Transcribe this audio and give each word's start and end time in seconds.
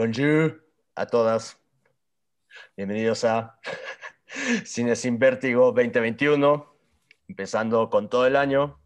Bonjour 0.00 0.66
a 0.94 1.06
todas. 1.06 1.60
Bienvenidos 2.74 3.22
a 3.24 3.60
Cine 4.64 4.96
sin 4.96 5.18
Vértigo 5.18 5.72
2021, 5.72 6.74
empezando 7.28 7.90
con 7.90 8.08
todo 8.08 8.26
el 8.26 8.34
año. 8.34 8.80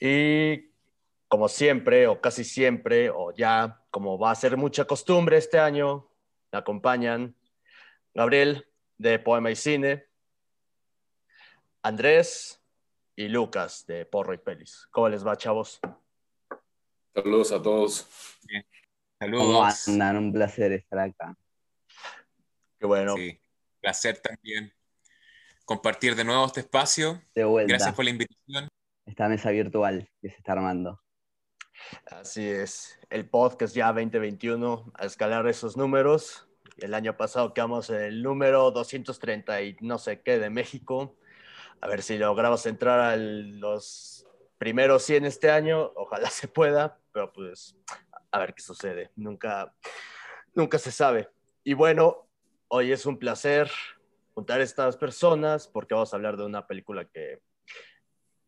Y 0.00 0.70
como 1.28 1.46
siempre, 1.46 2.06
o 2.06 2.22
casi 2.22 2.44
siempre, 2.44 3.10
o 3.10 3.34
ya 3.34 3.84
como 3.90 4.18
va 4.18 4.30
a 4.30 4.34
ser 4.34 4.56
mucha 4.56 4.86
costumbre 4.86 5.36
este 5.36 5.58
año, 5.58 6.08
me 6.50 6.58
acompañan 6.58 7.36
Gabriel 8.14 8.66
de 8.96 9.18
Poema 9.18 9.50
y 9.50 9.56
Cine, 9.56 10.06
Andrés 11.82 12.64
y 13.14 13.28
Lucas 13.28 13.84
de 13.86 14.06
Porro 14.06 14.32
y 14.32 14.38
Pelis. 14.38 14.88
¿Cómo 14.90 15.10
les 15.10 15.22
va, 15.22 15.36
chavos? 15.36 15.80
Saludos 17.12 17.52
a 17.52 17.60
todos. 17.60 18.08
Bien. 18.44 18.64
Saludos. 19.20 19.44
¿Cómo 19.84 19.92
andan? 19.92 20.16
Un 20.16 20.32
placer 20.32 20.72
estar 20.72 20.98
acá. 20.98 21.36
Qué 22.78 22.86
bueno. 22.86 23.14
Sí, 23.16 23.38
placer 23.78 24.18
también 24.18 24.72
compartir 25.66 26.16
de 26.16 26.24
nuevo 26.24 26.46
este 26.46 26.60
espacio. 26.60 27.22
De 27.34 27.44
vuelta. 27.44 27.68
Gracias 27.68 27.94
por 27.94 28.06
la 28.06 28.12
invitación. 28.12 28.68
Esta 29.04 29.28
mesa 29.28 29.50
virtual 29.50 30.08
que 30.22 30.30
se 30.30 30.36
está 30.36 30.52
armando. 30.52 31.02
Así 32.06 32.48
es. 32.48 32.98
El 33.10 33.28
podcast 33.28 33.74
ya 33.74 33.88
2021 33.88 34.90
a 34.94 35.04
escalar 35.04 35.46
esos 35.48 35.76
números. 35.76 36.48
El 36.78 36.94
año 36.94 37.14
pasado 37.18 37.52
quedamos 37.52 37.90
en 37.90 38.00
el 38.00 38.22
número 38.22 38.70
230 38.70 39.60
y 39.60 39.76
no 39.82 39.98
sé 39.98 40.22
qué 40.22 40.38
de 40.38 40.48
México. 40.48 41.18
A 41.82 41.88
ver 41.88 42.02
si 42.02 42.16
logramos 42.16 42.64
entrar 42.64 42.98
a 42.98 43.16
los 43.16 44.26
primeros 44.56 45.02
100 45.02 45.26
este 45.26 45.50
año. 45.50 45.92
Ojalá 45.94 46.30
se 46.30 46.48
pueda, 46.48 46.98
pero 47.12 47.30
pues 47.34 47.76
a 48.30 48.38
ver 48.38 48.54
qué 48.54 48.62
sucede. 48.62 49.10
Nunca, 49.16 49.74
nunca 50.54 50.78
se 50.78 50.92
sabe. 50.92 51.28
Y 51.64 51.74
bueno, 51.74 52.26
hoy 52.68 52.92
es 52.92 53.06
un 53.06 53.18
placer 53.18 53.70
juntar 54.34 54.60
a 54.60 54.64
estas 54.64 54.96
personas 54.96 55.68
porque 55.68 55.94
vamos 55.94 56.12
a 56.12 56.16
hablar 56.16 56.36
de 56.36 56.44
una 56.44 56.66
película 56.66 57.04
que 57.04 57.40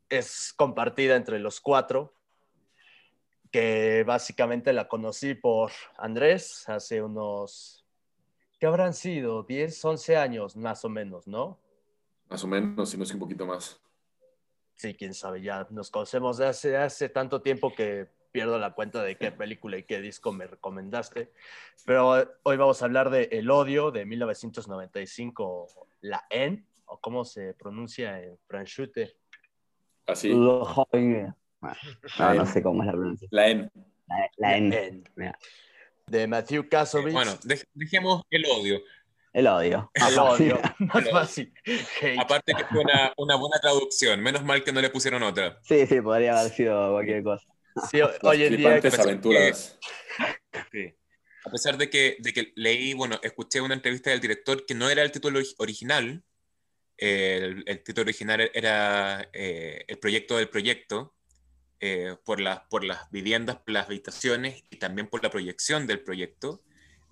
es 0.09 0.53
compartida 0.57 1.17
entre 1.17 1.39
los 1.39 1.61
cuatro, 1.61 2.15
que 3.51 4.05
básicamente 4.07 4.73
la 4.73 4.89
conocí 4.89 5.35
por 5.35 5.73
Andrés 5.99 6.69
hace 6.69 7.03
unos, 7.03 7.87
¿qué 8.59 8.67
habrán 8.67 8.95
sido? 8.95 9.43
10, 9.43 9.85
11 9.85 10.17
años 10.17 10.57
más 10.57 10.85
o 10.85 10.89
menos, 10.89 11.27
¿no? 11.27 11.59
Más 12.29 12.45
o 12.45 12.47
menos, 12.47 12.91
si 12.91 12.97
no 12.97 13.05
es 13.05 13.11
que 13.11 13.17
un 13.17 13.21
poquito 13.21 13.47
más. 13.47 13.81
Sí, 14.75 14.95
quién 14.95 15.15
sabe, 15.15 15.43
ya 15.43 15.67
nos 15.71 15.91
conocemos 15.91 16.39
de 16.39 16.47
hace, 16.47 16.77
hace 16.77 17.09
tanto 17.09 17.43
tiempo 17.43 17.75
que 17.75 18.09
pierdo 18.33 18.59
la 18.59 18.73
cuenta 18.75 19.03
de 19.03 19.17
qué 19.17 19.31
película 19.31 19.77
y 19.77 19.85
qué 19.85 20.01
disco 20.01 20.33
me 20.33 20.47
recomendaste. 20.47 21.31
Pero 21.85 22.27
hoy 22.43 22.57
vamos 22.57 22.83
a 22.83 22.87
hablar 22.87 23.11
de 23.11 23.25
El 23.33 23.51
Odio 23.51 23.91
de 23.91 24.05
1995, 24.07 25.69
La 26.01 26.25
N, 26.31 26.65
o 26.87 26.99
cómo 26.99 27.25
se 27.25 27.55
pronuncia 27.55 28.21
en 28.23 28.39
franchute. 28.49 29.17
Así. 30.07 30.35
No, 30.35 30.65
no 32.35 32.47
sé 32.47 32.63
cómo 32.63 32.83
es 32.83 32.87
la 32.87 32.93
pronunciación. 32.93 33.29
La 33.31 33.49
N. 33.49 33.71
La, 34.09 34.31
la 34.39 34.57
N. 34.57 35.03
De 36.07 36.27
Matthew 36.27 36.69
Kasovitz. 36.69 37.13
Bueno, 37.15 37.33
dej- 37.45 37.67
dejemos 37.75 38.23
el 38.31 38.45
odio. 38.47 38.81
El 39.33 39.47
odio. 39.47 39.91
El 39.95 40.19
odio, 40.19 40.59
más 40.81 41.09
fácil. 41.11 41.55
Aparte 42.19 42.53
que 42.55 42.65
fue 42.67 42.81
una, 42.81 43.15
una 43.17 43.37
buena 43.37 43.59
traducción. 43.61 44.21
Menos 44.21 44.45
mal 44.45 44.63
que 44.63 44.73
no 44.73 44.81
le 44.83 44.91
pusieron 44.91 45.23
otra. 45.23 45.59
Sí, 45.63 45.87
sí, 45.87 46.01
podría 46.03 46.39
haber 46.39 46.53
sido 46.53 46.93
cualquier 46.93 47.23
cosa. 47.23 47.47
Sí, 47.91 48.01
hoy 48.23 48.43
en 48.45 48.57
día 48.57 48.81
que- 48.81 48.89
aventuras. 48.89 49.79
Sí. 50.71 50.95
A 51.45 51.51
pesar 51.51 51.77
de 51.77 51.91
que, 51.91 52.17
de 52.21 52.33
que 52.33 52.53
leí, 52.55 52.95
bueno, 52.95 53.19
escuché 53.23 53.61
una 53.61 53.75
entrevista 53.75 54.11
del 54.11 54.21
director 54.21 54.65
que 54.65 54.75
no 54.75 54.89
era 54.89 55.03
el 55.03 55.11
título 55.11 55.41
ori- 55.41 55.55
original. 55.59 56.23
eh, 56.99 57.39
el, 57.43 57.65
el 57.67 57.83
título 57.83 58.05
original 58.05 58.51
era 58.55 59.29
eh, 59.33 59.85
El 59.89 59.99
proyecto 59.99 60.37
del 60.37 60.49
proyecto, 60.49 61.15
eh, 61.81 62.15
por, 62.25 62.39
las 62.41 62.61
por 62.71 62.85
las 62.85 63.11
viviendas, 63.11 63.57
por 63.57 63.71
las 63.71 63.87
habitaciones 63.87 64.63
y 64.71 64.77
también 64.77 65.09
por 65.09 65.23
la 65.23 65.31
proyección 65.31 65.87
del 65.89 66.01
proyecto. 66.01 66.63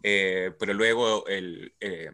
Eh, 0.05 0.53
pero 0.61 0.75
luego 0.75 1.27
él 1.27 1.75
eh, 1.81 2.13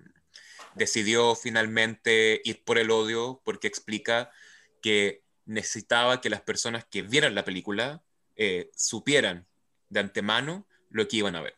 decidió 0.75 1.35
finalmente 1.35 2.41
ir 2.45 2.65
por 2.65 2.79
el 2.79 2.91
odio 2.91 3.43
porque 3.45 3.67
explica 3.69 4.31
que 4.81 5.23
necesitaba 5.45 6.21
que 6.23 6.31
las 6.31 6.41
personas 6.41 6.85
que 6.87 7.03
vieran 7.03 7.35
la 7.35 7.45
película 7.45 8.03
eh, 8.37 8.71
supieran 8.75 9.47
de 9.89 10.01
antemano 10.01 10.67
lo 10.91 11.07
que 11.09 11.19
iban 11.19 11.37
a 11.37 11.43
ver. 11.43 11.55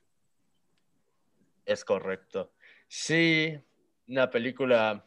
es 1.67 1.85
correcto. 1.85 2.53
Sí, 2.89 3.59
una 4.07 4.31
película 4.31 5.05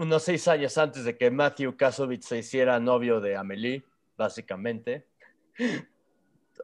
unos 0.00 0.22
seis 0.22 0.48
años 0.48 0.78
antes 0.78 1.04
de 1.04 1.16
que 1.16 1.30
Matthew 1.30 1.76
Kasovitz 1.76 2.26
se 2.26 2.38
hiciera 2.38 2.80
novio 2.80 3.20
de 3.20 3.36
Amelie, 3.36 3.84
básicamente. 4.16 5.06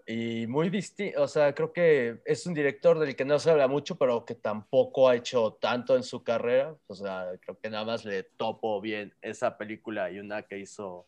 Y 0.06 0.46
muy 0.46 0.70
distinto, 0.70 1.22
o 1.22 1.28
sea, 1.28 1.54
creo 1.54 1.72
que 1.72 2.20
es 2.24 2.46
un 2.46 2.54
director 2.54 2.98
del 2.98 3.14
que 3.16 3.24
no 3.24 3.38
se 3.38 3.50
habla 3.50 3.68
mucho, 3.68 3.96
pero 3.96 4.24
que 4.24 4.36
tampoco 4.36 5.08
ha 5.08 5.16
hecho 5.16 5.58
tanto 5.60 5.96
en 5.96 6.02
su 6.02 6.22
carrera. 6.22 6.76
O 6.86 6.94
sea, 6.94 7.26
creo 7.40 7.58
que 7.58 7.68
nada 7.68 7.84
más 7.84 8.04
le 8.04 8.22
topo 8.22 8.80
bien 8.80 9.12
esa 9.20 9.58
película 9.58 10.10
y 10.10 10.18
una 10.18 10.42
que 10.42 10.58
hizo 10.58 11.06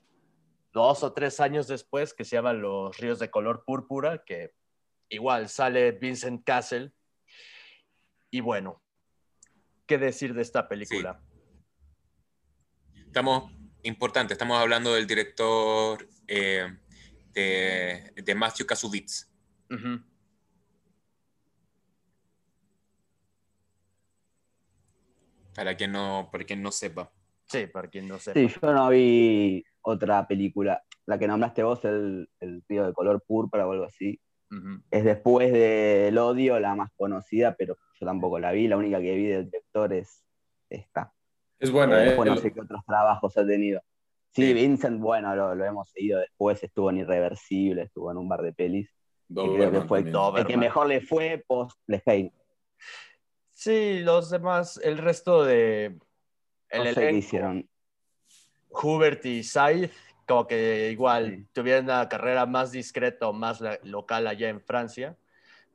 dos 0.78 1.02
o 1.02 1.12
tres 1.12 1.40
años 1.40 1.66
después, 1.66 2.14
que 2.14 2.24
se 2.24 2.36
llama 2.36 2.52
Los 2.52 2.96
ríos 2.98 3.18
de 3.18 3.30
color 3.30 3.64
púrpura, 3.66 4.24
que 4.24 4.54
igual 5.08 5.48
sale 5.48 5.92
Vincent 5.92 6.44
Castle. 6.44 6.92
Y 8.30 8.40
bueno, 8.40 8.80
¿qué 9.86 9.98
decir 9.98 10.34
de 10.34 10.42
esta 10.42 10.68
película? 10.68 11.20
Estamos, 13.06 13.52
importante, 13.82 14.34
estamos 14.34 14.58
hablando 14.58 14.94
del 14.94 15.06
director 15.06 16.08
eh, 16.28 16.78
de, 17.32 18.12
de 18.14 18.34
Matthew 18.34 18.66
Kasovitz. 18.66 19.28
Ujú. 19.70 20.00
Para 25.54 25.76
quien 25.76 25.90
no, 25.90 26.28
para 26.30 26.44
quien 26.44 26.62
no 26.62 26.70
sepa. 26.70 27.12
Sí, 27.48 27.66
para 27.66 27.88
quien 27.88 28.08
no 28.08 28.18
sepa. 28.18 28.38
Sí, 28.38 28.48
yo 28.48 28.72
no 28.72 28.88
vi 28.90 29.64
otra 29.82 30.26
película. 30.26 30.82
La 31.06 31.18
que 31.18 31.26
nombraste 31.26 31.62
vos, 31.62 31.84
el, 31.84 32.28
el 32.40 32.62
río 32.68 32.86
de 32.86 32.92
color 32.92 33.22
púrpura 33.26 33.66
o 33.66 33.72
algo 33.72 33.84
así. 33.84 34.20
Es 34.90 35.04
después 35.04 35.52
del 35.52 36.16
odio, 36.16 36.58
la 36.58 36.74
más 36.74 36.90
conocida, 36.96 37.54
pero 37.56 37.76
yo 38.00 38.06
tampoco 38.06 38.38
la 38.38 38.52
vi. 38.52 38.66
La 38.68 38.76
única 38.78 38.98
que 39.00 39.14
vi 39.14 39.26
del 39.26 39.44
director 39.44 39.92
es 39.92 40.22
esta. 40.70 41.12
Es 41.58 41.70
buena, 41.70 42.02
Eh, 42.04 42.14
¿eh? 42.14 42.24
no 42.24 42.36
sé 42.36 42.52
qué 42.52 42.60
otros 42.60 42.82
trabajos 42.86 43.36
ha 43.36 43.46
tenido. 43.46 43.80
Sí, 44.30 44.46
Sí. 44.46 44.54
Vincent, 44.54 45.00
bueno, 45.00 45.34
lo, 45.34 45.54
lo 45.54 45.64
hemos 45.64 45.90
seguido 45.90 46.20
después, 46.20 46.62
estuvo 46.62 46.90
en 46.90 46.98
Irreversible, 46.98 47.82
estuvo 47.82 48.10
en 48.10 48.18
un 48.18 48.28
bar 48.28 48.42
de 48.42 48.52
pelis. 48.52 48.90
Doberman 49.28 49.56
creo 49.70 49.82
que 49.82 49.88
fue. 49.88 50.40
El 50.40 50.46
que 50.46 50.56
mejor 50.56 50.86
le 50.86 51.00
fue 51.02 51.44
post 51.46 51.78
Lefane. 51.86 52.32
Sí, 53.52 54.00
los 54.00 54.30
demás, 54.30 54.78
el 54.82 54.98
resto 54.98 55.44
de 55.44 55.98
el 56.70 56.78
No 56.80 56.84
sé 56.86 56.94
qué 56.94 57.00
elenco, 57.00 57.18
hicieron. 57.18 57.68
Hubert 58.70 59.24
y 59.26 59.42
Said, 59.42 59.90
como 60.26 60.46
que 60.46 60.90
igual 60.92 61.36
Sí. 61.38 61.46
tuvieron 61.52 61.84
una 61.86 62.08
carrera 62.08 62.46
más 62.46 62.70
discreta 62.72 63.28
o 63.28 63.32
más 63.32 63.62
local 63.82 64.26
allá 64.26 64.48
en 64.48 64.60
Francia, 64.60 65.16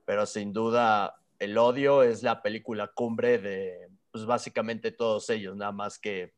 pero 0.06 0.26
sin 0.26 0.54
duda 0.54 1.16
El 1.40 1.58
Odio 1.58 2.04
es 2.04 2.22
la 2.24 2.42
película 2.42 2.88
cumbre 2.88 3.40
de, 3.40 3.90
pues 4.12 4.26
básicamente 4.26 4.92
todos 4.92 5.30
ellos, 5.30 5.56
nada 5.56 5.72
más 5.72 5.98
que 5.98 6.34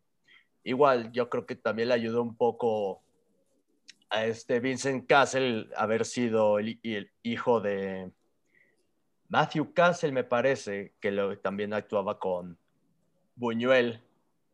igual 0.63 1.11
yo 1.11 1.29
creo 1.29 1.45
que 1.45 1.55
también 1.55 1.89
le 1.89 1.93
ayudó 1.95 2.21
un 2.23 2.35
poco 2.37 3.03
a 4.09 4.25
este 4.25 4.59
Vincent 4.59 5.07
Castle 5.07 5.69
haber 5.75 6.05
sido 6.05 6.57
el, 6.57 6.79
el 6.83 7.11
hijo 7.21 7.59
de 7.59 8.11
Matthew 9.27 9.73
Castle, 9.73 10.11
me 10.11 10.23
parece, 10.23 10.93
que 11.01 11.11
lo, 11.11 11.37
también 11.39 11.73
actuaba 11.73 12.17
con 12.19 12.57
Buñuel 13.35 14.01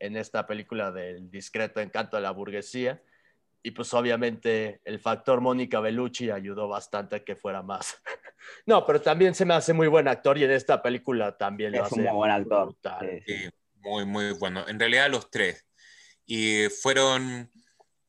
en 0.02 0.18
esta 0.18 0.48
película 0.48 0.92
del 0.92 1.30
discreto 1.30 1.80
encanto 1.80 2.18
de 2.18 2.24
la 2.24 2.32
burguesía. 2.32 3.02
Y 3.64 3.72
pues 3.72 3.94
obviamente 3.94 4.82
el 4.84 5.00
factor 5.00 5.40
Mónica 5.40 5.80
Bellucci 5.80 6.32
ayudó 6.32 6.68
bastante 6.68 7.18
a 7.18 7.24
que 7.24 7.36
fuera 7.36 7.62
más. 7.62 8.02
No, 8.66 8.84
pero 8.88 9.00
también 9.00 9.36
se 9.36 9.46
me 9.46 9.54
hace 9.54 9.72
muy 9.72 9.88
buen 9.88 10.08
actor 10.08 10.36
y 10.36 10.44
en 10.44 10.50
esta 10.50 10.82
película 10.82 11.38
también 11.38 11.74
lo 11.74 11.78
Es 11.78 11.84
hace 11.84 12.00
un 12.00 12.06
muy 12.06 12.14
buen 12.14 12.32
actor. 12.32 12.76
Sí, 13.28 13.50
muy, 13.76 14.04
muy 14.04 14.32
bueno. 14.34 14.68
En 14.68 14.80
realidad 14.80 15.12
los 15.12 15.30
tres. 15.30 15.64
Y 16.26 16.68
fueron, 16.82 17.52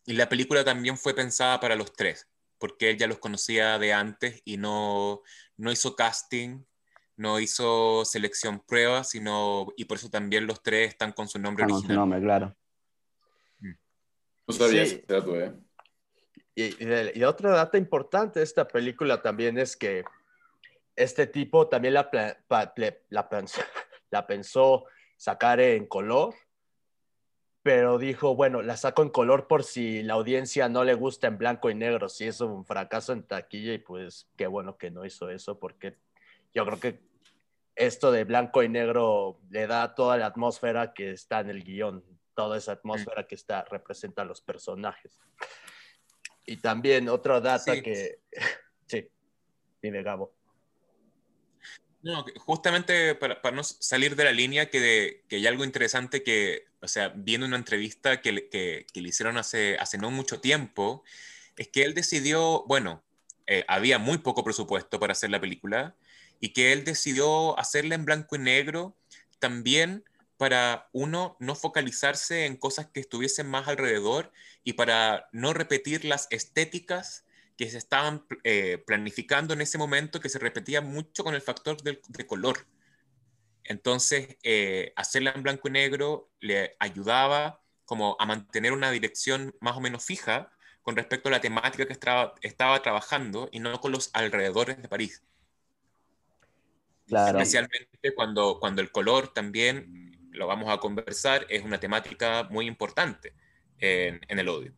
y 0.07 0.15
la 0.15 0.31
película 0.31 0.65
también 0.65 0.97
fue 0.97 1.15
pensada 1.15 1.61
para 1.61 1.77
los 1.77 1.93
tres, 1.93 2.29
porque 2.57 2.89
él 2.89 2.97
ya 2.97 3.07
los 3.07 3.19
conocía 3.19 3.79
de 3.79 3.93
antes 3.93 4.41
y 4.47 4.57
no, 4.57 5.21
no 5.59 5.71
hizo 5.71 5.95
casting, 5.97 6.65
no 7.23 7.39
hizo 7.41 8.05
selección 8.05 8.61
prueba, 8.61 9.05
sino, 9.05 9.69
y 9.77 9.85
por 9.85 9.97
eso 9.97 10.11
también 10.11 10.47
los 10.47 10.63
tres 10.63 10.89
están 10.89 11.13
con 11.13 11.29
su 11.29 11.39
nombre 11.39 11.63
Está 11.63 11.71
con 11.73 11.81
su 11.81 11.87
original. 11.87 11.97
nombre, 12.01 12.21
claro. 12.21 12.57
No 14.47 14.55
sabía 14.55 14.85
Sí. 14.85 14.97
ese 14.97 15.05
dato, 15.15 15.41
¿eh? 15.41 15.55
Y, 16.55 16.65
y 16.83 16.85
de- 16.85 17.13
y 17.15 17.23
otra 17.25 17.51
data 17.53 17.79
importante 17.79 18.41
de 18.41 18.45
esta 18.45 18.67
película 18.67 19.23
también 19.23 19.57
es 19.59 19.77
que 19.77 20.05
este 20.97 21.27
tipo 21.27 21.69
también 21.69 21.95
la, 21.95 22.11
pla- 22.11 22.37
pa- 22.49 22.75
ple- 22.75 22.99
la, 23.09 23.29
la 24.11 24.27
pensó 24.27 24.85
sacar 25.17 25.61
en 25.61 25.87
color, 25.87 26.35
pero 27.63 27.97
dijo, 27.99 28.35
bueno, 28.35 28.61
la 28.61 28.77
saco 28.77 29.03
en 29.03 29.09
color 29.11 29.47
por 29.47 29.63
si 29.63 30.03
la 30.03 30.15
audiencia 30.15 30.69
no 30.69 30.83
le 30.85 30.95
gusta 30.95 31.29
en 31.29 31.39
blanco 31.39 31.71
y 31.71 31.75
negro, 31.77 32.09
si 32.09 32.27
es 32.27 32.41
un 32.41 32.65
fracaso 32.67 33.13
en 33.13 33.23
taquilla 33.23 33.73
y 33.73 33.79
pues 33.79 34.29
qué 34.37 34.49
bueno 34.49 34.77
que 34.77 34.91
no 34.91 35.07
hizo 35.07 35.31
eso 35.31 35.59
porque 35.61 35.97
yo 36.53 36.67
creo 36.67 36.81
que 36.81 37.01
esto 37.75 38.13
de 38.13 38.25
blanco 38.25 38.63
y 38.63 38.69
negro 38.69 39.41
le 39.51 39.67
da 39.67 39.95
toda 39.95 40.17
la 40.17 40.27
atmósfera 40.27 40.93
que 40.93 41.13
está 41.13 41.41
en 41.41 41.51
el 41.51 41.65
guion, 41.65 42.05
toda 42.35 42.59
esa 42.59 42.73
atmósfera 42.73 43.27
que 43.27 43.35
está 43.35 43.65
representa 43.65 44.23
a 44.23 44.25
los 44.25 44.41
personajes. 44.41 45.21
Y 46.47 46.57
también 46.57 47.09
otra 47.09 47.41
data 47.41 47.75
Sí. 47.75 47.83
que 47.83 48.19
sí, 48.87 49.09
dime 49.81 50.03
Gabo. 50.03 50.35
No, 52.03 52.25
justamente 52.39 53.15
para, 53.15 53.41
para 53.41 53.55
no 53.55 53.63
salir 53.63 54.17
de 54.17 54.25
la 54.25 54.33
línea, 54.33 54.69
que, 54.69 54.81
de- 54.81 55.25
que 55.29 55.37
hay 55.37 55.47
algo 55.47 55.65
interesante 55.65 56.25
que, 56.25 56.65
o 56.81 56.89
sea, 56.89 57.11
viendo 57.15 57.47
una 57.47 57.57
entrevista 57.57 58.21
que, 58.21 58.33
le- 58.33 58.49
que, 58.49 58.87
que 58.93 59.01
le 59.01 59.11
hicieron 59.11 59.39
hace, 59.39 59.77
hace 59.79 59.99
no 59.99 60.11
mucho 60.11 60.41
tiempo, 60.41 61.05
es 61.57 61.69
que 61.69 61.85
él 61.85 61.95
decidió, 61.95 62.65
bueno, 62.67 63.05
eh, 63.47 63.65
había 63.69 63.99
muy 64.01 64.19
poco 64.19 64.43
presupuesto 64.43 64.99
para 64.99 65.13
hacer 65.13 65.31
la 65.31 65.41
película 65.41 65.95
y 66.43 66.53
que 66.55 66.73
él 66.75 66.85
decidió 66.85 67.59
hacerla 67.59 67.97
en 67.97 68.05
blanco 68.05 68.37
y 68.37 68.41
negro 68.41 68.99
también 69.41 70.05
para 70.39 70.89
uno 70.93 71.39
no 71.41 71.55
focalizarse 71.57 72.47
en 72.47 72.59
cosas 72.59 72.89
que 72.93 73.01
estuviesen 73.01 73.49
más 73.49 73.69
alrededor 73.69 74.33
y 74.65 74.75
para 74.75 75.29
no 75.33 75.55
repetir 75.55 76.05
las 76.05 76.29
estéticas 76.31 77.25
que 77.57 77.71
se 77.71 77.79
estaban 77.79 78.27
eh, 78.45 78.79
planificando 78.87 79.55
en 79.55 79.63
ese 79.63 79.79
momento 79.79 80.21
que 80.21 80.29
se 80.31 80.41
repetía 80.41 80.83
mucho 80.83 81.25
con 81.25 81.35
el 81.35 81.43
factor 81.43 81.83
del- 81.83 82.01
de 82.09 82.27
color. 82.27 82.67
Entonces, 83.65 84.37
eh, 84.43 84.93
hacerla 84.97 85.33
en 85.35 85.43
blanco 85.43 85.69
y 85.69 85.73
negro 85.73 86.31
le 86.41 86.77
ayudaba 86.81 87.63
como 87.85 88.17
a 88.19 88.27
mantener 88.27 88.73
una 88.73 88.91
dirección 88.91 89.55
más 89.61 89.77
o 89.77 89.81
menos 89.81 90.05
fija 90.05 90.51
con 90.83 90.97
respecto 90.97 91.29
a 91.29 91.33
la 91.33 91.41
temática 91.41 91.87
que 91.87 91.93
estaba, 91.93 92.35
estaba 92.43 92.83
trabajando 92.83 93.49
y 93.53 93.61
no 93.61 93.81
con 93.81 93.93
los 93.93 94.11
alrededores 94.15 94.83
de 94.83 94.89
París. 94.89 95.23
Claro. 97.07 97.39
Especialmente 97.39 98.15
cuando, 98.15 98.59
cuando 98.61 98.81
el 98.81 98.91
color 98.91 99.29
también, 99.29 100.29
lo 100.31 100.47
vamos 100.47 100.71
a 100.71 100.79
conversar, 100.79 101.47
es 101.49 101.63
una 101.65 101.79
temática 101.79 102.45
muy 102.51 102.67
importante 102.67 103.35
en, 103.79 104.21
en 104.29 104.39
el 104.39 104.49
odio. 104.49 104.73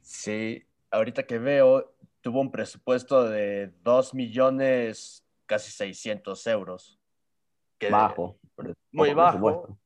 Sí, 0.00 0.64
ahorita 0.90 1.24
que 1.24 1.38
veo, 1.38 1.94
tuvo 2.20 2.40
un 2.40 2.50
presupuesto 2.50 3.24
de 3.24 3.72
2 3.82 4.14
millones, 4.14 5.24
casi 5.46 5.70
600 5.70 6.46
euros. 6.46 6.98
Que- 7.78 7.90
Bajo. 7.90 8.38
Muy 8.92 9.14
bajo. 9.14 9.78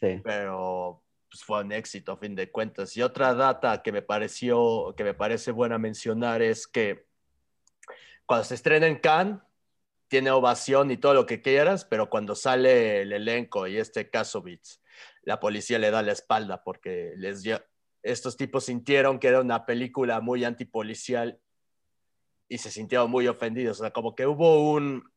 Sí. 0.00 0.20
Pero 0.22 1.02
pues, 1.28 1.44
fue 1.44 1.62
un 1.62 1.72
éxito 1.72 2.12
a 2.12 2.16
fin 2.16 2.34
de 2.34 2.50
cuentas. 2.50 2.96
Y 2.96 3.02
otra 3.02 3.34
data 3.34 3.82
que 3.82 3.92
me 3.92 4.02
pareció, 4.02 4.94
que 4.96 5.04
me 5.04 5.14
parece 5.14 5.50
buena 5.50 5.78
mencionar 5.78 6.42
es 6.42 6.66
que 6.66 7.06
cuando 8.26 8.44
se 8.44 8.54
estrena 8.54 8.86
en 8.86 8.98
Cannes, 8.98 9.38
tiene 10.14 10.30
ovación 10.30 10.92
y 10.92 10.96
todo 10.96 11.12
lo 11.12 11.26
que 11.26 11.42
quieras, 11.42 11.84
pero 11.84 12.08
cuando 12.08 12.36
sale 12.36 13.02
el 13.02 13.12
elenco 13.12 13.66
y 13.66 13.78
este 13.78 14.10
Kasovitz, 14.10 14.80
la 15.22 15.40
policía 15.40 15.80
le 15.80 15.90
da 15.90 16.02
la 16.02 16.12
espalda 16.12 16.62
porque 16.62 17.14
les 17.16 17.42
estos 18.00 18.36
tipos 18.36 18.66
sintieron 18.66 19.18
que 19.18 19.26
era 19.26 19.40
una 19.40 19.66
película 19.66 20.20
muy 20.20 20.44
antipolicial 20.44 21.40
y 22.48 22.58
se 22.58 22.70
sintieron 22.70 23.10
muy 23.10 23.26
ofendidos. 23.26 23.80
O 23.80 23.82
sea, 23.82 23.90
como 23.90 24.14
que 24.14 24.28
hubo 24.28 24.70
un, 24.70 25.12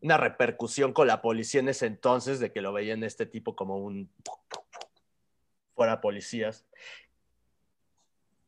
una 0.00 0.16
repercusión 0.16 0.92
con 0.92 1.06
la 1.06 1.22
policía 1.22 1.60
en 1.60 1.68
ese 1.68 1.86
entonces 1.86 2.40
de 2.40 2.50
que 2.52 2.62
lo 2.62 2.72
veían 2.72 3.04
este 3.04 3.24
tipo 3.24 3.54
como 3.54 3.78
un 3.78 4.10
fuera 5.76 6.00
policías. 6.00 6.66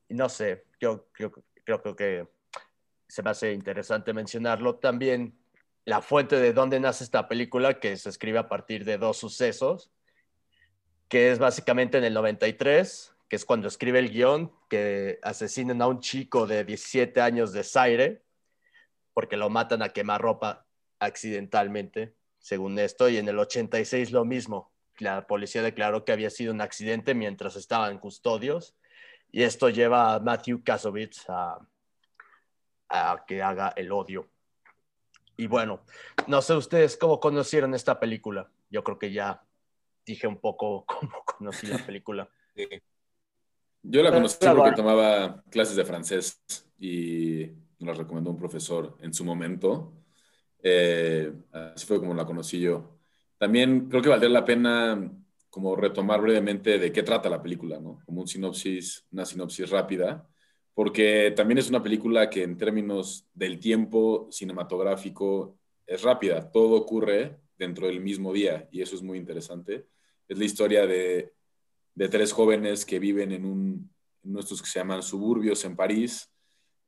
Y 0.09 0.15
no 0.15 0.29
sé, 0.29 0.65
yo, 0.81 1.07
creo 1.13 1.95
que 1.95 2.27
se 3.09 3.23
me 3.23 3.31
hace 3.31 3.53
interesante 3.53 4.13
mencionarlo. 4.13 4.77
También 4.77 5.35
la 5.85 6.03
fuente 6.03 6.37
de 6.37 6.53
dónde 6.53 6.79
nace 6.79 7.03
esta 7.03 7.27
película, 7.29 7.81
que 7.81 7.97
se 7.97 8.11
escribe 8.11 8.39
a 8.39 8.49
partir 8.49 8.85
de 8.85 8.99
dos 8.99 9.17
sucesos, 9.17 9.91
que 11.09 11.33
es 11.33 11.39
básicamente 11.39 11.97
en 11.97 12.05
el 12.05 12.13
93, 12.13 13.15
que 13.29 13.37
es 13.37 13.45
cuando 13.47 13.69
escribe 13.69 13.99
el 13.99 14.11
guion, 14.11 14.53
que 14.69 15.19
asesinan 15.23 15.81
a 15.81 15.87
un 15.87 16.01
chico 16.01 16.47
de 16.47 16.65
17 16.65 17.21
años 17.23 17.53
de 17.53 17.65
Zaire, 17.65 18.23
porque 19.15 19.39
lo 19.39 19.49
matan 19.49 19.83
a 19.83 19.89
quemarropa 19.89 20.67
accidentalmente, 20.99 22.15
según 22.39 22.79
esto, 22.79 23.09
y 23.09 23.17
en 23.17 23.29
el 23.29 23.39
86 23.39 24.13
lo 24.13 24.27
mismo. 24.27 24.71
La 24.99 25.27
policía 25.27 25.63
declaró 25.63 26.05
que 26.05 26.13
había 26.13 26.29
sido 26.29 26.53
un 26.53 26.61
accidente 26.61 27.15
mientras 27.15 27.57
estaban 27.57 27.99
custodios, 27.99 28.77
y 29.33 29.43
esto 29.43 29.71
lleva 29.71 30.15
a 30.15 30.21
Matthew 30.21 30.63
Kasovitz 30.63 31.25
a, 31.29 31.59
a 32.89 33.25
que 33.27 33.43
haga 33.43 33.73
el 33.77 33.93
odio. 33.93 34.29
Y 35.37 35.47
bueno, 35.47 35.85
no 36.27 36.43
sé 36.43 36.55
ustedes 36.55 36.97
cómo 36.97 37.21
conocieron 37.21 37.75
esta 37.75 38.01
película. 38.01 38.51
Yo 38.71 38.83
creo 38.83 38.99
que 38.99 39.13
ya 39.13 39.43
dije 40.05 40.27
un 40.27 40.41
poco 40.41 40.85
cómo 40.87 41.23
conocí 41.25 41.67
la 41.67 41.79
película. 41.79 42.29
Eh, 42.55 42.81
Yo 43.83 44.03
la 44.03 44.11
Pero, 44.11 44.21
conocí 44.21 44.39
claro, 44.39 44.57
porque 44.57 44.73
ah. 44.73 44.75
tomaba 44.75 45.43
clases 45.51 45.77
de 45.77 45.85
francés 45.85 46.43
y 46.79 47.47
nos 47.79 47.97
la 47.97 48.03
recomendó 48.03 48.31
un 48.31 48.39
profesor 48.39 48.97
en 49.01 49.15
su 49.15 49.25
momento. 49.25 49.93
Eh, 50.63 51.33
así 51.53 51.87
fue 51.87 52.01
como 52.01 52.15
la 52.15 52.27
conocí 52.27 52.61
yo. 52.61 52.99
También 53.39 53.89
creo 53.89 54.03
que 54.03 54.09
valdría 54.09 54.31
la 54.31 54.45
pena 54.45 55.11
como 55.51 55.77
retomar 55.77 56.21
brevemente 56.21 56.79
de 56.79 56.93
qué 56.93 57.03
trata 57.03 57.31
la 57.31 57.41
película, 57.41 57.79
¿no? 57.79 58.01
Como 58.05 58.21
un 58.21 58.29
sinopsis, 58.29 59.07
una 59.13 59.25
sinopsis 59.25 59.71
rápida, 59.71 60.29
porque 60.79 61.33
también 61.35 61.59
es 61.59 61.69
una 61.69 61.83
película 61.83 62.31
que 62.31 62.45
en 62.45 62.57
términos 62.57 63.27
del 63.35 63.59
tiempo 63.59 64.29
cinematográfico 64.31 65.59
es 65.85 66.03
rápida. 66.03 66.53
Todo 66.53 66.77
ocurre 66.77 67.41
dentro 67.59 67.89
del 67.89 67.99
mismo 67.99 68.33
día 68.33 68.69
y 68.71 68.81
eso 68.81 68.95
es 68.95 69.03
muy 69.03 69.19
interesante. 69.19 69.89
Es 70.29 70.39
la 70.39 70.45
historia 70.45 70.87
de 70.87 71.33
tres 71.97 72.31
jóvenes 72.31 72.87
que 72.87 73.01
viven 73.01 73.33
en, 73.33 73.45
un, 73.45 73.91
en 74.23 74.33
nuestros 74.33 74.63
que 74.63 74.69
se 74.69 74.79
llaman 74.79 75.03
suburbios 75.03 75.65
en 75.65 75.75
París, 75.75 76.33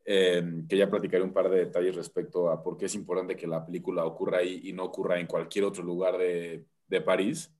eh, 0.04 0.40
que 0.68 0.76
ya 0.76 0.88
platicaré 0.88 1.24
un 1.24 1.32
par 1.32 1.50
de 1.50 1.64
detalles 1.64 1.96
respecto 1.96 2.48
a 2.48 2.62
por 2.62 2.76
qué 2.76 2.86
es 2.86 2.94
importante 2.94 3.34
que 3.34 3.48
la 3.48 3.66
película 3.66 4.04
ocurra 4.04 4.38
ahí 4.38 4.60
y 4.66 4.72
no 4.72 4.84
ocurra 4.84 5.18
en 5.18 5.26
cualquier 5.26 5.64
otro 5.64 5.82
lugar 5.82 6.16
de, 6.16 6.64
de 6.86 7.00
París. 7.00 7.52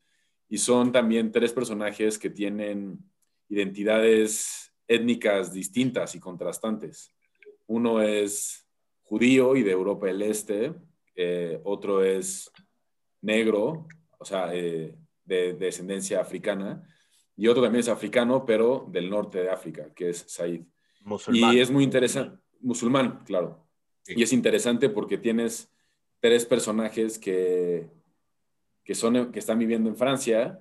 Y 0.48 0.58
son 0.58 0.92
también 0.92 1.32
tres 1.32 1.52
personajes 1.52 2.20
que 2.20 2.30
tienen 2.30 3.00
identidades 3.48 4.69
étnicas 4.90 5.52
distintas 5.52 6.16
y 6.16 6.20
contrastantes. 6.20 7.14
Uno 7.68 8.02
es 8.02 8.66
judío 9.04 9.54
y 9.54 9.62
de 9.62 9.70
Europa 9.70 10.06
del 10.06 10.22
Este, 10.22 10.74
eh, 11.14 11.60
otro 11.62 12.02
es 12.02 12.50
negro, 13.20 13.86
o 14.18 14.24
sea, 14.24 14.52
eh, 14.52 14.96
de, 15.24 15.36
de 15.52 15.54
descendencia 15.54 16.20
africana, 16.20 16.82
y 17.36 17.46
otro 17.46 17.62
también 17.62 17.80
es 17.80 17.88
africano, 17.88 18.44
pero 18.44 18.86
del 18.90 19.08
norte 19.08 19.40
de 19.42 19.50
África, 19.50 19.94
que 19.94 20.10
es 20.10 20.24
Said. 20.26 20.62
Musulmán. 21.02 21.54
Y 21.54 21.60
es 21.60 21.70
muy 21.70 21.84
interesante, 21.84 22.38
musulmán, 22.60 23.22
claro. 23.24 23.64
Sí. 24.02 24.14
Y 24.16 24.22
es 24.24 24.32
interesante 24.32 24.88
porque 24.88 25.18
tienes 25.18 25.72
tres 26.18 26.44
personajes 26.44 27.16
que, 27.16 27.88
que, 28.84 28.94
son, 28.96 29.30
que 29.30 29.38
están 29.38 29.58
viviendo 29.58 29.88
en 29.88 29.96
Francia, 29.96 30.60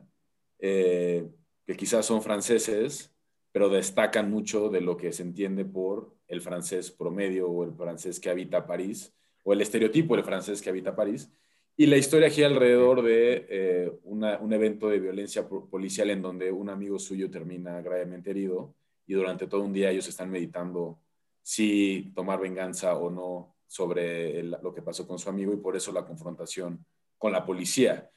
eh, 0.59 1.27
que 1.65 1.75
quizás 1.75 2.05
son 2.05 2.21
franceses, 2.21 3.11
pero 3.51 3.69
destacan 3.69 4.29
mucho 4.29 4.69
de 4.69 4.81
lo 4.81 4.95
que 4.97 5.11
se 5.11 5.23
entiende 5.23 5.65
por 5.65 6.13
el 6.27 6.41
francés 6.41 6.91
promedio 6.91 7.49
o 7.49 7.63
el 7.63 7.73
francés 7.73 8.19
que 8.19 8.29
habita 8.29 8.65
París, 8.67 9.13
o 9.43 9.53
el 9.53 9.61
estereotipo 9.61 10.15
del 10.15 10.25
francés 10.25 10.61
que 10.61 10.69
habita 10.69 10.95
París. 10.95 11.31
Y 11.75 11.85
la 11.85 11.97
historia 11.97 12.29
gira 12.29 12.47
alrededor 12.47 13.01
de 13.01 13.47
eh, 13.49 13.91
una, 14.03 14.37
un 14.39 14.51
evento 14.53 14.89
de 14.89 14.99
violencia 14.99 15.47
po- 15.47 15.67
policial 15.69 16.09
en 16.09 16.21
donde 16.21 16.51
un 16.51 16.69
amigo 16.69 16.99
suyo 16.99 17.31
termina 17.31 17.81
gravemente 17.81 18.31
herido 18.31 18.75
y 19.07 19.13
durante 19.13 19.47
todo 19.47 19.63
un 19.63 19.73
día 19.73 19.89
ellos 19.89 20.07
están 20.07 20.29
meditando 20.29 20.99
si 21.41 22.11
tomar 22.13 22.39
venganza 22.39 22.95
o 22.97 23.09
no 23.09 23.55
sobre 23.65 24.39
el- 24.39 24.57
lo 24.61 24.73
que 24.73 24.81
pasó 24.81 25.07
con 25.07 25.17
su 25.19 25.29
amigo 25.29 25.53
y 25.53 25.57
por 25.57 25.75
eso 25.75 25.91
la 25.91 26.05
confrontación 26.05 26.85
con 27.17 27.31
la 27.31 27.45
policía. 27.45 28.11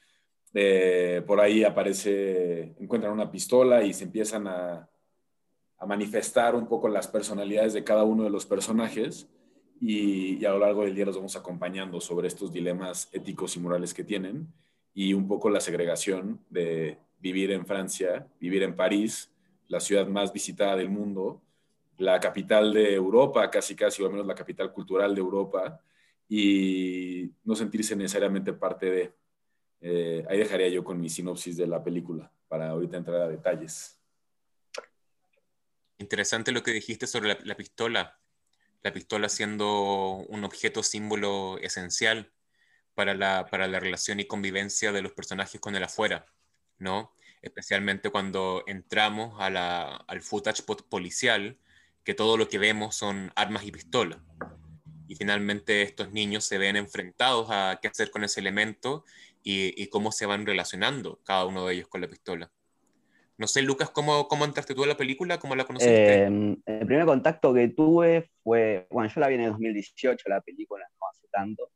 Eh, 0.53 1.23
por 1.27 1.41
ahí 1.41 1.65
aparece, 1.65 2.75
encuentran 2.79 3.12
una 3.12 3.31
pistola 3.31 3.83
y 3.85 3.95
se 3.95 4.05
empiezan 4.05 4.49
a, 4.49 4.89
a 5.83 5.87
manifestar 5.87 6.55
un 6.55 6.69
poco 6.69 6.89
las 6.89 7.09
personalidades 7.09 7.73
de 7.73 7.83
cada 7.83 8.05
uno 8.05 8.23
de 8.23 8.31
los 8.31 8.47
personajes 8.47 9.27
y, 9.81 10.45
a 10.45 10.51
lo 10.51 10.61
largo 10.61 10.85
del 10.85 10.95
día 10.95 11.07
los 11.07 11.17
vamos 11.17 11.35
acompañando 11.35 12.01
sobre 12.01 12.29
estos 12.29 12.53
dilemas 12.53 13.09
éticos 13.11 13.57
y 13.57 13.61
morales 13.61 13.93
que 13.93 14.05
tienen 14.05 14.47
y 14.95 15.12
un 15.12 15.27
poco 15.27 15.51
la 15.51 15.59
segregación 15.59 16.39
de 16.49 16.99
vivir 17.19 17.51
en 17.51 17.67
Francia, 17.67 18.29
vivir 18.39 18.62
en 18.62 18.77
París, 18.77 19.33
la 19.67 19.81
ciudad 19.81 20.07
más 20.07 20.33
visitada 20.33 20.77
del 20.77 20.89
mundo, 20.89 21.43
la 21.99 22.21
capital 22.21 22.73
de 22.73 22.95
Europa, 22.95 23.51
casi 23.51 23.75
casi, 23.75 24.03
o 24.03 24.07
al 24.07 24.12
menos 24.12 24.27
la 24.29 24.37
capital 24.37 24.73
cultural 24.73 25.12
de 25.17 25.21
Europa, 25.21 25.81
y 26.29 27.29
no 27.43 27.57
sentirse 27.57 27.97
necesariamente 27.97 28.53
parte 28.53 28.89
de. 28.89 29.12
Eh, 29.81 30.25
ahí 30.29 30.39
dejaría 30.39 30.69
yo 30.69 30.85
con 30.85 31.01
mi 31.01 31.09
sinopsis 31.09 31.57
de 31.57 31.67
la 31.67 31.83
película 31.83 32.31
para 32.47 32.71
ahorita 32.71 32.99
entrar 32.99 33.23
a 33.23 33.29
detalles. 33.29 34.01
Interesante 36.02 36.50
lo 36.50 36.64
que 36.64 36.73
dijiste 36.73 37.06
sobre 37.06 37.38
la, 37.44 37.56
pistola. 37.56 38.18
La 38.82 38.92
pistola 38.92 39.28
siendo 39.28 40.16
un 40.28 40.42
objeto 40.42 40.82
símbolo 40.82 41.59
esencial 41.59 42.32
para 42.94 43.14
la, 43.14 43.47
para 43.47 43.68
la 43.68 43.78
relación 43.78 44.18
y 44.18 44.25
convivencia 44.26 44.90
de 44.90 45.00
los 45.00 45.12
personajes 45.12 45.61
con 45.61 45.76
el 45.76 45.85
afuera, 45.85 46.26
¿no? 46.78 47.14
Especialmente 47.40 48.11
cuando 48.11 48.64
entramos 48.66 49.40
a 49.40 49.49
la, 49.49 49.94
al 49.94 50.23
footage 50.23 50.64
policial, 50.90 51.61
que 52.02 52.14
todo 52.14 52.37
lo 52.37 52.49
que 52.49 52.59
vemos 52.59 52.97
son 52.97 53.30
armas 53.37 53.64
y 53.64 53.71
pistolas. 53.71 54.18
Y 55.06 55.14
finalmente 55.14 55.82
estos 55.82 56.11
niños 56.11 56.44
se 56.44 56.59
ven 56.59 56.75
enfrentados 56.75 57.47
a 57.50 57.78
qué 57.80 57.87
hacer 57.87 58.11
con 58.11 58.25
ese 58.25 58.40
elemento 58.40 59.04
y, 59.44 59.87
cómo 59.87 60.11
se 60.11 60.26
van 60.26 60.47
relacionando 60.47 61.21
cada 61.23 61.47
uno 61.47 61.64
de 61.64 61.75
ellos 61.75 61.87
con 61.87 62.00
la 62.00 62.09
pistola. 62.09 62.50
No 63.39 63.47
sé, 63.47 63.62
Lucas, 63.62 63.91
¿cómo, 63.91 64.29
cómo 64.29 64.45
entraste 64.45 64.75
tú 64.75 64.85
a 64.85 64.87
la 64.87 64.97
película? 64.97 65.39
¿Cómo 65.39 65.55
la 65.55 65.65
conociste? 65.65 66.25
Em, 66.25 66.57
el 66.67 66.87
primer 66.87 67.07
contacto 67.07 67.53
que 67.53 67.69
tuve 67.69 68.31
fue, 68.43 68.87
bueno, 68.91 69.09
yo 69.09 69.21
la 69.21 69.29
vi 69.29 69.35
en 69.35 69.43
el 69.43 69.51
2018, 69.53 70.29
la 70.29 70.41
película, 70.41 70.85
no 71.01 71.07
hace 71.09 71.27
tanto. 71.29 71.71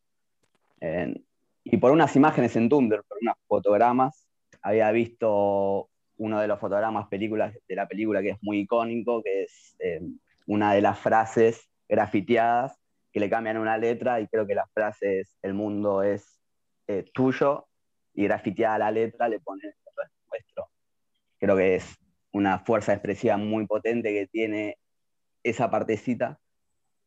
y 1.65 1.77
por 1.79 1.91
unas 1.91 2.15
imágenes 2.15 2.55
en 2.57 2.69
Tumblr, 2.69 3.03
por 3.09 3.19
unos 3.21 3.35
fotogramas, 3.49 4.27
había 4.63 4.91
visto 4.93 5.89
uno 6.19 6.41
de 6.41 6.49
los 6.49 6.59
fotogramas 6.61 7.09
películas, 7.09 7.55
de 7.67 7.75
la 7.75 7.89
película 7.89 8.23
que 8.23 8.31
es 8.31 8.39
muy 8.43 8.61
icónico, 8.61 9.23
que 9.23 9.45
es 9.45 9.77
em, 9.79 10.19
una 10.47 10.75
de 10.75 10.81
las 10.81 10.99
frases 10.99 11.69
grafiteadas 11.89 12.79
que 13.13 13.21
le 13.21 13.31
cambian 13.31 13.57
una 13.57 13.79
letra 13.79 14.21
y 14.21 14.29
creo 14.29 14.47
que 14.47 14.55
la 14.55 14.67
frase 14.67 15.21
es 15.21 15.39
el 15.43 15.55
mundo 15.55 16.03
es 16.03 16.39
eh, 16.87 17.05
tuyo 17.13 17.67
y 18.15 18.25
grafiteada 18.25 18.79
la 18.79 18.91
letra 18.91 19.29
le 19.29 19.41
ponen 19.41 19.67
el 19.67 20.09
nuestro. 20.31 20.69
Creo 21.39 21.57
que 21.57 21.77
es 21.77 21.97
una 22.33 22.59
fuerza 22.61 22.93
expresiva 22.93 23.37
muy 23.37 23.67
potente 23.67 24.13
que 24.13 24.27
tiene 24.27 24.79
esa 25.43 25.71
partecita. 25.71 26.39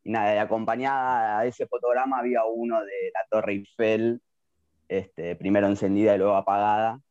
Y 0.04 0.12
nada, 0.12 0.42
acompañada 0.42 1.40
a 1.40 1.46
ese 1.46 1.68
fotograma 1.68 2.20
había 2.20 2.46
uno 2.46 2.80
de 2.80 3.12
la 3.14 3.26
Torre 3.30 3.54
Eiffel, 3.54 4.22
este, 4.88 5.36
primero 5.36 5.68
encendida 5.68 6.16
y 6.16 6.18
luego 6.18 6.36
apagada, 6.36 7.02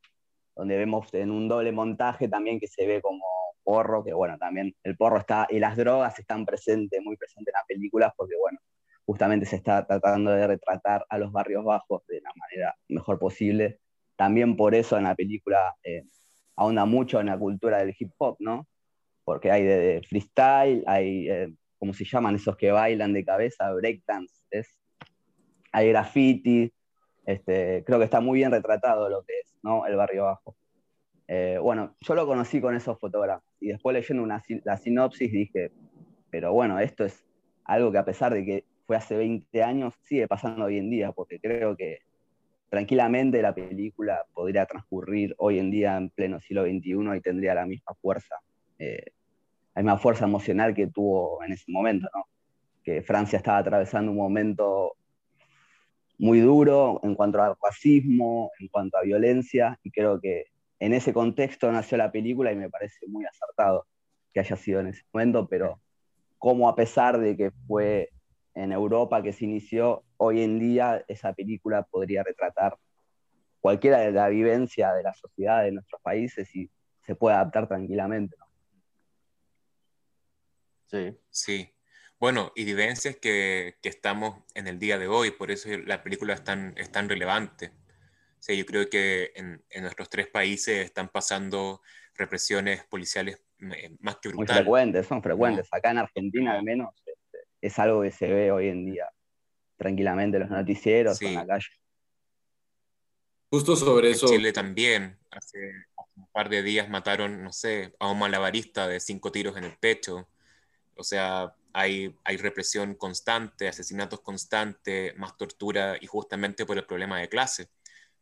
donde 0.56 0.76
vemos 0.76 1.12
en 1.14 1.30
un 1.30 1.48
doble 1.48 1.72
montaje 1.72 2.28
también 2.28 2.58
que 2.58 2.66
se 2.66 2.86
ve 2.86 3.00
como 3.00 3.24
porro, 3.62 4.02
que 4.02 4.14
bueno, 4.14 4.38
también 4.38 4.74
el 4.82 4.96
porro 4.96 5.18
está, 5.18 5.46
y 5.50 5.58
las 5.58 5.76
drogas 5.76 6.18
están 6.18 6.46
presentes, 6.46 7.00
muy 7.04 7.16
presentes 7.16 7.52
en 7.54 7.58
las 7.58 7.66
películas, 7.66 8.12
porque 8.16 8.34
bueno, 8.40 8.58
justamente 9.04 9.46
se 9.46 9.56
está 9.56 9.86
tratando 9.86 10.32
de 10.32 10.46
retratar 10.46 11.04
a 11.08 11.18
los 11.18 11.30
barrios 11.32 11.64
bajos 11.64 12.02
de 12.08 12.20
la 12.20 12.30
manera 12.34 12.74
mejor 12.88 13.18
posible. 13.18 13.80
También 14.16 14.56
por 14.56 14.74
eso 14.74 14.96
en 14.96 15.04
la 15.04 15.14
película 15.14 15.76
eh, 15.82 16.04
ahonda 16.58 16.84
mucho 16.84 17.20
en 17.20 17.26
la 17.26 17.38
cultura 17.38 17.78
del 17.78 17.94
hip 17.96 18.10
hop, 18.18 18.36
¿no? 18.40 18.66
Porque 19.24 19.50
hay 19.50 20.02
freestyle, 20.02 20.82
hay, 20.86 21.28
eh, 21.30 21.54
¿cómo 21.78 21.94
se 21.94 22.04
llaman 22.04 22.34
esos 22.34 22.56
que 22.56 22.72
bailan 22.72 23.12
de 23.12 23.24
cabeza? 23.24 23.72
Breakdance, 23.72 24.34
hay 25.70 25.88
graffiti, 25.90 26.72
este, 27.24 27.84
creo 27.84 27.98
que 27.98 28.06
está 28.06 28.20
muy 28.20 28.38
bien 28.38 28.50
retratado 28.50 29.08
lo 29.08 29.22
que 29.22 29.34
es, 29.40 29.56
¿no? 29.62 29.86
El 29.86 29.96
barrio 29.96 30.24
bajo. 30.24 30.56
Eh, 31.28 31.58
bueno, 31.62 31.94
yo 32.00 32.14
lo 32.14 32.26
conocí 32.26 32.60
con 32.60 32.74
esos 32.74 32.98
fotógrafos 32.98 33.54
y 33.60 33.68
después 33.68 33.94
leyendo 33.94 34.24
una, 34.24 34.42
la 34.64 34.78
sinopsis 34.78 35.30
dije, 35.30 35.70
pero 36.30 36.52
bueno, 36.52 36.80
esto 36.80 37.04
es 37.04 37.24
algo 37.64 37.92
que 37.92 37.98
a 37.98 38.04
pesar 38.04 38.34
de 38.34 38.44
que 38.44 38.64
fue 38.86 38.96
hace 38.96 39.16
20 39.16 39.62
años, 39.62 39.94
sigue 40.02 40.26
pasando 40.26 40.64
hoy 40.64 40.78
en 40.78 40.90
día, 40.90 41.12
porque 41.12 41.38
creo 41.38 41.76
que 41.76 41.98
tranquilamente 42.68 43.40
la 43.42 43.54
película 43.54 44.24
podría 44.34 44.66
transcurrir 44.66 45.34
hoy 45.38 45.58
en 45.58 45.70
día 45.70 45.96
en 45.96 46.10
pleno 46.10 46.40
siglo 46.40 46.64
XXI 46.64 47.16
y 47.16 47.20
tendría 47.20 47.54
la 47.54 47.66
misma 47.66 47.94
fuerza, 48.00 48.36
eh, 48.78 49.12
la 49.74 49.82
misma 49.82 49.98
fuerza 49.98 50.24
emocional 50.24 50.74
que 50.74 50.88
tuvo 50.88 51.42
en 51.44 51.52
ese 51.52 51.70
momento, 51.70 52.08
que 52.84 53.02
Francia 53.02 53.38
estaba 53.38 53.58
atravesando 53.58 54.10
un 54.10 54.18
momento 54.18 54.94
muy 56.18 56.40
duro 56.40 57.00
en 57.02 57.14
cuanto 57.14 57.40
al 57.42 57.54
racismo, 57.62 58.50
en 58.58 58.68
cuanto 58.68 58.98
a 58.98 59.02
violencia, 59.02 59.78
y 59.82 59.90
creo 59.90 60.20
que 60.20 60.46
en 60.80 60.92
ese 60.92 61.12
contexto 61.12 61.70
nació 61.72 61.96
la 61.96 62.12
película 62.12 62.52
y 62.52 62.56
me 62.56 62.70
parece 62.70 63.06
muy 63.08 63.24
acertado 63.24 63.86
que 64.32 64.40
haya 64.40 64.56
sido 64.56 64.80
en 64.80 64.88
ese 64.88 65.02
momento, 65.12 65.48
pero 65.48 65.80
como 66.38 66.68
a 66.68 66.76
pesar 66.76 67.18
de 67.18 67.36
que 67.36 67.50
fue 67.66 68.10
en 68.54 68.72
Europa 68.72 69.22
que 69.22 69.32
se 69.32 69.44
inició, 69.44 70.04
hoy 70.18 70.42
en 70.42 70.58
día 70.58 71.04
esa 71.08 71.32
película 71.32 71.82
podría 71.82 72.22
retratar 72.22 72.76
cualquiera 73.60 74.00
de 74.00 74.12
la 74.12 74.28
vivencia 74.28 74.92
de 74.92 75.02
la 75.02 75.14
sociedad 75.14 75.62
de 75.62 75.72
nuestros 75.72 76.00
países 76.02 76.54
y 76.54 76.70
se 77.06 77.14
puede 77.14 77.36
adaptar 77.36 77.66
tranquilamente. 77.66 78.36
Sí. 80.86 81.18
Sí. 81.30 81.74
Bueno, 82.18 82.52
y 82.56 82.64
vivencias 82.64 83.16
que, 83.16 83.76
que, 83.80 83.88
estamos 83.88 84.42
en 84.54 84.66
el 84.66 84.78
día 84.78 84.98
de 84.98 85.06
hoy, 85.06 85.30
por 85.30 85.50
eso 85.50 85.68
la 85.86 86.02
película 86.02 86.34
es 86.34 86.42
tan, 86.42 86.74
es 86.76 86.90
tan 86.90 87.08
relevante. 87.08 87.70
Sí, 88.40 88.56
yo 88.56 88.66
creo 88.66 88.88
que 88.88 89.32
en, 89.36 89.62
en, 89.70 89.82
nuestros 89.82 90.10
tres 90.10 90.26
países 90.26 90.84
están 90.84 91.08
pasando 91.08 91.80
represiones 92.14 92.84
policiales 92.84 93.44
eh, 93.60 93.96
más 94.00 94.16
que 94.16 94.30
brutales. 94.30 94.54
Muy 94.54 94.62
frecuentes, 94.62 95.06
son 95.06 95.22
frecuentes. 95.22 95.68
Acá 95.70 95.90
en 95.90 95.98
Argentina 95.98 96.54
al 96.54 96.64
menos 96.64 96.94
es 97.60 97.78
algo 97.78 98.02
que 98.02 98.10
se 98.10 98.26
ve 98.32 98.50
hoy 98.50 98.68
en 98.68 98.86
día 98.86 99.08
tranquilamente 99.78 100.36
en 100.36 100.42
los 100.42 100.50
noticieros 100.50 101.22
en 101.22 101.34
la 101.34 101.46
calle. 101.46 101.68
Justo 103.50 103.76
sobre 103.76 104.10
eso. 104.10 104.26
En 104.26 104.32
Chile 104.32 104.52
también, 104.52 105.18
hace, 105.30 105.72
un 106.16 106.26
par 106.32 106.50
de 106.50 106.62
días 106.62 106.90
mataron, 106.90 107.42
no 107.42 107.52
sé, 107.52 107.94
a 107.98 108.10
un 108.10 108.18
malabarista 108.18 108.86
de 108.86 109.00
cinco 109.00 109.32
tiros 109.32 109.56
en 109.56 109.64
el 109.64 109.78
pecho. 109.78 110.28
O 110.96 111.02
sea, 111.02 111.54
hay, 111.72 112.14
hay 112.24 112.36
represión 112.36 112.94
constante, 112.94 113.68
asesinatos 113.68 114.20
constantes, 114.20 115.16
más 115.16 115.36
tortura 115.36 115.96
y 115.98 116.06
justamente 116.06 116.66
por 116.66 116.76
el 116.76 116.84
problema 116.84 117.18
de 117.18 117.28
clase. 117.28 117.70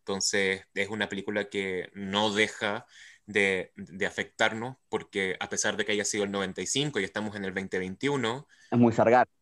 Entonces, 0.01 0.63
es 0.75 0.89
una 0.89 1.09
película 1.09 1.49
que 1.49 1.91
no 1.95 2.33
deja 2.33 2.87
de, 3.25 3.73
de, 3.75 4.07
afectarnos, 4.07 4.77
porque 4.89 5.37
a 5.41 5.49
pesar 5.49 5.77
de 5.77 5.85
que 5.85 5.91
haya 5.91 6.05
sido 6.05 6.23
el 6.23 6.31
95 6.31 7.01
y 7.01 7.05
estamos 7.05 7.35
en 7.35 7.45
el 7.45 7.53
2021, 7.53 8.47
es 8.71 8.79
muy 8.79 8.93
sargástica. 8.93 9.37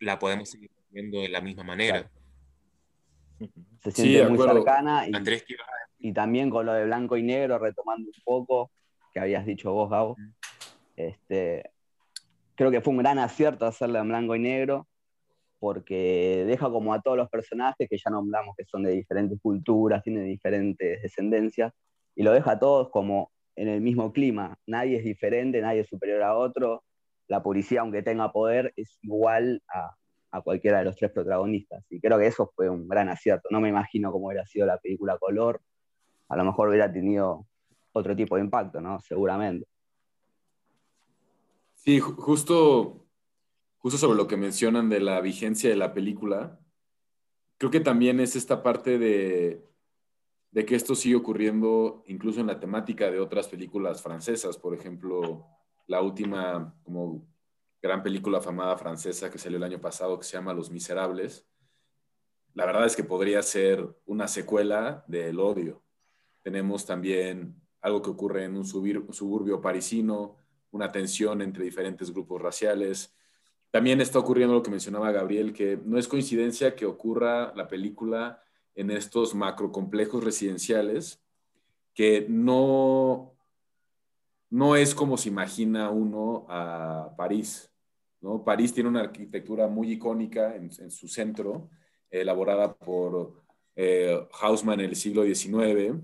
La 0.00 0.18
podemos 0.18 0.48
seguir 0.48 0.70
viendo 0.96 1.20
de 1.20 1.28
la 1.28 1.42
misma 1.42 1.62
manera. 1.62 2.10
Se 3.82 3.90
siente 3.90 4.28
muy 4.28 4.38
cercana 4.38 5.06
y, 5.06 5.12
y, 5.98 6.12
también 6.12 6.48
con 6.48 6.64
lo 6.66 6.72
de 6.72 6.86
blanco 6.86 7.16
y 7.16 7.22
negro, 7.22 7.58
retomando 7.58 8.08
un 8.08 8.22
poco, 8.24 8.70
que 9.12 9.20
habías 9.20 9.44
dicho 9.44 9.72
vos, 9.72 9.90
Gabo. 9.90 10.16
Este, 10.96 11.70
creo 12.54 12.70
que 12.70 12.80
fue 12.80 12.92
un 12.92 12.98
gran 12.98 13.18
acierto 13.18 13.66
hacerlo 13.66 13.98
en 13.98 14.08
blanco 14.08 14.34
y 14.34 14.40
negro, 14.40 14.88
porque 15.58 16.44
deja 16.46 16.70
como 16.70 16.94
a 16.94 17.02
todos 17.02 17.18
los 17.18 17.28
personajes 17.28 17.88
que 17.88 17.98
ya 17.98 18.10
nombramos 18.10 18.56
que 18.56 18.64
son 18.64 18.82
de 18.82 18.92
diferentes 18.92 19.38
culturas, 19.40 20.02
tienen 20.02 20.24
diferentes 20.24 21.02
descendencias, 21.02 21.72
y 22.14 22.22
lo 22.22 22.32
deja 22.32 22.52
a 22.52 22.58
todos 22.58 22.88
como 22.90 23.30
en 23.54 23.68
el 23.68 23.82
mismo 23.82 24.12
clima. 24.12 24.58
Nadie 24.66 24.96
es 24.96 25.04
diferente, 25.04 25.60
nadie 25.60 25.80
es 25.80 25.88
superior 25.88 26.22
a 26.22 26.34
otro. 26.36 26.82
La 27.28 27.42
policía, 27.42 27.82
aunque 27.82 28.02
tenga 28.02 28.32
poder, 28.32 28.72
es 28.76 28.98
igual 29.02 29.62
a, 29.68 29.94
cualquiera 30.42 30.78
de 30.78 30.84
los 30.84 30.96
tres 30.96 31.10
protagonistas. 31.12 31.84
Y 31.90 32.00
creo 32.00 32.18
que 32.18 32.26
eso 32.26 32.52
fue 32.54 32.68
un 32.68 32.86
gran 32.88 33.08
acierto. 33.08 33.48
No 33.50 33.60
me 33.60 33.68
imagino 33.68 34.12
cómo 34.12 34.26
hubiera 34.26 34.46
sido 34.46 34.66
la 34.66 34.78
película 34.78 35.18
color. 35.18 35.62
A 36.28 36.36
lo 36.36 36.44
mejor 36.44 36.68
hubiera 36.68 36.92
tenido 36.92 37.46
otro 37.92 38.14
tipo 38.14 38.36
de 38.36 38.42
impacto, 38.42 38.80
¿no? 38.80 39.00
Seguramente. 39.00 39.66
Sí, 41.74 42.00
justo, 42.00 43.06
justo 43.78 43.98
sobre 43.98 44.16
lo 44.16 44.26
que 44.26 44.36
mencionan 44.36 44.88
de 44.88 45.00
la 45.00 45.20
vigencia 45.20 45.70
de 45.70 45.76
la 45.76 45.94
película, 45.94 46.58
creo 47.58 47.70
que 47.70 47.80
también 47.80 48.20
es 48.20 48.34
esta 48.36 48.62
parte 48.62 48.98
de, 48.98 49.64
de 50.50 50.66
que 50.66 50.74
esto 50.74 50.94
sigue 50.94 51.16
ocurriendo 51.16 52.02
incluso 52.06 52.40
en 52.40 52.48
la 52.48 52.58
temática 52.58 53.10
de 53.10 53.20
otras 53.20 53.48
películas 53.48 54.02
francesas, 54.02 54.58
por 54.58 54.74
ejemplo, 54.74 55.46
la 55.86 56.02
última 56.02 56.74
como 56.82 57.26
gran 57.86 58.02
película 58.02 58.40
famada 58.40 58.76
francesa 58.76 59.30
que 59.30 59.38
salió 59.38 59.58
el 59.58 59.64
año 59.64 59.80
pasado 59.80 60.18
que 60.18 60.24
se 60.24 60.36
llama 60.36 60.54
Los 60.54 60.70
Miserables. 60.70 61.46
La 62.54 62.66
verdad 62.66 62.86
es 62.86 62.96
que 62.96 63.04
podría 63.04 63.42
ser 63.42 63.86
una 64.04 64.28
secuela 64.28 65.04
del 65.08 65.40
odio. 65.40 65.82
Tenemos 66.42 66.86
también 66.86 67.60
algo 67.80 68.02
que 68.02 68.10
ocurre 68.10 68.44
en 68.44 68.56
un 68.56 68.64
suburbio 68.64 69.60
parisino, 69.60 70.36
una 70.70 70.90
tensión 70.90 71.42
entre 71.42 71.64
diferentes 71.64 72.12
grupos 72.12 72.42
raciales. 72.42 73.14
También 73.70 74.00
está 74.00 74.18
ocurriendo 74.18 74.54
lo 74.54 74.62
que 74.62 74.70
mencionaba 74.70 75.12
Gabriel, 75.12 75.52
que 75.52 75.78
no 75.84 75.98
es 75.98 76.08
coincidencia 76.08 76.74
que 76.74 76.86
ocurra 76.86 77.52
la 77.54 77.68
película 77.68 78.42
en 78.74 78.90
estos 78.90 79.34
macrocomplejos 79.34 80.22
residenciales 80.22 81.22
que 81.96 82.26
no, 82.28 83.34
no 84.50 84.76
es 84.76 84.94
como 84.94 85.16
se 85.16 85.30
imagina 85.30 85.88
uno 85.88 86.46
a 86.48 87.14
París. 87.16 87.72
París 88.44 88.72
tiene 88.72 88.88
una 88.88 89.00
arquitectura 89.00 89.68
muy 89.68 89.92
icónica 89.92 90.56
en, 90.56 90.90
su 90.90 91.08
centro 91.08 91.68
elaborada 92.10 92.74
por 92.74 93.34
eh, 93.74 94.26
Hausmann 94.40 94.80
en 94.80 94.90
el 94.90 94.96
siglo 94.96 95.24
XIX 95.24 96.00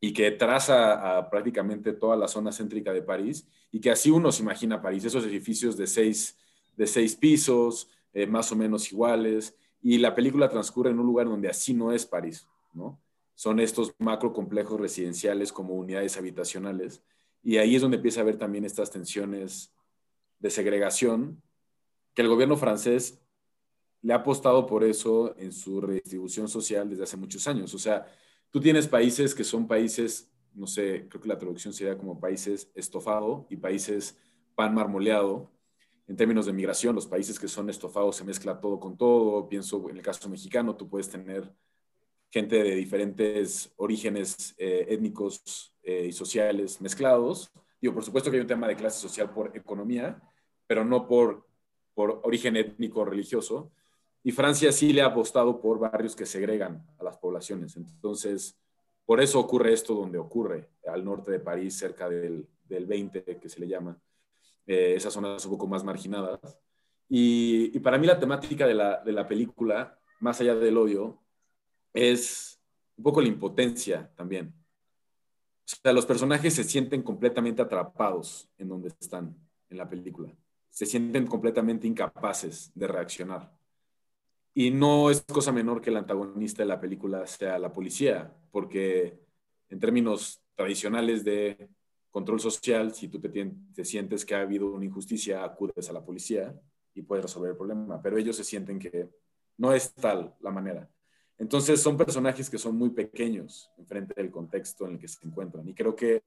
y 0.00 0.12
que 0.12 0.32
traza 0.32 1.28
prácticamente 1.30 1.92
toda 1.92 2.16
la 2.16 2.26
zona 2.26 2.50
céntrica 2.50 2.92
de 2.92 3.02
París 3.02 3.46
y 3.70 3.80
que 3.80 3.90
así 3.90 4.10
uno 4.10 4.30
se 4.30 4.42
imagina 4.42 4.82
París, 4.82 5.04
esos 5.04 5.24
edificios 5.24 5.76
de 5.76 5.86
seis, 5.86 6.36
de 6.76 6.86
seis 6.86 7.16
pisos, 7.16 7.88
eh, 8.12 8.26
más 8.26 8.52
o 8.52 8.56
menos 8.56 8.92
iguales, 8.92 9.56
y 9.80 9.98
la 9.98 10.14
película 10.14 10.48
transcurre 10.48 10.90
en 10.90 10.98
un 10.98 11.06
lugar 11.06 11.26
donde 11.26 11.48
así 11.48 11.72
no 11.72 11.90
es 11.92 12.04
París, 12.04 12.46
¿no? 12.74 13.00
Son 13.34 13.58
estos 13.58 13.94
macro 13.98 14.32
complejos 14.32 14.78
residenciales 14.78 15.52
como 15.52 15.74
unidades 15.74 16.18
habitacionales, 16.18 17.02
y 17.42 17.56
ahí 17.56 17.74
es 17.74 17.82
donde 17.82 17.96
empieza 17.96 18.20
a 18.20 18.22
haber 18.22 18.36
también 18.36 18.64
estas 18.66 18.90
tensiones 18.90 19.72
de 20.38 20.50
segregación, 20.50 21.42
que 22.14 22.22
el 22.22 22.28
gobierno 22.28 22.56
francés 22.56 23.22
le 24.02 24.12
ha 24.12 24.16
apostado 24.16 24.66
por 24.66 24.84
eso 24.84 25.34
en 25.38 25.52
su 25.52 25.80
redistribución 25.80 26.48
social 26.48 26.90
desde 26.90 27.04
hace 27.04 27.16
muchos 27.16 27.46
años. 27.46 27.72
O 27.74 27.78
sea, 27.78 28.06
tú 28.50 28.60
tienes 28.60 28.88
países 28.88 29.34
que 29.34 29.44
son 29.44 29.66
países, 29.66 30.30
no 30.54 30.66
sé, 30.66 31.06
creo 31.08 31.22
que 31.22 31.28
la 31.28 31.38
traducción 31.38 31.72
sería 31.72 31.96
como 31.96 32.20
países 32.20 32.70
estofado 32.74 33.46
y 33.48 33.56
países 33.56 34.18
pan 34.54 34.74
marmoleado. 34.74 35.50
En 36.08 36.16
términos 36.16 36.46
de 36.46 36.52
migración, 36.52 36.94
los 36.94 37.06
países 37.06 37.38
que 37.38 37.48
son 37.48 37.70
estofados 37.70 38.16
se 38.16 38.24
mezcla 38.24 38.60
todo 38.60 38.80
con 38.80 38.96
todo. 38.96 39.48
Pienso 39.48 39.88
en 39.88 39.96
el 39.96 40.02
caso 40.02 40.28
mexicano, 40.28 40.76
tú 40.76 40.88
puedes 40.88 41.08
tener 41.08 41.50
gente 42.30 42.62
de 42.62 42.74
diferentes 42.74 43.72
orígenes 43.76 44.54
eh, 44.58 44.86
étnicos 44.88 45.74
eh, 45.82 46.06
y 46.08 46.12
sociales 46.12 46.80
mezclados. 46.80 47.52
Digo, 47.80 47.94
por 47.94 48.04
supuesto 48.04 48.30
que 48.30 48.38
hay 48.38 48.40
un 48.42 48.48
tema 48.48 48.66
de 48.66 48.76
clase 48.76 48.98
social 49.00 49.32
por 49.32 49.56
economía, 49.56 50.20
pero 50.66 50.84
no 50.84 51.06
por, 51.06 51.46
por 51.94 52.20
origen 52.24 52.56
étnico 52.56 53.00
o 53.00 53.04
religioso. 53.04 53.70
Y 54.22 54.32
Francia 54.32 54.70
sí 54.72 54.92
le 54.92 55.02
ha 55.02 55.06
apostado 55.06 55.60
por 55.60 55.78
barrios 55.78 56.14
que 56.14 56.26
segregan 56.26 56.86
a 56.98 57.04
las 57.04 57.18
poblaciones. 57.18 57.76
Entonces, 57.76 58.56
por 59.04 59.20
eso 59.20 59.40
ocurre 59.40 59.72
esto 59.72 59.94
donde 59.94 60.18
ocurre, 60.18 60.68
al 60.86 61.04
norte 61.04 61.32
de 61.32 61.40
París, 61.40 61.76
cerca 61.76 62.08
del, 62.08 62.46
del 62.64 62.86
20, 62.86 63.38
que 63.38 63.48
se 63.48 63.60
le 63.60 63.68
llama, 63.68 64.00
eh, 64.66 64.94
esas 64.96 65.12
zonas 65.12 65.44
un 65.44 65.52
poco 65.52 65.66
más 65.66 65.84
marginadas. 65.84 66.58
Y, 67.08 67.78
para 67.80 67.98
mí 67.98 68.06
la 68.06 68.18
temática 68.18 68.66
de 68.66 68.74
la, 68.74 69.02
de 69.04 69.12
la, 69.12 69.28
película, 69.28 69.98
más 70.20 70.40
allá 70.40 70.54
del 70.54 70.78
odio, 70.78 71.20
es 71.92 72.60
un 72.96 73.04
poco 73.04 73.20
la 73.20 73.28
impotencia 73.28 74.10
también. 74.16 74.54
O 75.64 75.76
sea, 75.82 75.92
los 75.92 76.06
personajes 76.06 76.54
se 76.54 76.64
sienten 76.64 77.02
completamente 77.02 77.60
atrapados 77.60 78.48
en 78.56 78.68
donde 78.68 78.88
están 78.88 79.36
en 79.68 79.76
la 79.76 79.88
película. 79.88 80.32
Se 80.72 80.86
sienten 80.86 81.28
completamente 81.28 81.86
incapaces 81.86 82.72
de 82.74 82.88
reaccionar. 82.88 83.52
Y 84.54 84.70
no 84.70 85.10
es 85.10 85.22
cosa 85.22 85.52
menor 85.52 85.80
que 85.80 85.90
el 85.90 85.98
antagonista 85.98 86.62
de 86.62 86.68
la 86.68 86.80
película 86.80 87.26
sea 87.26 87.58
la 87.58 87.72
policía, 87.72 88.34
porque 88.50 89.20
en 89.68 89.78
términos 89.78 90.42
tradicionales 90.54 91.24
de 91.24 91.68
control 92.10 92.40
social, 92.40 92.94
si 92.94 93.08
tú 93.08 93.20
te, 93.20 93.84
sientes 93.84 94.24
que 94.24 94.34
ha 94.34 94.40
habido 94.40 94.70
una 94.70 94.84
injusticia, 94.84 95.44
acudes 95.44 95.88
a 95.90 95.92
la 95.92 96.04
policía 96.04 96.58
y 96.94 97.02
puedes 97.02 97.24
resolver 97.24 97.50
el 97.50 97.56
problema, 97.56 98.00
pero 98.02 98.18
ellos 98.18 98.36
se 98.36 98.44
sienten 98.44 98.78
que 98.78 99.08
no 99.58 99.72
es 99.72 99.92
tal 99.94 100.34
la 100.40 100.50
manera. 100.50 100.90
Entonces 101.38 101.82
son 101.82 101.96
personajes 101.96 102.48
que 102.48 102.58
son 102.58 102.76
muy 102.76 102.90
pequeños 102.90 103.70
en 103.78 103.86
frente 103.86 104.14
del 104.14 104.30
contexto 104.30 104.86
en 104.86 104.92
el 104.92 104.98
que 104.98 105.08
se 105.08 105.26
encuentran. 105.26 105.68
Y 105.68 105.74
creo 105.74 105.94
que 105.94 106.22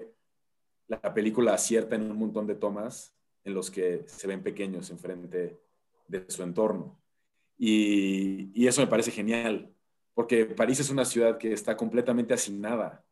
la 0.87 1.13
película 1.13 1.53
acierta 1.53 1.95
en 1.95 2.11
un 2.11 2.17
montón 2.17 2.45
de 2.47 2.55
tomas 2.55 3.14
en 3.45 3.53
los 3.53 3.71
que 3.71 4.03
se 4.07 4.27
ven 4.27 4.43
pequeños 4.43 4.89
en 4.89 4.99
frente 4.99 5.57
de 6.07 6.25
su 6.27 6.43
entorno. 6.43 6.99
Y, 7.57 8.67
eso 8.67 8.81
me 8.81 8.87
parece 8.87 9.11
genial, 9.11 9.71
porque 10.13 10.45
París 10.45 10.79
es 10.79 10.89
una 10.89 11.05
ciudad 11.05 11.37
que 11.37 11.53
está 11.53 11.77
completamente 11.77 12.33
asignada. 12.33 13.05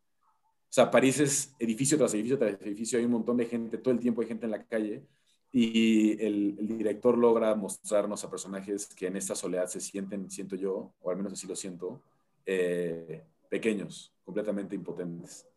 O 0.63 0.73
sea, 0.73 0.89
París 0.89 1.19
es 1.19 1.55
edificio 1.59 1.97
tras 1.97 2.13
edificio 2.13 2.37
tras 2.37 2.59
edificio, 2.61 2.97
hay 2.97 3.05
un 3.05 3.11
montón 3.11 3.37
de 3.37 3.45
gente, 3.45 3.77
todo 3.77 3.93
el 3.93 3.99
tiempo 3.99 4.21
hay 4.21 4.27
gente 4.27 4.45
en 4.45 4.51
la 4.51 4.65
calle, 4.65 5.03
y 5.51 6.19
el, 6.23 6.57
director 6.77 7.15
logra 7.15 7.53
mostrarnos 7.53 8.23
a 8.23 8.29
personajes 8.29 8.87
que 8.87 9.05
en 9.07 9.17
esta 9.17 9.35
soledad 9.35 9.67
se 9.67 9.79
sienten, 9.79 10.31
siento 10.31 10.55
yo, 10.55 10.93
o 10.99 11.11
al 11.11 11.17
menos 11.17 11.33
así 11.33 11.45
lo 11.45 11.55
siento, 11.55 12.01
eh, 12.45 13.23
pequeños, 13.49 14.11
completamente 14.25 14.75
impotentes. 14.75 15.47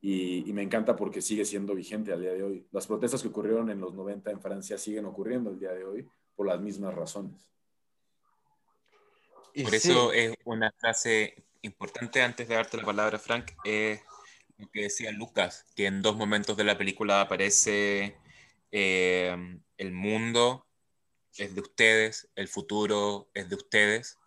Y, 0.00 0.48
y, 0.48 0.52
me 0.52 0.62
encanta 0.62 0.94
porque 0.94 1.20
sigue 1.20 1.44
siendo 1.44 1.74
vigente 1.74 2.12
al 2.12 2.20
día 2.20 2.32
de 2.32 2.42
hoy. 2.42 2.66
Las 2.70 2.86
protestas 2.86 3.20
que 3.20 3.28
ocurrieron 3.28 3.68
en 3.68 3.80
los 3.80 3.94
90 3.94 4.30
en 4.30 4.40
Francia 4.40 4.78
siguen 4.78 5.06
ocurriendo 5.06 5.50
el 5.50 5.58
día 5.58 5.72
de 5.72 5.84
hoy 5.84 6.08
por 6.36 6.46
las 6.46 6.60
mismas 6.60 6.94
razones. 6.94 7.50
Por 9.60 9.74
eso 9.74 10.12
es 10.12 10.36
una 10.44 10.70
frase 10.78 11.34
importante 11.62 12.22
antes 12.22 12.46
de 12.46 12.54
darte 12.54 12.76
la 12.76 12.84
palabra, 12.84 13.18
Frank, 13.18 13.50
es 13.64 14.00
lo 14.56 14.70
que 14.70 14.82
decía 14.82 15.10
Lucas, 15.10 15.66
que 15.74 15.86
en 15.86 16.00
dos 16.00 16.16
momentos 16.16 16.56
de 16.56 16.64
la 16.64 16.78
película 16.78 17.20
aparece 17.20 18.16
eh, 18.70 19.36
el 19.76 19.92
mundo 19.92 20.66
es 21.36 21.54
de 21.54 21.60
ustedes, 21.60 22.28
el 22.34 22.48
futuro 22.48 23.30
es 23.34 23.48
de 23.48 23.56
ustedes. 23.56 24.18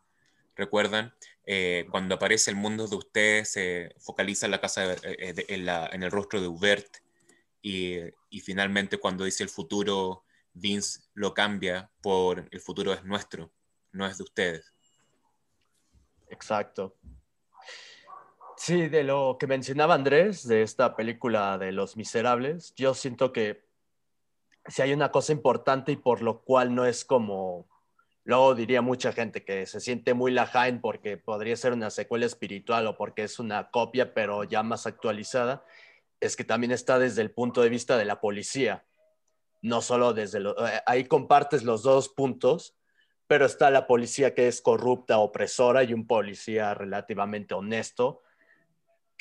¿Recuerdan? 0.56 1.14
Eh, 1.46 1.88
cuando 1.90 2.16
aparece 2.16 2.52
el 2.52 2.58
mundo 2.58 2.88
de 2.88 2.96
ustedes, 2.96 3.52
se 3.52 3.96
focaliza 4.00 4.46
en 4.46 4.52
la 4.52 4.62
casa, 4.62 4.94
eh, 4.94 5.34
en, 5.48 6.04
el 6.04 6.12
rostro 6.12 6.40
de 6.40 6.48
Hubert, 6.48 6.98
y, 7.62 7.98
y, 8.30 8.40
finalmente 8.42 8.98
cuando 8.98 9.24
dice 9.24 9.44
el 9.44 9.50
futuro, 9.50 10.24
Vince 10.54 11.02
lo 11.14 11.34
cambia 11.34 11.92
por 12.02 12.48
el 12.52 12.60
futuro 12.60 12.94
es 12.94 13.04
nuestro, 13.04 13.52
no 13.92 14.06
es 14.06 14.18
de 14.18 14.24
ustedes. 14.24 14.74
Exacto. 16.28 16.96
Sí, 18.58 18.90
de 18.90 19.04
lo 19.04 19.38
que 19.40 19.48
mencionaba 19.48 19.96
Andrés, 19.96 20.48
de 20.48 20.62
esta 20.62 20.96
película 20.96 21.58
de 21.58 21.72
Los 21.72 21.98
Miserables, 21.98 22.74
yo 22.76 22.94
siento 22.94 23.34
que 23.34 23.66
si 24.68 24.82
hay 24.82 24.94
una 24.94 25.12
cosa 25.12 25.34
importante 25.34 25.92
y 25.92 25.96
por 25.96 26.22
lo 26.22 26.42
cual 26.42 26.76
no 26.76 26.86
es 26.86 27.04
como, 27.04 27.68
luego 28.24 28.56
diría 28.56 28.82
mucha 28.82 29.12
gente 29.12 29.44
que 29.44 29.66
se 29.66 29.80
siente 29.80 30.14
muy 30.14 30.32
Lahain 30.32 30.82
porque 30.82 31.18
podría 31.18 31.56
ser 31.56 31.74
una 31.74 31.90
secuela 31.90 32.26
espiritual 32.26 32.88
o 32.88 32.98
porque 32.98 33.24
es 33.24 33.40
una 33.40 33.72
copia 33.72 34.14
pero 34.14 34.44
ya 34.44 34.64
más 34.64 34.88
actualizada, 34.88 35.66
es 36.20 36.36
que 36.36 36.44
también 36.44 36.72
está 36.72 37.00
desde 37.00 37.22
el 37.22 37.32
punto 37.32 37.62
de 37.62 37.70
vista 37.70 37.98
de 37.98 38.06
la 38.06 38.22
policía, 38.22 38.86
no 39.62 39.82
solo 39.82 40.14
desde, 40.14 40.40
lo, 40.40 40.68
eh, 40.68 40.82
ahí 40.86 41.06
compartes 41.06 41.64
los 41.64 41.84
dos 41.84 42.10
puntos, 42.10 42.76
pero 43.28 43.46
está 43.46 43.70
la 43.72 43.88
policía 43.88 44.36
que 44.36 44.48
es 44.48 44.62
corrupta, 44.62 45.20
opresora 45.20 45.84
y 45.84 45.94
un 45.94 46.06
policía 46.06 46.74
relativamente 46.74 47.54
honesto 47.54 48.22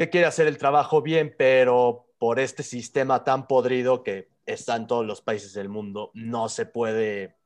que 0.01 0.09
quiere 0.09 0.27
hacer 0.27 0.47
el 0.47 0.57
trabajo 0.57 1.03
bien, 1.03 1.35
pero 1.37 2.07
por 2.19 2.41
este 2.41 2.63
sistema 2.63 3.23
tan 3.23 3.47
podrido 3.47 4.03
que 4.03 4.31
está 4.47 4.77
en 4.77 4.87
todos 4.87 5.05
los 5.05 5.21
países 5.21 5.53
del 5.53 5.69
mundo, 5.69 6.11
no 6.15 6.49
se 6.49 6.65
puede 6.65 7.37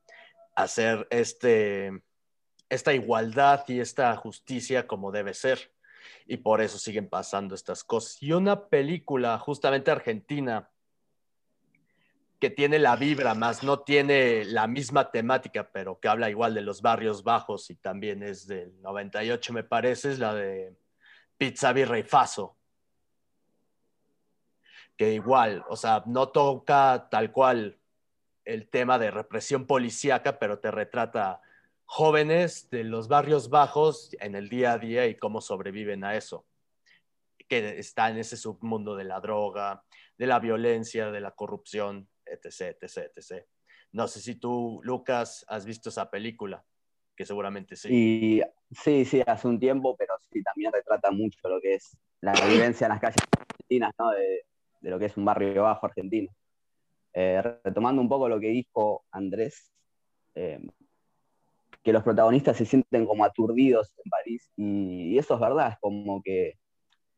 hacer 0.54 1.06
este, 1.10 2.02
esta 2.68 2.92
igualdad 2.92 3.64
y 3.68 3.80
esta 3.80 4.16
justicia 4.16 4.86
como 4.86 5.12
debe 5.12 5.34
ser. 5.34 5.72
Y 6.26 6.38
por 6.38 6.60
eso 6.60 6.78
siguen 6.78 7.08
pasando 7.08 7.54
estas 7.54 7.84
cosas. 7.84 8.22
Y 8.22 8.32
una 8.32 8.68
película 8.68 9.38
justamente 9.38 9.90
argentina 9.90 10.70
que 12.40 12.50
tiene 12.50 12.78
la 12.78 12.96
vibra, 12.96 13.34
más 13.34 13.62
no 13.62 13.80
tiene 13.80 14.44
la 14.44 14.66
misma 14.66 15.10
temática, 15.10 15.70
pero 15.72 15.98
que 15.98 16.08
habla 16.08 16.28
igual 16.28 16.52
de 16.52 16.60
los 16.60 16.82
barrios 16.82 17.22
bajos 17.22 17.70
y 17.70 17.76
también 17.76 18.22
es 18.22 18.46
del 18.46 18.80
98, 18.82 19.52
me 19.54 19.64
parece, 19.64 20.12
es 20.12 20.18
la 20.18 20.34
de 20.34 20.76
Pizza 21.38 21.72
Virrey 21.72 22.02
Faso. 22.02 22.58
Que 24.96 25.14
igual, 25.14 25.64
o 25.68 25.76
sea, 25.76 26.02
no 26.06 26.28
toca 26.28 27.08
tal 27.10 27.32
cual 27.32 27.78
el 28.44 28.68
tema 28.68 28.98
de 28.98 29.10
represión 29.10 29.66
policíaca, 29.66 30.38
pero 30.38 30.58
te 30.58 30.70
retrata 30.70 31.40
jóvenes 31.84 32.68
de 32.70 32.84
los 32.84 33.08
barrios 33.08 33.50
bajos 33.50 34.14
en 34.20 34.34
el 34.34 34.48
día 34.48 34.72
a 34.72 34.78
día 34.78 35.06
y 35.06 35.16
cómo 35.16 35.40
sobreviven 35.40 36.04
a 36.04 36.16
eso, 36.16 36.46
que 37.48 37.78
está 37.78 38.10
en 38.10 38.18
ese 38.18 38.36
submundo 38.36 38.96
de 38.96 39.04
la 39.04 39.20
droga, 39.20 39.84
de 40.16 40.26
la 40.26 40.38
violencia, 40.38 41.10
de 41.10 41.20
la 41.20 41.32
corrupción, 41.32 42.08
etc, 42.24 42.76
etc, 42.80 43.10
etc. 43.14 43.44
No 43.92 44.08
sé 44.08 44.20
si 44.20 44.34
tú, 44.34 44.80
Lucas, 44.82 45.44
has 45.48 45.64
visto 45.64 45.88
esa 45.88 46.10
película, 46.10 46.64
que 47.16 47.24
seguramente 47.24 47.76
sí. 47.76 48.42
Sí, 48.72 49.04
sí, 49.04 49.22
hace 49.26 49.46
un 49.46 49.60
tiempo, 49.60 49.96
pero 49.96 50.14
sí, 50.32 50.42
también 50.42 50.72
retrata 50.72 51.10
mucho 51.10 51.48
lo 51.48 51.60
que 51.60 51.74
es 51.74 51.96
la 52.20 52.32
vivencia 52.32 52.86
en 52.86 52.90
las 52.90 53.00
calles 53.00 53.18
argentinas, 53.38 53.92
¿no? 53.98 54.10
de 54.10 54.90
lo 54.90 54.98
que 54.98 55.06
es 55.06 55.16
un 55.16 55.24
barrio 55.24 55.62
bajo 55.62 55.86
argentino. 55.86 56.30
Eh, 57.14 57.40
retomando 57.64 58.02
un 58.02 58.08
poco 58.08 58.28
lo 58.28 58.40
que 58.40 58.48
dijo 58.48 59.04
Andrés, 59.12 59.72
eh, 60.34 60.60
que 61.82 61.92
los 61.92 62.02
protagonistas 62.02 62.56
se 62.56 62.64
sienten 62.64 63.06
como 63.06 63.24
aturdidos 63.24 63.92
en 64.04 64.10
París, 64.10 64.50
y, 64.56 65.14
y, 65.14 65.18
eso 65.18 65.34
es 65.34 65.40
verdad, 65.40 65.72
es 65.72 65.78
como 65.80 66.22
que 66.22 66.58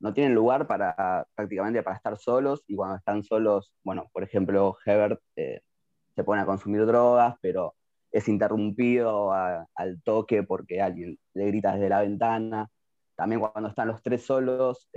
no 0.00 0.12
tienen 0.12 0.34
lugar 0.34 0.66
para 0.66 1.26
prácticamente 1.34 1.82
para 1.82 1.96
estar 1.96 2.18
solos 2.18 2.62
y 2.66 2.76
cuando 2.76 2.96
están 2.96 3.24
solos, 3.24 3.72
bueno, 3.82 4.08
por 4.12 4.22
ejemplo, 4.22 4.76
Hebert 4.84 5.20
eh, 5.36 5.60
se 6.14 6.24
pone 6.24 6.42
a 6.42 6.46
consumir 6.46 6.84
drogas, 6.86 7.36
pero 7.40 7.74
es 8.10 8.28
interrumpido 8.28 9.32
al 9.32 10.02
toque 10.02 10.42
porque 10.42 10.80
alguien 10.80 11.18
le 11.34 11.46
grita 11.46 11.74
desde 11.74 11.88
la 11.88 12.00
ventana. 12.00 12.70
También 13.14 13.40
cuando 13.40 13.68
están 13.68 13.88
los 13.88 14.02
tres 14.02 14.24
solos, 14.24 14.88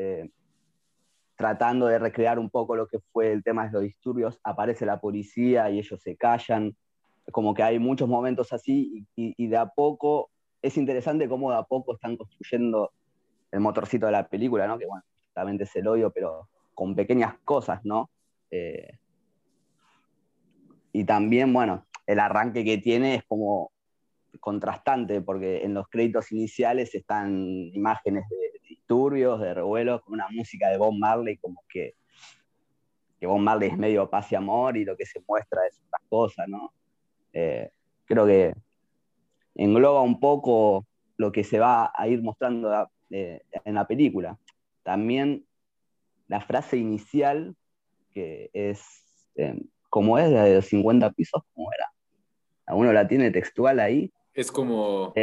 tratando 1.40 1.88
de 1.88 1.98
recrear 1.98 2.38
un 2.38 2.50
poco 2.50 2.76
lo 2.76 2.86
que 2.86 3.00
fue 3.14 3.32
el 3.32 3.46
tema 3.46 3.66
de 3.66 3.72
los 3.72 3.82
disturbios, 3.84 4.38
aparece 4.44 4.86
la 4.86 5.00
policía 5.00 5.70
y 5.70 5.80
ellos 5.80 6.02
se 6.02 6.18
callan. 6.18 6.76
Como 7.32 7.54
que 7.54 7.64
hay 7.64 7.80
muchos 7.80 8.10
momentos 8.10 8.52
así 8.52 9.08
y, 9.16 9.48
de 9.48 9.56
a 9.56 9.68
poco, 9.68 10.32
es 10.62 10.76
interesante 10.76 11.30
cómo 11.30 11.50
de 11.50 11.56
a 11.56 11.64
poco 11.64 11.94
están 11.94 12.18
construyendo 12.18 12.92
el 13.52 13.62
motorcito 13.62 14.08
de 14.08 14.12
la 14.12 14.28
película, 14.28 14.68
¿no? 14.68 14.78
Que 14.78 14.86
bueno, 14.86 15.02
justamente 15.28 15.64
es 15.64 15.74
el 15.78 15.88
odio, 15.88 16.12
pero 16.12 16.50
con 16.76 16.94
pequeñas 16.94 17.36
cosas, 17.46 17.80
¿no? 17.86 18.10
Eh, 18.52 19.00
y 20.92 21.06
también, 21.06 21.54
bueno, 21.54 21.86
el 22.06 22.20
arranque 22.20 22.66
que 22.66 22.80
tiene 22.80 23.16
es 23.16 23.24
como 23.24 23.72
contrastante, 24.42 25.22
porque 25.22 25.64
en 25.64 25.74
los 25.74 25.88
créditos 25.88 26.34
iniciales 26.34 26.94
están 26.96 27.32
imágenes 27.72 28.28
de 28.28 28.49
disturbios, 28.90 29.40
de 29.40 29.54
revuelos, 29.54 30.02
con 30.02 30.16
una 30.16 30.28
música 30.32 30.70
de 30.70 30.78
Bob 30.78 30.94
Marley, 30.98 31.38
como 31.38 31.64
que, 31.70 31.94
que 33.20 33.28
Bob 33.28 33.38
Marley 33.38 33.70
es 33.70 33.78
medio 33.78 34.10
paz 34.10 34.32
y 34.32 34.36
amor, 34.36 34.78
y 34.78 34.84
lo 34.84 34.98
que 34.98 35.06
se 35.06 35.22
muestra 35.28 35.62
es 35.68 35.80
otra 35.86 36.00
cosa, 36.10 36.48
¿no? 36.48 36.74
Eh, 37.32 37.70
creo 38.06 38.26
que 38.26 38.56
engloba 39.54 40.02
un 40.02 40.20
poco 40.20 40.88
lo 41.18 41.32
que 41.32 41.44
se 41.44 41.60
va 41.60 41.92
a 41.96 42.08
ir 42.08 42.24
mostrando 42.24 42.90
eh, 43.12 43.42
en 43.64 43.76
la 43.76 43.86
película. 43.86 44.40
También 44.82 45.46
la 46.28 46.42
frase 46.42 46.78
inicial, 46.78 47.56
que 48.12 48.50
es, 48.54 48.82
eh, 49.36 49.62
como 49.90 50.18
es 50.18 50.32
de 50.32 50.56
los 50.56 50.66
50 50.66 51.12
pisos, 51.12 51.44
como 51.54 51.72
era. 51.72 51.92
Uno 52.76 52.92
la 52.92 53.08
tiene 53.08 53.30
textual 53.30 53.80
ahí. 53.80 54.12
Es 54.34 54.52
como... 54.52 55.14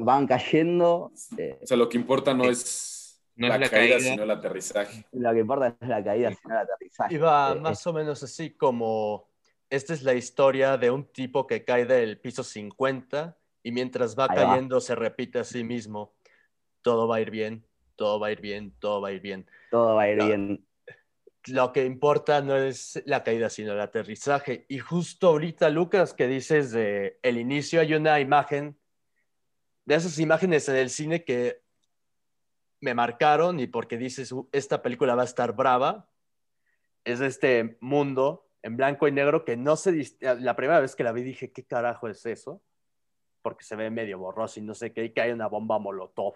van 0.00 0.26
cayendo. 0.26 1.12
o 1.12 1.66
sea, 1.66 1.76
lo 1.76 1.88
que 1.88 1.98
importa 1.98 2.32
no 2.32 2.44
es 2.44 2.99
no 3.36 3.48
la, 3.48 3.54
es 3.54 3.60
la 3.60 3.68
caída, 3.68 4.00
sino 4.00 4.22
el 4.22 4.30
aterrizaje. 4.30 5.06
Lo 5.12 5.32
que 5.32 5.38
importa 5.40 5.76
es 5.80 5.88
la 5.88 6.04
caída, 6.04 6.32
sino 6.34 6.54
el 6.54 6.60
aterrizaje. 6.60 7.14
Iba 7.14 7.52
eh, 7.52 7.60
más 7.60 7.86
o 7.86 7.92
menos 7.92 8.22
así 8.22 8.50
como, 8.50 9.28
esta 9.68 9.94
es 9.94 10.02
la 10.02 10.14
historia 10.14 10.76
de 10.76 10.90
un 10.90 11.04
tipo 11.04 11.46
que 11.46 11.64
cae 11.64 11.86
del 11.86 12.18
piso 12.18 12.42
50 12.42 13.36
y 13.62 13.72
mientras 13.72 14.18
va 14.18 14.28
cayendo 14.28 14.80
se 14.80 14.94
repite 14.94 15.38
a 15.38 15.44
sí 15.44 15.64
mismo, 15.64 16.14
todo 16.82 17.06
va 17.06 17.16
a 17.16 17.20
ir 17.20 17.30
bien, 17.30 17.64
todo 17.96 18.18
va 18.18 18.28
a 18.28 18.32
ir 18.32 18.40
bien, 18.40 18.74
todo 18.78 19.00
va 19.00 19.08
a 19.08 19.12
ir 19.12 19.20
bien. 19.20 19.46
Todo 19.70 19.94
va 19.94 20.02
a 20.02 20.10
ir 20.10 20.22
bien. 20.22 20.66
Lo 21.46 21.72
que 21.72 21.84
importa 21.84 22.42
no 22.42 22.56
es 22.56 23.02
la 23.06 23.22
caída, 23.22 23.48
sino 23.48 23.72
el 23.72 23.80
aterrizaje. 23.80 24.66
Y 24.68 24.78
justo 24.78 25.28
ahorita, 25.28 25.70
Lucas, 25.70 26.12
que 26.12 26.26
dices 26.26 26.72
de 26.72 27.18
el 27.22 27.38
inicio, 27.38 27.80
hay 27.80 27.94
una 27.94 28.20
imagen, 28.20 28.78
de 29.86 29.94
esas 29.94 30.18
imágenes 30.18 30.68
en 30.68 30.76
el 30.76 30.90
cine 30.90 31.24
que 31.24 31.62
me 32.80 32.94
marcaron 32.94 33.60
y 33.60 33.66
porque 33.66 33.96
dices, 33.96 34.34
esta 34.52 34.82
película 34.82 35.14
va 35.14 35.22
a 35.22 35.26
estar 35.26 35.54
brava, 35.54 36.08
es 37.04 37.20
este 37.20 37.78
mundo 37.80 38.46
en 38.62 38.76
blanco 38.76 39.08
y 39.08 39.12
negro 39.12 39.44
que 39.44 39.56
no 39.56 39.76
se... 39.76 40.04
La 40.20 40.56
primera 40.56 40.80
vez 40.80 40.94
que 40.96 41.04
la 41.04 41.12
vi 41.12 41.22
dije, 41.22 41.52
¿qué 41.52 41.64
carajo 41.64 42.08
es 42.08 42.24
eso? 42.26 42.62
Porque 43.42 43.64
se 43.64 43.76
ve 43.76 43.90
medio 43.90 44.18
borroso 44.18 44.60
y 44.60 44.62
no 44.62 44.74
sé 44.74 44.92
qué, 44.92 45.04
y 45.04 45.10
que 45.10 45.20
hay 45.20 45.32
una 45.32 45.46
bomba 45.46 45.78
molotov. 45.78 46.34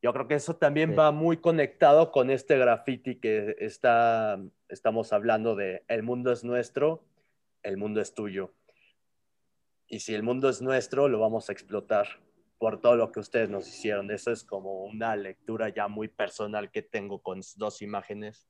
Yo 0.00 0.12
creo 0.12 0.26
que 0.26 0.34
eso 0.34 0.56
también 0.56 0.98
va 0.98 1.12
muy 1.12 1.36
conectado 1.36 2.10
con 2.10 2.30
este 2.30 2.58
graffiti 2.58 3.20
que 3.20 3.54
está, 3.60 4.40
estamos 4.68 5.12
hablando 5.12 5.54
de 5.54 5.84
el 5.86 6.02
mundo 6.02 6.32
es 6.32 6.42
nuestro, 6.42 7.04
el 7.62 7.76
mundo 7.76 8.00
es 8.00 8.12
tuyo. 8.12 8.52
Y 9.86 10.00
si 10.00 10.14
el 10.14 10.24
mundo 10.24 10.48
es 10.48 10.60
nuestro, 10.60 11.06
lo 11.06 11.20
vamos 11.20 11.48
a 11.48 11.52
explotar 11.52 12.08
por 12.62 12.80
todo 12.80 12.94
lo 12.94 13.10
que 13.10 13.18
ustedes 13.18 13.50
nos 13.50 13.66
hicieron. 13.66 14.08
Eso 14.12 14.30
es 14.30 14.44
como 14.44 14.84
una 14.84 15.16
lectura 15.16 15.70
ya 15.70 15.88
muy 15.88 16.06
personal 16.06 16.70
que 16.70 16.80
tengo 16.80 17.20
con 17.20 17.40
dos 17.56 17.82
imágenes. 17.82 18.46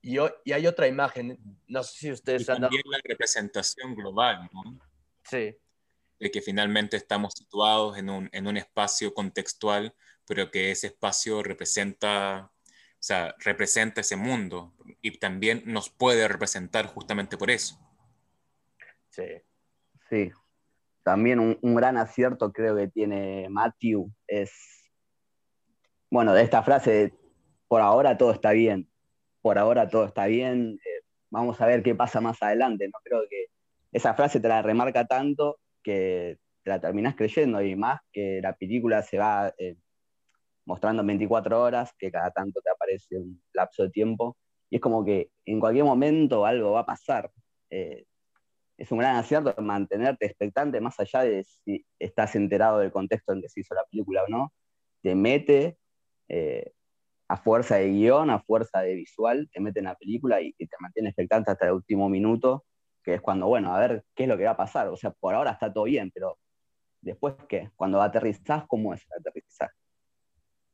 Y, 0.00 0.18
y 0.44 0.52
hay 0.52 0.64
otra 0.68 0.86
imagen, 0.86 1.36
no 1.66 1.82
sé 1.82 1.98
si 1.98 2.12
ustedes 2.12 2.46
y 2.46 2.52
han 2.52 2.60
también 2.60 2.84
la 2.86 3.00
representación 3.02 3.96
global, 3.96 4.48
¿no? 4.52 4.78
Sí. 5.24 5.56
De 6.20 6.30
que 6.30 6.40
finalmente 6.40 6.96
estamos 6.96 7.32
situados 7.36 7.98
en 7.98 8.10
un, 8.10 8.28
en 8.30 8.46
un 8.46 8.58
espacio 8.58 9.12
contextual, 9.12 9.92
pero 10.24 10.52
que 10.52 10.70
ese 10.70 10.86
espacio 10.86 11.42
representa, 11.42 12.52
o 12.54 13.02
sea, 13.02 13.34
representa 13.40 14.02
ese 14.02 14.14
mundo 14.14 14.72
y 15.02 15.18
también 15.18 15.64
nos 15.66 15.90
puede 15.90 16.28
representar 16.28 16.86
justamente 16.86 17.36
por 17.36 17.50
eso. 17.50 17.76
Sí. 19.10 19.24
Sí, 20.08 20.30
también 21.06 21.38
un, 21.38 21.74
gran 21.76 21.96
acierto 21.98 22.52
creo 22.52 22.74
que 22.74 22.88
tiene 22.88 23.46
Matthew 23.48 24.10
es, 24.26 24.50
bueno, 26.10 26.34
de 26.34 26.42
esta 26.42 26.64
frase, 26.64 27.14
por 27.68 27.80
ahora 27.80 28.18
todo 28.18 28.32
está 28.32 28.50
bien, 28.50 28.90
por 29.40 29.56
ahora 29.56 29.88
todo 29.88 30.04
está 30.04 30.26
bien, 30.26 30.80
eh, 30.84 31.04
vamos 31.30 31.60
a 31.60 31.66
ver 31.66 31.84
qué 31.84 31.94
pasa 31.94 32.20
más 32.20 32.42
adelante, 32.42 32.88
¿no? 32.88 32.98
Creo 33.04 33.20
que 33.30 33.46
esa 33.92 34.14
frase 34.14 34.40
te 34.40 34.48
la 34.48 34.62
remarca 34.62 35.06
tanto 35.06 35.60
que 35.80 36.38
te 36.64 36.70
la 36.70 36.80
terminás 36.80 37.14
creyendo 37.14 37.62
y 37.62 37.76
más 37.76 38.00
que 38.12 38.40
la 38.42 38.56
película 38.56 39.00
se 39.02 39.18
va 39.18 39.54
eh, 39.58 39.76
mostrando 40.64 41.02
en 41.02 41.06
24 41.06 41.62
horas, 41.62 41.94
que 41.96 42.10
cada 42.10 42.32
tanto 42.32 42.60
te 42.60 42.70
aparece 42.70 43.16
un 43.16 43.40
lapso 43.52 43.84
de 43.84 43.90
tiempo, 43.90 44.36
y 44.68 44.76
es 44.76 44.82
como 44.82 45.04
que 45.04 45.30
en 45.44 45.60
cualquier 45.60 45.84
momento 45.84 46.44
algo 46.44 46.72
va 46.72 46.80
a 46.80 46.86
pasar. 46.86 47.30
Eh, 47.70 48.06
es 48.78 48.92
un 48.92 48.98
gran 48.98 49.16
acierto 49.16 49.54
mantenerte 49.62 50.26
expectante, 50.26 50.80
más 50.80 50.98
allá 51.00 51.22
de 51.22 51.44
si 51.44 51.86
estás 51.98 52.34
enterado 52.36 52.78
del 52.78 52.92
contexto 52.92 53.32
en 53.32 53.40
que 53.40 53.48
se 53.48 53.60
hizo 53.60 53.74
la 53.74 53.84
película 53.90 54.24
o 54.24 54.28
no. 54.28 54.52
Te 55.02 55.14
mete 55.14 55.78
eh, 56.28 56.72
a 57.28 57.36
fuerza 57.38 57.76
de 57.76 57.90
guion, 57.90 58.30
a 58.30 58.40
fuerza 58.40 58.80
de 58.80 58.94
visual, 58.94 59.48
te 59.52 59.60
mete 59.60 59.80
en 59.80 59.86
la 59.86 59.94
película 59.94 60.40
y, 60.42 60.52
te 60.52 60.76
mantiene 60.80 61.08
expectante 61.10 61.50
hasta 61.50 61.66
el 61.66 61.72
último 61.72 62.08
minuto, 62.08 62.64
que 63.02 63.14
es 63.14 63.20
cuando, 63.20 63.46
bueno, 63.46 63.74
a 63.74 63.80
ver 63.80 64.04
qué 64.14 64.24
es 64.24 64.28
lo 64.28 64.36
que 64.36 64.44
va 64.44 64.52
a 64.52 64.56
pasar. 64.56 64.88
O 64.88 64.96
sea, 64.96 65.10
por 65.10 65.34
ahora 65.34 65.52
está 65.52 65.72
todo 65.72 65.84
bien, 65.84 66.10
pero 66.12 66.38
después, 67.00 67.34
¿qué? 67.48 67.70
Cuando 67.76 68.02
aterrizás, 68.02 68.64
¿cómo 68.66 68.92
es 68.94 69.02
el 69.10 69.20
aterrizaje? 69.20 69.74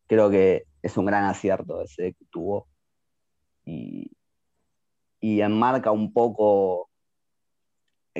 Creo 0.08 0.30
que 0.30 0.64
es 0.82 0.96
un 0.96 1.06
gran 1.06 1.24
acierto 1.24 1.82
ese 1.82 2.14
que 2.14 2.24
tuvo. 2.30 2.68
Y, 3.64 4.10
y 5.20 5.40
enmarca 5.40 5.92
un 5.92 6.12
poco 6.12 6.90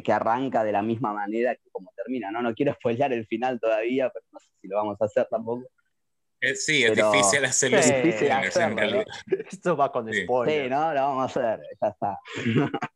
que 0.01 0.13
arranca 0.13 0.65
de 0.65 0.73
la 0.73 0.83
misma 0.83 1.13
manera 1.13 1.55
que 1.55 1.69
como 1.71 1.93
termina, 1.97 2.31
¿no? 2.31 2.41
No 2.43 2.55
quiero 2.55 2.73
spoilear 2.81 3.13
el 3.13 3.27
final 3.27 3.61
todavía, 3.61 4.11
pero 4.11 4.25
no 4.33 4.39
sé 4.39 4.49
si 4.61 4.69
lo 4.69 4.77
vamos 4.77 5.01
a 5.01 5.05
hacer 5.05 5.27
tampoco. 5.31 5.67
Eh, 6.41 6.57
sí, 6.57 6.83
es 6.83 6.97
difícil 6.97 7.45
hacerlo. 7.45 7.79
Es 7.79 8.03
difícil 8.03 8.31
hacerlo, 8.33 9.05
Esto 9.51 9.77
va 9.77 9.93
con 9.93 10.13
spoiler. 10.13 10.65
Sí, 10.65 10.71
¿no? 10.71 10.93
Lo 10.93 11.01
vamos 11.01 11.23
a 11.23 11.41
hacer, 11.41 11.67
ya 11.81 11.89
está. 11.89 12.19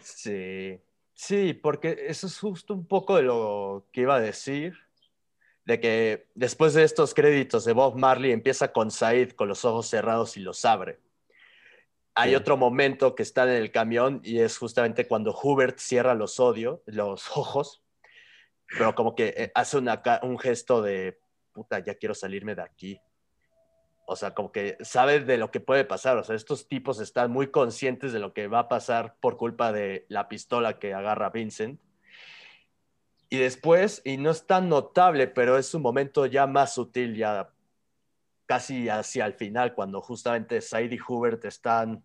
sí. 0.00 0.80
Sí, 1.14 1.52
porque 1.52 2.06
eso 2.08 2.26
es 2.26 2.38
justo 2.38 2.74
un 2.74 2.86
poco 2.86 3.16
de 3.16 3.22
lo 3.22 3.86
que 3.92 4.00
iba 4.00 4.16
a 4.16 4.20
decir, 4.20 4.74
de 5.64 5.78
que 5.78 6.26
después 6.34 6.74
de 6.74 6.82
estos 6.82 7.14
créditos 7.14 7.64
de 7.64 7.74
Bob 7.74 7.96
Marley 7.96 8.32
empieza 8.32 8.72
con 8.72 8.90
Said 8.90 9.32
con 9.32 9.48
los 9.48 9.64
ojos 9.64 9.86
cerrados 9.86 10.36
y 10.36 10.40
los 10.40 10.64
abre. 10.64 10.98
Hay 12.14 12.34
otro 12.34 12.56
momento 12.56 13.14
que 13.14 13.22
está 13.22 13.44
en 13.44 13.62
el 13.62 13.72
camión 13.72 14.20
y 14.22 14.40
es 14.40 14.58
justamente 14.58 15.08
cuando 15.08 15.34
Hubert 15.42 15.78
cierra 15.78 16.14
los, 16.14 16.38
odio, 16.40 16.82
los 16.86 17.30
ojos, 17.36 17.82
pero 18.66 18.94
como 18.94 19.14
que 19.14 19.34
eh, 19.36 19.52
hace 19.54 19.78
un 19.78 20.38
gesto 20.38 20.82
de, 20.82 21.18
puta, 21.52 21.78
ya 21.78 21.94
quiero 21.94 22.14
salirme 22.14 22.54
de 22.54 22.62
aquí. 22.62 23.00
O 24.04 24.16
sea, 24.16 24.34
como 24.34 24.50
que 24.52 24.76
sabe 24.80 25.20
de 25.20 25.38
lo 25.38 25.50
que 25.50 25.60
puede 25.60 25.84
pasar. 25.84 26.18
O 26.18 26.24
sea, 26.24 26.34
estos 26.34 26.68
tipos 26.68 27.00
están 27.00 27.30
muy 27.30 27.50
conscientes 27.50 28.12
de 28.12 28.18
lo 28.18 28.34
que 28.34 28.48
va 28.48 28.60
a 28.60 28.68
pasar 28.68 29.16
por 29.20 29.36
culpa 29.36 29.72
de 29.72 30.06
la 30.08 30.28
pistola 30.28 30.78
que 30.78 30.92
agarra 30.92 31.30
Vincent. 31.30 31.80
Y 33.30 33.38
después, 33.38 34.02
y 34.04 34.18
no 34.18 34.30
es 34.30 34.46
tan 34.46 34.68
notable, 34.68 35.28
pero 35.28 35.56
es 35.56 35.72
un 35.74 35.82
momento 35.82 36.26
ya 36.26 36.46
más 36.46 36.74
sutil, 36.74 37.16
ya 37.16 37.50
casi 38.52 38.90
hacia 38.90 39.24
el 39.24 39.32
final, 39.32 39.74
cuando 39.74 40.02
justamente 40.02 40.60
Said 40.60 40.92
y 40.92 40.98
Hubert 41.00 41.42
están 41.46 42.04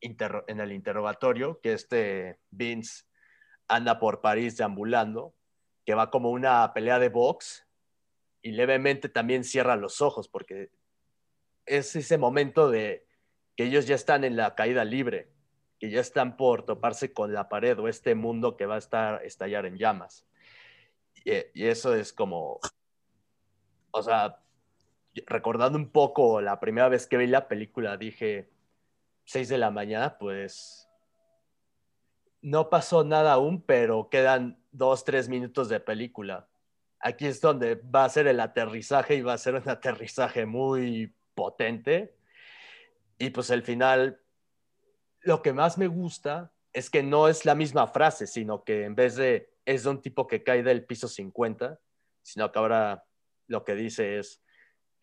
en 0.00 0.60
el 0.60 0.72
interrogatorio, 0.72 1.60
que 1.60 1.74
este 1.74 2.38
Vince 2.50 3.04
anda 3.68 3.98
por 3.98 4.22
París 4.22 4.56
deambulando, 4.56 5.34
que 5.84 5.92
va 5.92 6.10
como 6.10 6.30
una 6.30 6.72
pelea 6.72 6.98
de 6.98 7.10
box 7.10 7.66
y 8.40 8.52
levemente 8.52 9.10
también 9.10 9.44
cierra 9.44 9.76
los 9.76 10.00
ojos, 10.00 10.26
porque 10.26 10.70
es 11.66 11.94
ese 11.96 12.16
momento 12.16 12.70
de 12.70 13.06
que 13.54 13.64
ellos 13.64 13.86
ya 13.86 13.94
están 13.94 14.24
en 14.24 14.36
la 14.36 14.54
caída 14.54 14.86
libre, 14.86 15.28
que 15.78 15.90
ya 15.90 16.00
están 16.00 16.38
por 16.38 16.64
toparse 16.64 17.12
con 17.12 17.34
la 17.34 17.50
pared 17.50 17.78
o 17.78 17.88
este 17.88 18.14
mundo 18.14 18.56
que 18.56 18.64
va 18.64 18.76
a 18.76 18.78
estar 18.78 19.22
estallar 19.22 19.66
en 19.66 19.76
llamas. 19.76 20.26
Y, 21.26 21.32
y 21.52 21.66
eso 21.66 21.94
es 21.94 22.14
como, 22.14 22.58
o 23.90 24.02
sea, 24.02 24.40
recordando 25.26 25.78
un 25.78 25.90
poco 25.90 26.40
la 26.40 26.60
primera 26.60 26.88
vez 26.88 27.06
que 27.06 27.16
vi 27.16 27.26
la 27.26 27.48
película, 27.48 27.96
dije, 27.96 28.50
6 29.24 29.48
de 29.48 29.58
la 29.58 29.70
mañana, 29.70 30.18
pues 30.18 30.88
no 32.42 32.68
pasó 32.68 33.04
nada 33.04 33.32
aún, 33.32 33.62
pero 33.62 34.08
quedan 34.10 34.62
dos, 34.70 35.04
tres 35.04 35.28
minutos 35.28 35.68
de 35.68 35.80
película. 35.80 36.48
Aquí 37.00 37.26
es 37.26 37.40
donde 37.40 37.76
va 37.76 38.04
a 38.04 38.08
ser 38.10 38.26
el 38.26 38.40
aterrizaje 38.40 39.14
y 39.14 39.22
va 39.22 39.34
a 39.34 39.38
ser 39.38 39.54
un 39.54 39.68
aterrizaje 39.68 40.44
muy 40.44 41.14
potente. 41.34 42.16
Y 43.18 43.30
pues 43.30 43.50
el 43.50 43.62
final, 43.62 44.20
lo 45.20 45.40
que 45.42 45.52
más 45.52 45.78
me 45.78 45.86
gusta 45.86 46.52
es 46.72 46.90
que 46.90 47.02
no 47.02 47.28
es 47.28 47.44
la 47.44 47.54
misma 47.54 47.86
frase, 47.86 48.26
sino 48.26 48.64
que 48.64 48.84
en 48.84 48.94
vez 48.94 49.16
de 49.16 49.54
es 49.64 49.84
de 49.84 49.90
un 49.90 50.02
tipo 50.02 50.26
que 50.26 50.42
cae 50.42 50.62
del 50.62 50.84
piso 50.84 51.08
50, 51.08 51.80
sino 52.20 52.52
que 52.52 52.58
ahora 52.58 53.06
lo 53.46 53.64
que 53.64 53.74
dice 53.74 54.18
es, 54.18 54.43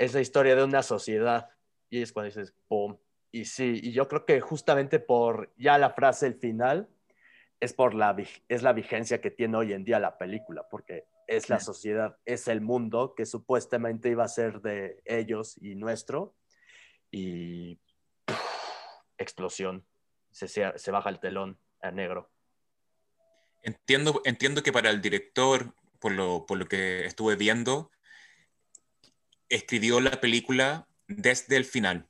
es 0.02 0.16
la 0.16 0.22
historia 0.22 0.56
de 0.56 0.64
una 0.64 0.82
sociedad. 0.82 1.50
Y 1.90 2.02
es 2.02 2.12
cuando 2.12 2.28
dices, 2.28 2.56
¡pum! 2.68 2.98
Y 3.32 3.46
sí, 3.46 3.80
y 3.84 3.92
yo 3.92 4.08
creo 4.08 4.26
que 4.26 4.42
justamente 4.42 5.00
por 5.00 5.54
ya 5.58 5.78
la 5.78 5.92
frase, 5.92 6.26
el 6.26 6.34
final, 6.34 6.90
es 7.60 7.74
por 7.74 7.94
la, 7.94 8.16
es 8.50 8.64
la 8.64 8.74
vigencia 8.74 9.22
que 9.22 9.30
tiene 9.30 9.58
hoy 9.58 9.74
en 9.74 9.84
día 9.84 10.00
la 10.00 10.18
película, 10.18 10.68
porque 10.70 11.06
es 11.28 11.50
la 11.50 11.60
sociedad, 11.60 12.18
es 12.26 12.48
el 12.48 12.62
mundo 12.62 13.14
que 13.16 13.28
supuestamente 13.28 14.10
iba 14.10 14.24
a 14.24 14.28
ser 14.28 14.62
de 14.62 15.02
ellos 15.06 15.56
y 15.62 15.76
nuestro, 15.76 16.36
y 17.12 17.80
explosión, 19.20 19.86
se, 20.32 20.48
se 20.48 20.92
baja 20.92 21.10
el 21.10 21.20
telón 21.20 21.60
a 21.82 21.92
negro. 21.92 22.32
Entiendo, 23.62 24.22
entiendo 24.26 24.64
que 24.64 24.74
para 24.74 24.90
el 24.90 25.00
director, 25.00 25.76
por 26.00 26.12
lo, 26.12 26.48
por 26.48 26.58
lo 26.58 26.66
que 26.66 27.06
estuve 27.06 27.36
viendo, 27.36 27.92
escribió 29.52 30.00
la 30.00 30.20
película 30.20 30.88
desde 31.08 31.58
el 31.58 31.66
final. 31.66 32.08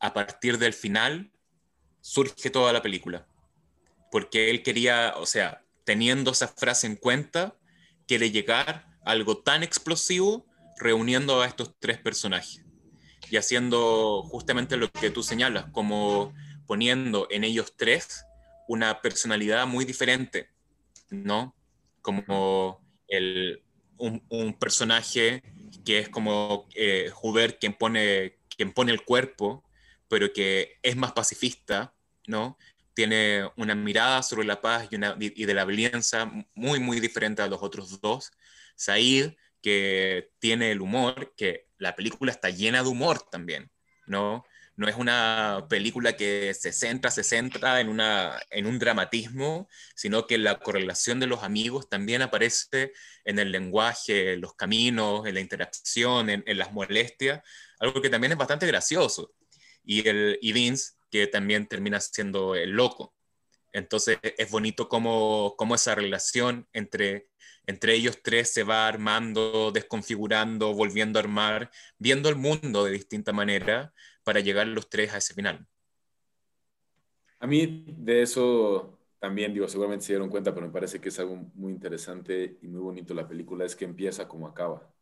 A 0.00 0.12
partir 0.12 0.58
del 0.58 0.74
final 0.74 1.32
surge 2.00 2.50
toda 2.50 2.72
la 2.72 2.82
película. 2.82 3.26
Porque 4.10 4.50
él 4.50 4.62
quería, 4.62 5.14
o 5.16 5.26
sea, 5.26 5.64
teniendo 5.84 6.32
esa 6.32 6.48
frase 6.48 6.86
en 6.86 6.96
cuenta, 6.96 7.56
quiere 8.06 8.30
llegar 8.30 8.86
algo 9.04 9.38
tan 9.38 9.62
explosivo 9.62 10.46
reuniendo 10.78 11.40
a 11.40 11.46
estos 11.46 11.74
tres 11.78 11.98
personajes 11.98 12.64
y 13.30 13.36
haciendo 13.36 14.22
justamente 14.24 14.76
lo 14.76 14.90
que 14.90 15.10
tú 15.10 15.22
señalas, 15.22 15.66
como 15.72 16.34
poniendo 16.66 17.26
en 17.30 17.44
ellos 17.44 17.74
tres 17.76 18.24
una 18.68 19.00
personalidad 19.00 19.66
muy 19.66 19.84
diferente, 19.84 20.50
¿no? 21.10 21.54
Como 22.02 22.84
el, 23.08 23.62
un, 23.98 24.56
personaje 24.58 25.42
que 25.84 25.98
es 26.00 26.08
como 26.08 26.68
eh, 26.74 27.10
Hubert 27.22 27.58
quien 27.60 27.74
pone, 27.74 28.38
quien 28.56 28.72
pone 28.72 28.92
el 28.92 29.04
cuerpo, 29.04 29.64
pero 30.08 30.32
que 30.32 30.78
es 30.82 30.96
más 30.96 31.12
pacifista, 31.12 31.94
¿no? 32.26 32.58
Tiene 32.94 33.50
una 33.56 33.74
mirada 33.74 34.22
sobre 34.22 34.46
la 34.46 34.60
paz 34.60 34.88
y, 34.90 34.96
una, 34.96 35.16
y 35.18 35.44
de 35.44 35.54
la 35.54 35.64
violencia 35.64 36.30
muy, 36.54 36.80
muy 36.80 37.00
diferente 37.00 37.42
a 37.42 37.48
los 37.48 37.62
otros 37.62 38.00
dos. 38.00 38.32
Said, 38.74 39.34
que 39.62 40.30
tiene 40.38 40.70
el 40.70 40.80
humor, 40.80 41.34
que 41.36 41.66
la 41.78 41.96
película 41.96 42.30
está 42.30 42.50
llena 42.50 42.82
de 42.82 42.88
humor 42.88 43.20
también, 43.30 43.70
¿no? 44.06 44.44
No 44.76 44.88
es 44.88 44.96
una 44.96 45.66
película 45.70 46.16
que 46.16 46.52
se 46.52 46.70
centra, 46.72 47.10
se 47.10 47.24
centra 47.24 47.80
en, 47.80 47.88
una, 47.88 48.38
en 48.50 48.66
un 48.66 48.78
dramatismo, 48.78 49.68
sino 49.94 50.26
que 50.26 50.36
la 50.36 50.58
correlación 50.58 51.18
de 51.18 51.26
los 51.26 51.42
amigos 51.42 51.88
también 51.88 52.20
aparece 52.20 52.92
en 53.24 53.38
el 53.38 53.52
lenguaje, 53.52 54.36
los 54.36 54.54
caminos, 54.54 55.26
en 55.26 55.34
la 55.34 55.40
interacción, 55.40 56.28
en, 56.28 56.58
las 56.58 56.72
molestias, 56.72 57.42
algo 57.78 58.02
que 58.02 58.10
también 58.10 58.32
es 58.32 58.38
bastante 58.38 58.66
gracioso. 58.66 59.32
Y, 59.82 60.06
el, 60.06 60.38
y 60.42 60.52
Vince, 60.52 60.92
que 61.10 61.26
también 61.26 61.66
termina 61.66 61.98
siendo 62.00 62.54
el 62.54 62.70
loco. 62.70 63.14
Entonces 63.72 64.18
es 64.22 64.50
bonito 64.50 64.88
cómo, 64.88 65.54
cómo 65.56 65.74
esa 65.74 65.94
relación 65.94 66.68
entre, 66.72 67.28
entre 67.66 67.94
ellos 67.94 68.20
tres 68.22 68.52
se 68.52 68.62
va 68.62 68.88
armando, 68.88 69.70
desconfigurando, 69.72 70.74
volviendo 70.74 71.18
a 71.18 71.22
armar, 71.22 71.70
viendo 71.98 72.28
el 72.28 72.36
mundo 72.36 72.84
de 72.84 72.92
distinta 72.92 73.32
manera, 73.32 73.92
para 74.26 74.40
llegar 74.40 74.66
los 74.66 74.90
tres 74.90 75.14
a 75.14 75.18
ese 75.18 75.34
final. 75.34 75.64
A 77.38 77.46
mí 77.46 77.84
de 77.96 78.22
eso 78.22 78.98
también, 79.20 79.54
digo, 79.54 79.68
seguramente 79.68 80.04
se 80.04 80.14
dieron 80.14 80.28
cuenta, 80.28 80.52
pero 80.52 80.66
me 80.66 80.72
parece 80.72 81.00
que 81.00 81.10
es 81.10 81.20
algo 81.20 81.36
muy 81.54 81.72
interesante 81.72 82.58
y 82.60 82.66
muy 82.66 82.80
bonito 82.80 83.14
la 83.14 83.28
película, 83.28 83.64
es 83.64 83.76
que 83.76 83.84
empieza 83.84 84.26
como 84.26 84.48
acaba 84.48 84.92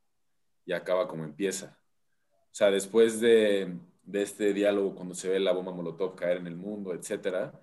y 0.67 0.75
acaba 0.75 1.09
como 1.09 1.25
empieza. 1.25 1.81
O 2.53 2.55
sea, 2.55 2.71
después 2.71 3.19
de, 3.19 3.75
de 4.03 4.23
este 4.23 4.53
diálogo, 4.53 4.95
cuando 4.95 5.15
se 5.15 5.31
ve 5.31 5.41
la 5.41 5.53
bomba 5.53 5.73
Molotov 5.73 6.15
caer 6.15 6.37
en 6.37 6.47
el 6.47 6.57
mundo, 6.57 6.93
etcétera, 6.93 7.59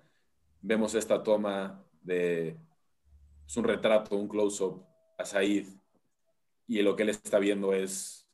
vemos 0.60 0.96
esta 0.96 1.22
toma 1.22 1.80
de, 2.02 2.58
es 3.46 3.56
un 3.56 3.64
retrato, 3.64 4.16
un 4.16 4.26
close-up 4.26 4.84
a 5.16 5.24
Said, 5.24 5.68
y 6.66 6.82
lo 6.82 6.96
que 6.96 7.04
él 7.04 7.10
está 7.10 7.38
viendo 7.38 7.72
es 7.72 8.28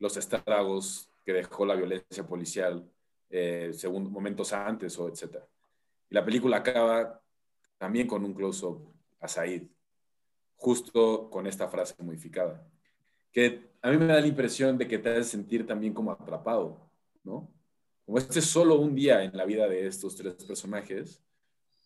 los 0.00 0.16
estragos 0.16 1.13
que 1.24 1.32
dejó 1.32 1.64
la 1.64 1.74
violencia 1.74 2.26
policial 2.26 2.88
eh, 3.30 3.70
según 3.72 4.12
momentos 4.12 4.52
antes 4.52 4.96
o 4.98 5.08
etcétera. 5.08 5.46
Y 6.08 6.14
la 6.14 6.24
película 6.24 6.58
acaba 6.58 7.20
también 7.78 8.06
con 8.06 8.24
un 8.24 8.34
close-up 8.34 8.94
a 9.20 9.26
Said, 9.26 9.64
justo 10.56 11.28
con 11.30 11.46
esta 11.46 11.68
frase 11.68 11.94
modificada, 12.02 12.64
que 13.32 13.70
a 13.82 13.90
mí 13.90 13.96
me 13.96 14.06
da 14.06 14.20
la 14.20 14.26
impresión 14.26 14.78
de 14.78 14.86
que 14.86 14.98
te 14.98 15.10
hace 15.10 15.24
sentir 15.24 15.66
también 15.66 15.92
como 15.92 16.12
atrapado, 16.12 16.78
¿no? 17.24 17.50
Como 18.04 18.18
este 18.18 18.38
es 18.38 18.44
solo 18.44 18.76
un 18.76 18.94
día 18.94 19.24
en 19.24 19.36
la 19.36 19.44
vida 19.44 19.66
de 19.66 19.86
estos 19.86 20.14
tres 20.14 20.34
personajes 20.44 21.22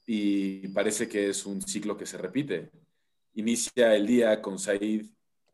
y 0.07 0.69
parece 0.69 1.09
que 1.09 1.29
es 1.29 1.47
un 1.47 1.63
ciclo 1.63 1.97
que 1.97 2.07
se 2.07 2.19
repite. 2.19 2.71
Inicia 3.35 3.95
el 3.95 4.07
día 4.07 4.43
con 4.43 4.59
Said 4.59 5.07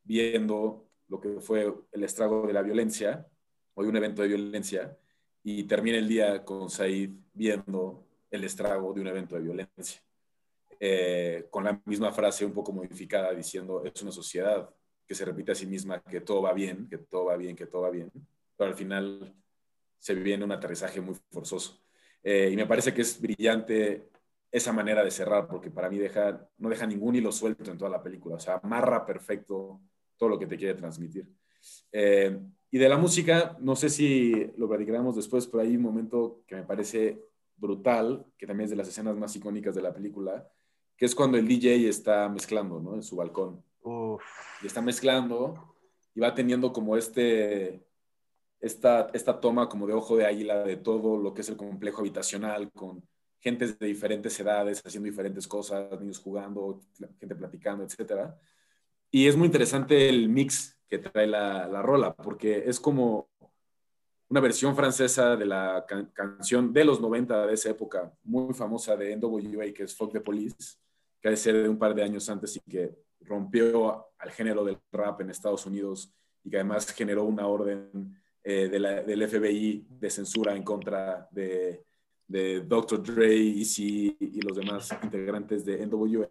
viendo 0.02 0.88
lo 1.08 1.20
que 1.20 1.40
fue 1.40 1.72
el 1.92 2.04
estrago 2.04 2.46
de 2.46 2.52
la 2.52 2.62
violencia 2.62 3.26
hoy 3.74 3.86
un 3.86 3.96
evento 3.96 4.22
de 4.22 4.28
violencia 4.28 4.96
y 5.42 5.64
termina 5.64 5.98
el 5.98 6.08
día 6.08 6.44
con 6.44 6.70
Said 6.70 7.10
viendo 7.32 8.06
el 8.30 8.44
estrago 8.44 8.92
de 8.92 9.00
un 9.00 9.06
evento 9.08 9.36
de 9.36 9.42
violencia. 9.42 10.00
Eh, 10.80 11.46
con 11.50 11.64
la 11.64 11.80
misma 11.84 12.12
frase 12.12 12.44
un 12.44 12.52
poco 12.52 12.72
modificada 12.72 13.32
diciendo 13.32 13.84
es 13.84 14.02
una 14.02 14.12
sociedad 14.12 14.68
que 15.06 15.14
se 15.14 15.24
repite 15.24 15.52
a 15.52 15.54
sí 15.54 15.66
misma 15.66 16.02
que 16.02 16.20
todo 16.20 16.42
va 16.42 16.52
bien, 16.52 16.88
que 16.88 16.98
todo 16.98 17.26
va 17.26 17.36
bien, 17.36 17.54
que 17.54 17.66
todo 17.66 17.82
va 17.82 17.90
bien, 17.90 18.10
pero 18.56 18.70
al 18.70 18.76
final 18.76 19.34
se 19.98 20.14
viene 20.14 20.44
un 20.44 20.52
aterrizaje 20.52 21.00
muy 21.00 21.14
forzoso. 21.30 21.80
Eh, 22.22 22.50
y 22.52 22.56
me 22.56 22.66
parece 22.66 22.92
que 22.92 23.02
es 23.02 23.20
brillante 23.20 24.08
esa 24.50 24.72
manera 24.72 25.04
de 25.04 25.10
cerrar, 25.10 25.46
porque 25.46 25.70
para 25.70 25.90
mí 25.90 25.98
no 26.58 26.68
deja 26.68 26.86
ningún 26.86 27.16
hilo 27.16 27.32
suelto 27.32 27.70
en 27.70 27.78
toda 27.78 27.90
la 27.90 28.02
película, 28.02 28.36
o 28.36 28.40
sea, 28.40 28.60
amarra 28.62 29.04
perfecto 29.04 29.80
todo 30.16 30.28
lo 30.28 30.38
que 30.38 30.46
te 30.46 30.56
quiere 30.56 30.74
transmitir. 30.74 31.26
Eh, 31.90 32.38
y 32.74 32.78
de 32.78 32.88
la 32.88 32.98
música, 32.98 33.56
no 33.60 33.76
sé 33.76 33.88
si 33.88 34.50
lo 34.56 34.68
platicaremos 34.68 35.14
después, 35.14 35.46
pero 35.46 35.62
hay 35.62 35.76
un 35.76 35.82
momento 35.82 36.42
que 36.44 36.56
me 36.56 36.64
parece 36.64 37.22
brutal, 37.56 38.26
que 38.36 38.48
también 38.48 38.64
es 38.64 38.70
de 38.70 38.76
las 38.76 38.88
escenas 38.88 39.16
más 39.16 39.36
icónicas 39.36 39.76
de 39.76 39.80
la 39.80 39.94
película, 39.94 40.50
que 40.96 41.06
es 41.06 41.14
cuando 41.14 41.38
el 41.38 41.46
DJ 41.46 41.88
está 41.88 42.28
mezclando, 42.28 42.80
¿no? 42.80 42.96
En 42.96 43.04
su 43.04 43.14
balcón. 43.14 43.62
Y 44.60 44.66
está 44.66 44.82
mezclando 44.82 45.76
y 46.16 46.18
va 46.18 46.34
teniendo 46.34 46.72
como 46.72 46.96
este, 46.96 47.86
esta, 48.58 49.08
esta 49.12 49.38
toma 49.38 49.68
como 49.68 49.86
de 49.86 49.92
ojo 49.92 50.16
de 50.16 50.26
águila 50.26 50.64
de 50.64 50.76
todo 50.76 51.16
lo 51.16 51.32
que 51.32 51.42
es 51.42 51.48
el 51.50 51.56
complejo 51.56 52.00
habitacional, 52.00 52.72
con 52.72 53.06
gentes 53.38 53.78
de 53.78 53.86
diferentes 53.86 54.40
edades 54.40 54.82
haciendo 54.84 55.08
diferentes 55.08 55.46
cosas, 55.46 56.00
niños 56.00 56.18
jugando, 56.18 56.80
gente 57.20 57.36
platicando, 57.36 57.84
etc. 57.84 58.34
Y 59.14 59.28
es 59.28 59.36
muy 59.36 59.46
interesante 59.46 60.08
el 60.08 60.28
mix 60.28 60.76
que 60.88 60.98
trae 60.98 61.28
la, 61.28 61.68
la 61.68 61.82
rola, 61.82 62.16
porque 62.16 62.64
es 62.66 62.80
como 62.80 63.30
una 64.28 64.40
versión 64.40 64.74
francesa 64.74 65.36
de 65.36 65.46
la 65.46 65.86
canción 66.12 66.72
de 66.72 66.84
los 66.84 67.00
90 67.00 67.46
de 67.46 67.54
esa 67.54 67.70
época, 67.70 68.12
muy 68.24 68.52
famosa 68.54 68.96
de 68.96 69.14
NWA, 69.14 69.72
que 69.72 69.84
es 69.84 69.94
Fuck 69.94 70.14
the 70.14 70.20
Police, 70.20 70.78
que 71.20 71.28
ha 71.28 71.30
de 71.30 71.36
ser 71.36 71.62
de 71.62 71.68
un 71.68 71.78
par 71.78 71.94
de 71.94 72.02
años 72.02 72.28
antes 72.28 72.56
y 72.56 72.60
que 72.68 72.92
rompió 73.20 74.04
al 74.18 74.32
género 74.32 74.64
del 74.64 74.78
rap 74.90 75.20
en 75.20 75.30
Estados 75.30 75.64
Unidos 75.64 76.12
y 76.42 76.50
que 76.50 76.56
además 76.56 76.92
generó 76.92 77.22
una 77.22 77.46
orden 77.46 78.20
eh, 78.42 78.68
de 78.68 78.80
la, 78.80 79.00
del 79.04 79.28
FBI 79.28 79.86
de 79.90 80.10
censura 80.10 80.56
en 80.56 80.64
contra 80.64 81.28
de, 81.30 81.84
de 82.26 82.62
Dr. 82.62 83.00
Dre, 83.00 83.32
Easy 83.32 84.16
y 84.18 84.40
los 84.40 84.56
demás 84.56 84.90
integrantes 85.04 85.64
de 85.64 85.86
NWA. 85.86 86.26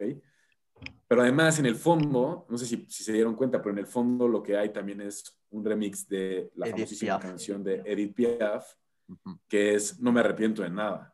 Pero 1.13 1.21
además, 1.21 1.60
en 1.60 1.67
el 1.67 1.76
fondo, 1.76 2.47
no 2.49 2.58
sé 2.58 2.65
si, 2.65 2.88
se 2.89 3.13
dieron 3.13 3.36
cuenta, 3.36 3.62
pero 3.62 3.73
en 3.73 3.78
el 3.78 3.86
fondo 3.86 4.28
lo 4.28 4.41
que 4.41 4.58
hay 4.58 4.73
también 4.73 4.99
es 4.99 5.39
un 5.52 5.63
remix 5.63 6.08
de 6.08 6.49
la 6.56 6.65
famosísima 6.65 7.19
canción 7.19 7.63
de 7.63 7.84
Edith 7.86 8.15
Piaf, 8.15 8.73
que 9.47 9.76
es 9.76 9.99
No 9.99 10.12
me 10.12 10.21
arrepiento 10.21 10.63
de 10.63 10.71
nada. 10.71 11.13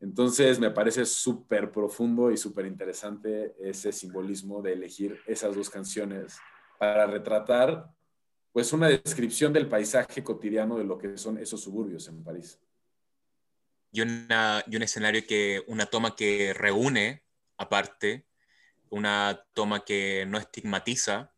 Entonces, 0.00 0.58
me 0.58 0.70
parece 0.70 1.04
súper 1.04 1.70
profundo 1.70 2.30
y 2.30 2.38
súper 2.38 2.64
interesante 2.64 3.54
ese 3.60 3.92
simbolismo 3.92 4.62
de 4.62 4.72
elegir 4.72 5.20
esas 5.26 5.54
dos 5.54 5.68
canciones 5.68 6.38
para 6.78 7.06
retratar, 7.06 7.90
pues, 8.54 8.72
una 8.72 8.88
descripción 8.88 9.52
del 9.52 9.68
paisaje 9.68 10.24
cotidiano 10.24 10.78
de 10.78 10.84
lo 10.84 10.96
que 10.96 11.18
son 11.18 11.36
esos 11.36 11.60
suburbios 11.60 12.08
en 12.08 12.24
París. 12.24 12.58
y, 13.92 14.00
una, 14.00 14.64
y 14.66 14.76
un 14.76 14.82
escenario 14.82 15.26
que, 15.28 15.62
una 15.66 15.84
toma 15.84 16.16
que 16.16 16.54
reúne 16.54 17.22
aparte, 17.58 18.29
una 18.90 19.44
toma 19.54 19.84
que 19.84 20.26
no 20.28 20.38
estigmatiza, 20.38 21.32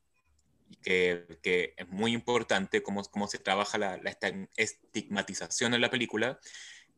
que, 0.83 1.39
que 1.43 1.75
es 1.77 1.89
muy 1.89 2.13
importante 2.13 2.83
cómo, 2.83 3.03
cómo 3.05 3.29
se 3.29 3.39
trabaja 3.39 3.79
la, 3.79 3.99
la 3.99 4.17
estigmatización 4.57 5.75
en 5.75 5.81
la 5.81 5.91
película, 5.91 6.41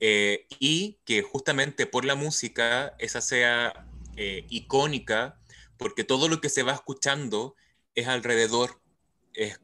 eh, 0.00 0.46
y 0.58 0.98
que 1.04 1.22
justamente 1.22 1.86
por 1.86 2.04
la 2.04 2.14
música 2.14 2.94
esa 2.98 3.20
sea 3.20 3.86
eh, 4.16 4.46
icónica, 4.48 5.38
porque 5.76 6.04
todo 6.04 6.28
lo 6.28 6.40
que 6.40 6.48
se 6.48 6.62
va 6.62 6.72
escuchando 6.72 7.56
es 7.94 8.08
alrededor, 8.08 8.80
es, 9.34 9.60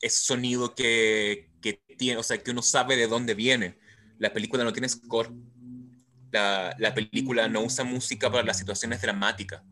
es, 0.00 0.14
sonido 0.14 0.74
que, 0.74 1.50
que, 1.60 1.74
tiene, 1.96 2.18
o 2.18 2.22
sea, 2.22 2.38
que 2.38 2.50
uno 2.50 2.62
sabe 2.62 2.96
de 2.96 3.08
dónde 3.08 3.34
viene. 3.34 3.78
La 4.18 4.32
película 4.32 4.64
no 4.64 4.72
tiene 4.72 4.88
score, 4.88 5.32
la, 6.30 6.74
la 6.78 6.94
película 6.94 7.48
no 7.48 7.62
usa 7.62 7.84
música 7.84 8.30
para 8.30 8.44
las 8.44 8.58
situaciones 8.58 9.00
dramáticas. 9.00 9.62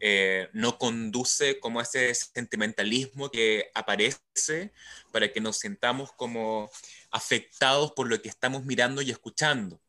Eh, 0.00 0.48
no 0.52 0.78
conduce 0.78 1.58
como 1.58 1.80
ese 1.80 2.14
sentimentalismo 2.14 3.30
que 3.30 3.70
aparece 3.74 4.72
para 5.12 5.32
que 5.32 5.40
nos 5.40 5.58
sintamos 5.58 6.12
como 6.12 6.70
afectados 7.10 7.92
por 7.92 8.08
lo 8.08 8.20
que 8.22 8.28
estamos 8.28 8.64
mirando 8.64 9.02
y 9.02 9.10
escuchando, 9.10 9.80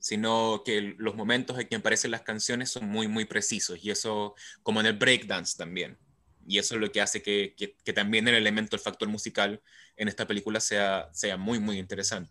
sino 0.00 0.62
que 0.64 0.94
los 0.98 1.14
momentos 1.14 1.58
en 1.58 1.68
que 1.68 1.76
aparecen 1.76 2.10
las 2.10 2.22
canciones 2.22 2.70
son 2.70 2.88
muy, 2.88 3.06
muy 3.06 3.26
precisos 3.26 3.78
y 3.82 3.90
eso 3.90 4.34
como 4.62 4.80
en 4.80 4.86
el 4.86 4.94
breakdance 4.94 5.56
también. 5.56 5.98
Y 6.46 6.58
eso 6.58 6.74
es 6.74 6.80
lo 6.80 6.92
que 6.92 7.00
hace 7.00 7.22
que, 7.22 7.54
que, 7.56 7.92
también 7.92 8.28
el 8.28 8.34
elemento, 8.34 8.76
el 8.76 8.82
factor 8.82 9.08
musical 9.08 9.62
en 9.96 10.08
esta 10.08 10.26
película 10.26 10.60
sea, 10.60 11.08
sea 11.12 11.36
muy, 11.36 11.58
muy 11.58 11.78
interesante. 11.78 12.30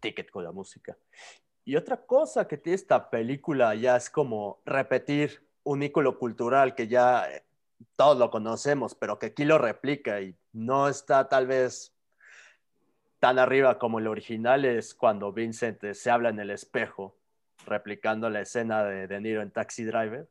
Ticket 0.00 0.30
con 0.30 0.44
la 0.44 0.52
música. 0.52 0.96
Y 1.64 1.76
otra 1.76 1.96
cosa 2.04 2.46
que 2.46 2.58
tiene 2.58 2.74
esta 2.74 3.08
película 3.08 3.74
ya 3.74 3.96
es 3.96 4.10
como 4.10 4.60
repetir 4.66 5.48
un 5.62 5.82
ícono 5.82 6.18
cultural 6.18 6.74
que 6.74 6.88
ya 6.88 7.30
eh, 7.30 7.44
todos 7.96 8.18
lo 8.18 8.30
conocemos, 8.30 8.94
pero 8.94 9.18
que 9.18 9.26
aquí 9.26 9.44
lo 9.44 9.58
replica 9.58 10.20
y 10.20 10.36
no 10.52 10.88
está 10.88 11.28
tal 11.28 11.46
vez 11.46 11.94
tan 13.18 13.38
arriba 13.38 13.78
como 13.78 13.98
el 13.98 14.06
original 14.06 14.66
es 14.66 14.94
cuando 14.94 15.32
Vincent 15.32 15.82
se 15.92 16.10
habla 16.10 16.28
en 16.28 16.38
el 16.38 16.50
espejo, 16.50 17.16
replicando 17.64 18.28
la 18.28 18.42
escena 18.42 18.84
de 18.84 19.06
De 19.06 19.20
Niro 19.20 19.40
en 19.40 19.50
Taxi 19.50 19.84
Driver, 19.84 20.28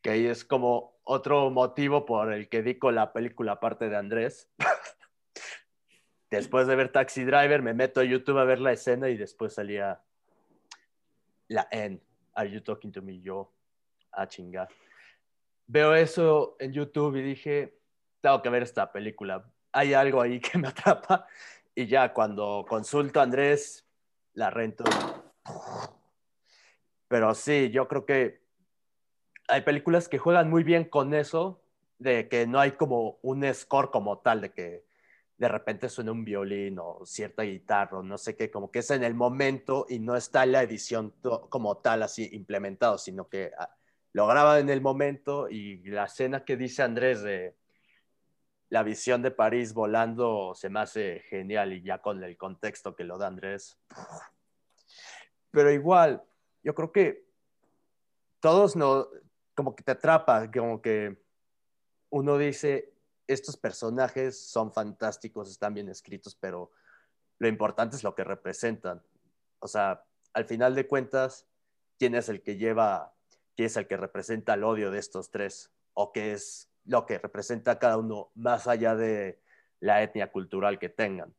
que 0.00 0.10
ahí 0.10 0.26
es 0.26 0.42
como 0.42 0.96
otro 1.04 1.50
motivo 1.50 2.06
por 2.06 2.32
el 2.32 2.48
que 2.48 2.62
dico 2.62 2.90
la 2.90 3.12
película 3.12 3.52
aparte 3.52 3.90
de 3.90 3.96
Andrés. 3.96 4.50
después 6.30 6.66
de 6.66 6.76
ver 6.76 6.90
Taxi 6.90 7.24
Driver, 7.24 7.60
me 7.60 7.74
meto 7.74 8.00
a 8.00 8.04
YouTube 8.04 8.38
a 8.38 8.44
ver 8.44 8.60
la 8.60 8.72
escena 8.72 9.10
y 9.10 9.18
después 9.18 9.52
salía 9.52 10.00
la 11.48 11.66
N. 11.70 12.00
Are 12.34 12.50
you 12.50 12.60
talking 12.60 12.92
to 12.92 13.02
me? 13.02 13.20
Yo, 13.20 13.52
a 14.12 14.22
ah, 14.22 14.28
chingar. 14.28 14.68
Veo 15.66 15.94
eso 15.94 16.56
en 16.60 16.72
YouTube 16.72 17.16
y 17.16 17.22
dije, 17.22 17.78
tengo 18.20 18.42
que 18.42 18.50
ver 18.50 18.62
esta 18.62 18.92
película. 18.92 19.44
Hay 19.72 19.94
algo 19.94 20.20
ahí 20.20 20.40
que 20.40 20.58
me 20.58 20.68
atrapa. 20.68 21.26
Y 21.74 21.86
ya 21.86 22.12
cuando 22.12 22.64
consulto 22.68 23.20
a 23.20 23.24
Andrés, 23.24 23.86
la 24.34 24.50
rento. 24.50 24.84
Pero 27.08 27.34
sí, 27.34 27.70
yo 27.70 27.86
creo 27.88 28.06
que 28.06 28.40
hay 29.48 29.60
películas 29.62 30.08
que 30.08 30.18
juegan 30.18 30.50
muy 30.50 30.64
bien 30.64 30.84
con 30.84 31.14
eso, 31.14 31.60
de 31.98 32.28
que 32.28 32.46
no 32.46 32.58
hay 32.58 32.72
como 32.72 33.18
un 33.22 33.42
score 33.54 33.90
como 33.90 34.18
tal, 34.18 34.40
de 34.40 34.52
que 34.52 34.85
de 35.38 35.48
repente 35.48 35.88
suena 35.88 36.12
un 36.12 36.24
violín 36.24 36.78
o 36.78 37.04
cierta 37.04 37.42
guitarra, 37.42 37.98
o 37.98 38.02
no 38.02 38.16
sé 38.16 38.36
qué, 38.36 38.50
como 38.50 38.70
que 38.70 38.78
es 38.78 38.90
en 38.90 39.04
el 39.04 39.14
momento 39.14 39.86
y 39.88 39.98
no 39.98 40.16
está 40.16 40.44
en 40.44 40.52
la 40.52 40.62
edición 40.62 41.14
como 41.50 41.76
tal 41.78 42.02
así 42.02 42.28
implementado, 42.32 42.96
sino 42.96 43.28
que 43.28 43.52
ah, 43.58 43.74
lo 44.12 44.26
graba 44.26 44.58
en 44.58 44.70
el 44.70 44.80
momento 44.80 45.50
y 45.50 45.82
la 45.84 46.04
escena 46.04 46.44
que 46.44 46.56
dice 46.56 46.82
Andrés 46.82 47.22
de 47.22 47.54
la 48.70 48.82
visión 48.82 49.22
de 49.22 49.30
París 49.30 49.74
volando 49.74 50.54
se 50.54 50.70
me 50.70 50.80
hace 50.80 51.20
genial 51.28 51.72
y 51.72 51.82
ya 51.82 52.00
con 52.00 52.22
el 52.24 52.36
contexto 52.36 52.96
que 52.96 53.04
lo 53.04 53.18
da 53.18 53.26
Andrés. 53.26 53.78
Pero 55.50 55.70
igual, 55.70 56.22
yo 56.62 56.74
creo 56.74 56.92
que 56.92 57.26
todos 58.40 58.74
no, 58.74 59.06
como 59.54 59.76
que 59.76 59.82
te 59.82 59.92
atrapa, 59.92 60.50
como 60.50 60.80
que 60.80 61.16
uno 62.10 62.38
dice, 62.38 62.95
estos 63.26 63.56
personajes 63.56 64.38
son 64.38 64.72
fantásticos, 64.72 65.50
están 65.50 65.74
bien 65.74 65.88
escritos, 65.88 66.34
pero 66.34 66.70
lo 67.38 67.48
importante 67.48 67.96
es 67.96 68.04
lo 68.04 68.14
que 68.14 68.24
representan. 68.24 69.02
O 69.58 69.68
sea, 69.68 70.04
al 70.32 70.44
final 70.44 70.74
de 70.74 70.86
cuentas, 70.86 71.46
¿quién 71.98 72.14
es 72.14 72.28
el 72.28 72.42
que 72.42 72.56
lleva, 72.56 73.14
quién 73.56 73.66
es 73.66 73.76
el 73.76 73.86
que 73.86 73.96
representa 73.96 74.54
el 74.54 74.64
odio 74.64 74.90
de 74.90 74.98
estos 74.98 75.30
tres? 75.30 75.70
¿O 75.94 76.12
qué 76.12 76.32
es 76.32 76.70
lo 76.84 77.06
que 77.06 77.18
representa 77.18 77.78
cada 77.78 77.98
uno 77.98 78.30
más 78.34 78.68
allá 78.68 78.94
de 78.94 79.40
la 79.80 80.02
etnia 80.02 80.30
cultural 80.30 80.78
que 80.78 80.88
tengan? 80.88 81.34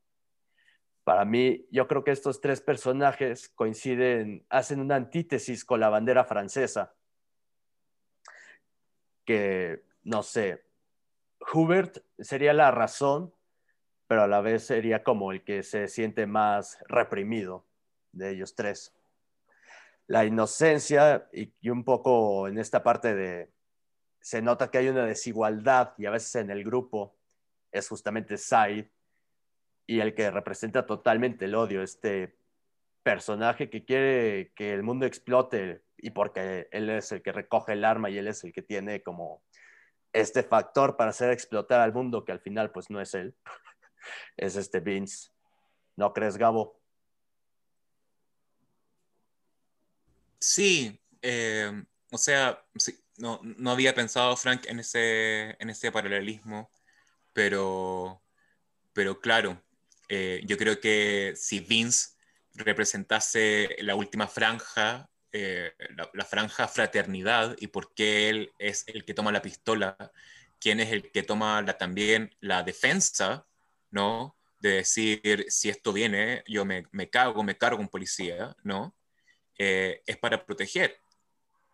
Para 1.04 1.24
mí, 1.24 1.66
yo 1.72 1.88
creo 1.88 2.04
que 2.04 2.12
estos 2.12 2.42
tres 2.42 2.60
personajes 2.60 3.48
coinciden, 3.50 4.46
hacen 4.50 4.82
una 4.82 4.96
antítesis 4.96 5.64
con 5.64 5.80
la 5.80 5.88
bandera 5.88 6.26
francesa, 6.26 6.94
que, 9.24 9.84
no 10.04 10.24
sé, 10.24 10.67
Hubert 11.54 12.04
sería 12.20 12.54
la 12.54 12.72
razón, 12.72 13.34
pero 14.08 14.24
a 14.24 14.28
la 14.28 14.42
vez 14.42 14.66
sería 14.66 15.04
como 15.04 15.32
el 15.32 15.44
que 15.44 15.64
se 15.64 15.88
siente 15.88 16.26
más 16.26 16.78
reprimido 16.88 17.66
de 18.12 18.32
ellos 18.32 18.56
tres. 18.56 18.94
La 20.08 20.26
inocencia 20.26 21.28
y, 21.34 21.52
un 21.70 21.84
poco 21.84 22.48
en 22.48 22.58
esta 22.58 22.84
parte 22.84 23.14
de, 23.14 23.52
se 24.22 24.42
nota 24.42 24.72
que 24.72 24.78
hay 24.78 24.90
una 24.90 25.06
desigualdad 25.06 25.94
y 25.98 26.06
a 26.06 26.12
veces 26.12 26.36
en 26.36 26.50
el 26.50 26.64
grupo 26.64 27.16
es 27.72 27.88
justamente 27.88 28.38
Said 28.38 28.86
y 29.86 30.00
el 30.00 30.14
que 30.14 30.32
representa 30.32 30.86
totalmente 30.86 31.46
el 31.46 31.56
odio, 31.56 31.82
este 31.82 32.38
personaje 33.04 33.70
que 33.70 33.86
quiere 33.86 34.52
que 34.54 34.74
el 34.74 34.84
mundo 34.84 35.06
explote 35.06 35.82
y 35.98 36.10
porque 36.12 36.68
él 36.72 36.90
es 36.90 37.12
el 37.12 37.22
que 37.22 37.32
recoge 37.32 37.74
el 37.74 37.86
arma 37.86 38.10
y 38.10 38.18
él 38.18 38.28
es 38.28 38.44
el 38.44 38.52
que 38.52 38.62
tiene 38.62 39.02
como 39.02 39.44
este 40.14 40.44
factor 40.44 40.98
para 40.98 41.12
hacer 41.12 41.32
explotar 41.32 41.82
al 41.82 41.94
mundo, 41.94 42.26
que 42.26 42.32
al 42.32 42.40
final 42.40 42.72
pues 42.72 42.90
no 42.90 43.02
es 43.02 43.14
él, 43.14 43.36
es 44.38 44.56
este 44.56 44.80
Vince. 44.80 45.30
¿No 45.96 46.14
crees, 46.14 46.38
Gabo? 46.38 46.80
Sí, 50.40 51.02
eh, 51.22 51.84
o 52.12 52.18
sea, 52.18 52.64
no, 53.18 53.42
había 53.72 53.96
pensado, 53.96 54.38
Frank, 54.38 54.66
en 54.68 54.80
ese, 54.80 55.56
en 55.60 55.70
ese 55.70 55.92
paralelismo, 55.92 56.72
pero, 57.34 58.22
pero 58.94 59.20
claro, 59.20 59.62
eh, 60.10 60.42
yo 60.46 60.58
creo 60.58 60.80
que 60.80 61.34
si 61.36 61.60
Vince 61.60 62.10
representase 62.54 63.76
la 63.80 63.96
última 63.96 64.28
franja 64.28 65.10
eh, 65.40 65.74
la, 66.14 66.26
franja 66.26 66.68
fraternidad 66.68 67.56
y 67.60 67.68
por 67.68 67.94
qué 67.94 68.30
él 68.30 68.52
es 68.60 68.84
el 68.88 69.06
que 69.06 69.14
toma 69.14 69.32
la 69.32 69.42
pistola, 69.42 69.96
quién 70.60 70.80
es 70.80 70.92
el 70.92 71.12
que 71.12 71.24
toma 71.24 71.62
la, 71.62 71.78
también 71.78 72.36
la 72.40 72.64
defensa, 72.64 73.46
¿no? 73.92 74.36
De 74.60 74.70
decir, 74.78 75.46
si 75.50 75.70
esto 75.70 75.94
viene, 75.94 76.44
yo 76.48 76.66
me, 76.66 76.86
me 76.92 77.10
cago, 77.10 77.44
me 77.44 77.58
cargo 77.58 77.80
un 77.80 77.90
policía, 77.90 78.56
¿no? 78.64 78.96
Eh, 79.58 80.02
es 80.06 80.18
para 80.18 80.46
proteger. 80.46 81.00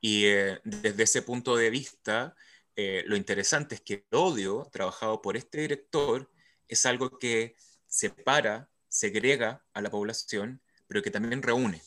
Y 0.01 0.25
eh, 0.25 0.59
desde 0.63 1.03
ese 1.03 1.21
punto 1.21 1.55
de 1.55 1.69
vista, 1.69 2.35
lo 2.75 3.15
interesante 3.15 3.75
es 3.75 3.81
que 3.81 3.93
el 3.93 4.17
odio 4.17 4.67
trabajado 4.71 5.21
por 5.21 5.37
este 5.37 5.61
director 5.61 6.29
es 6.67 6.85
algo 6.85 7.19
que 7.19 7.55
separa, 7.87 8.69
segrega 8.89 9.63
a 9.73 9.81
la 9.81 9.91
población, 9.91 10.61
pero 10.87 11.01
que 11.01 11.11
también 11.11 11.41
reúne, 11.41 11.81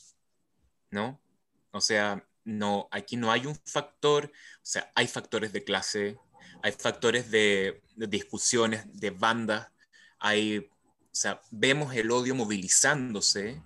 ¿no? 0.91 1.20
O 1.77 1.81
sea, 1.81 2.27
no, 2.45 2.89
aquí 2.91 3.16
no 3.16 3.31
hay 3.31 3.45
un 3.47 3.55
factor, 3.55 4.27
o 4.27 4.61
sea, 4.62 4.91
hay 4.95 5.07
factores 5.07 5.53
de 5.53 5.64
clase, 5.64 6.18
hay 6.62 6.72
factores 6.72 7.31
de, 7.31 7.83
discusiones, 7.97 8.87
de 8.99 9.11
bandas, 9.11 9.70
hay, 10.18 10.59
o 10.59 11.14
sea, 11.14 11.41
vemos 11.51 11.95
el 11.95 12.11
odio 12.11 12.35
movilizándose, 12.35 13.62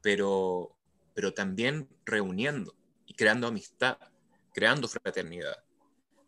pero, 0.00 0.74
pero 1.14 1.34
también 1.34 1.88
reuniendo 2.06 2.74
y 3.04 3.14
creando 3.14 3.48
amistad, 3.48 3.98
creando 4.54 4.88
fraternidad, 4.88 5.62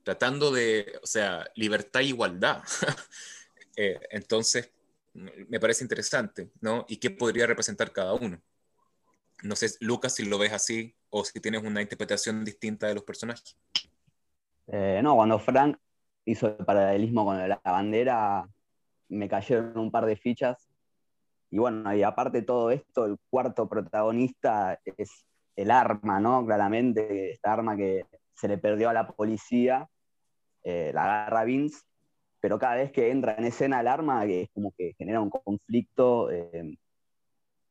tratando 0.02 0.50
de, 0.50 0.98
o 1.02 1.06
sea, 1.06 1.46
libertad 1.54 2.02
e 2.02 2.06
igualdad. 2.06 2.62
Eh, 3.78 4.00
entonces, 4.08 4.72
me 5.12 5.60
parece 5.60 5.84
interesante, 5.84 6.50
¿no? 6.62 6.86
¿Y 6.88 6.96
qué 6.96 7.10
podría 7.10 7.46
representar 7.46 7.92
cada 7.92 8.14
uno? 8.14 8.40
No 9.42 9.54
sé, 9.54 9.70
Lucas, 9.80 10.14
si 10.14 10.24
lo 10.24 10.38
ves 10.38 10.54
así 10.54 10.95
o 11.10 11.24
si 11.24 11.40
tienes 11.40 11.62
una 11.62 11.82
interpretación 11.82 12.44
distinta 12.44 12.86
de 12.86 12.94
los 12.94 13.04
personajes. 13.04 13.56
Eh, 14.68 15.00
no, 15.02 15.14
cuando 15.14 15.38
Frank 15.38 15.78
hizo 16.24 16.48
el 16.48 16.64
paralelismo 16.64 17.24
con 17.24 17.48
la 17.48 17.60
bandera, 17.64 18.48
me 19.08 19.28
cayeron 19.28 19.78
un 19.78 19.90
par 19.90 20.06
de 20.06 20.16
fichas 20.16 20.68
Y 21.50 21.58
bueno, 21.58 21.94
y 21.94 22.02
aparte 22.02 22.40
de 22.40 22.46
todo 22.46 22.70
esto, 22.70 23.06
el 23.06 23.16
cuarto 23.30 23.68
protagonista 23.68 24.80
es 24.84 25.24
el 25.54 25.70
arma, 25.70 26.20
¿no? 26.20 26.44
Claramente, 26.44 27.32
esta 27.32 27.52
arma 27.52 27.76
que 27.76 28.06
se 28.34 28.48
le 28.48 28.58
perdió 28.58 28.90
a 28.90 28.92
la 28.92 29.06
policía, 29.06 29.88
eh, 30.64 30.90
la 30.92 31.04
agarra 31.04 31.44
Vince, 31.44 31.82
pero 32.40 32.58
cada 32.58 32.76
vez 32.76 32.92
que 32.92 33.10
entra 33.10 33.36
en 33.36 33.44
escena 33.44 33.80
el 33.80 33.88
arma, 33.88 34.24
es 34.26 34.50
como 34.52 34.72
que 34.76 34.94
genera 34.98 35.20
un 35.20 35.30
conflicto, 35.30 36.30
eh, 36.30 36.76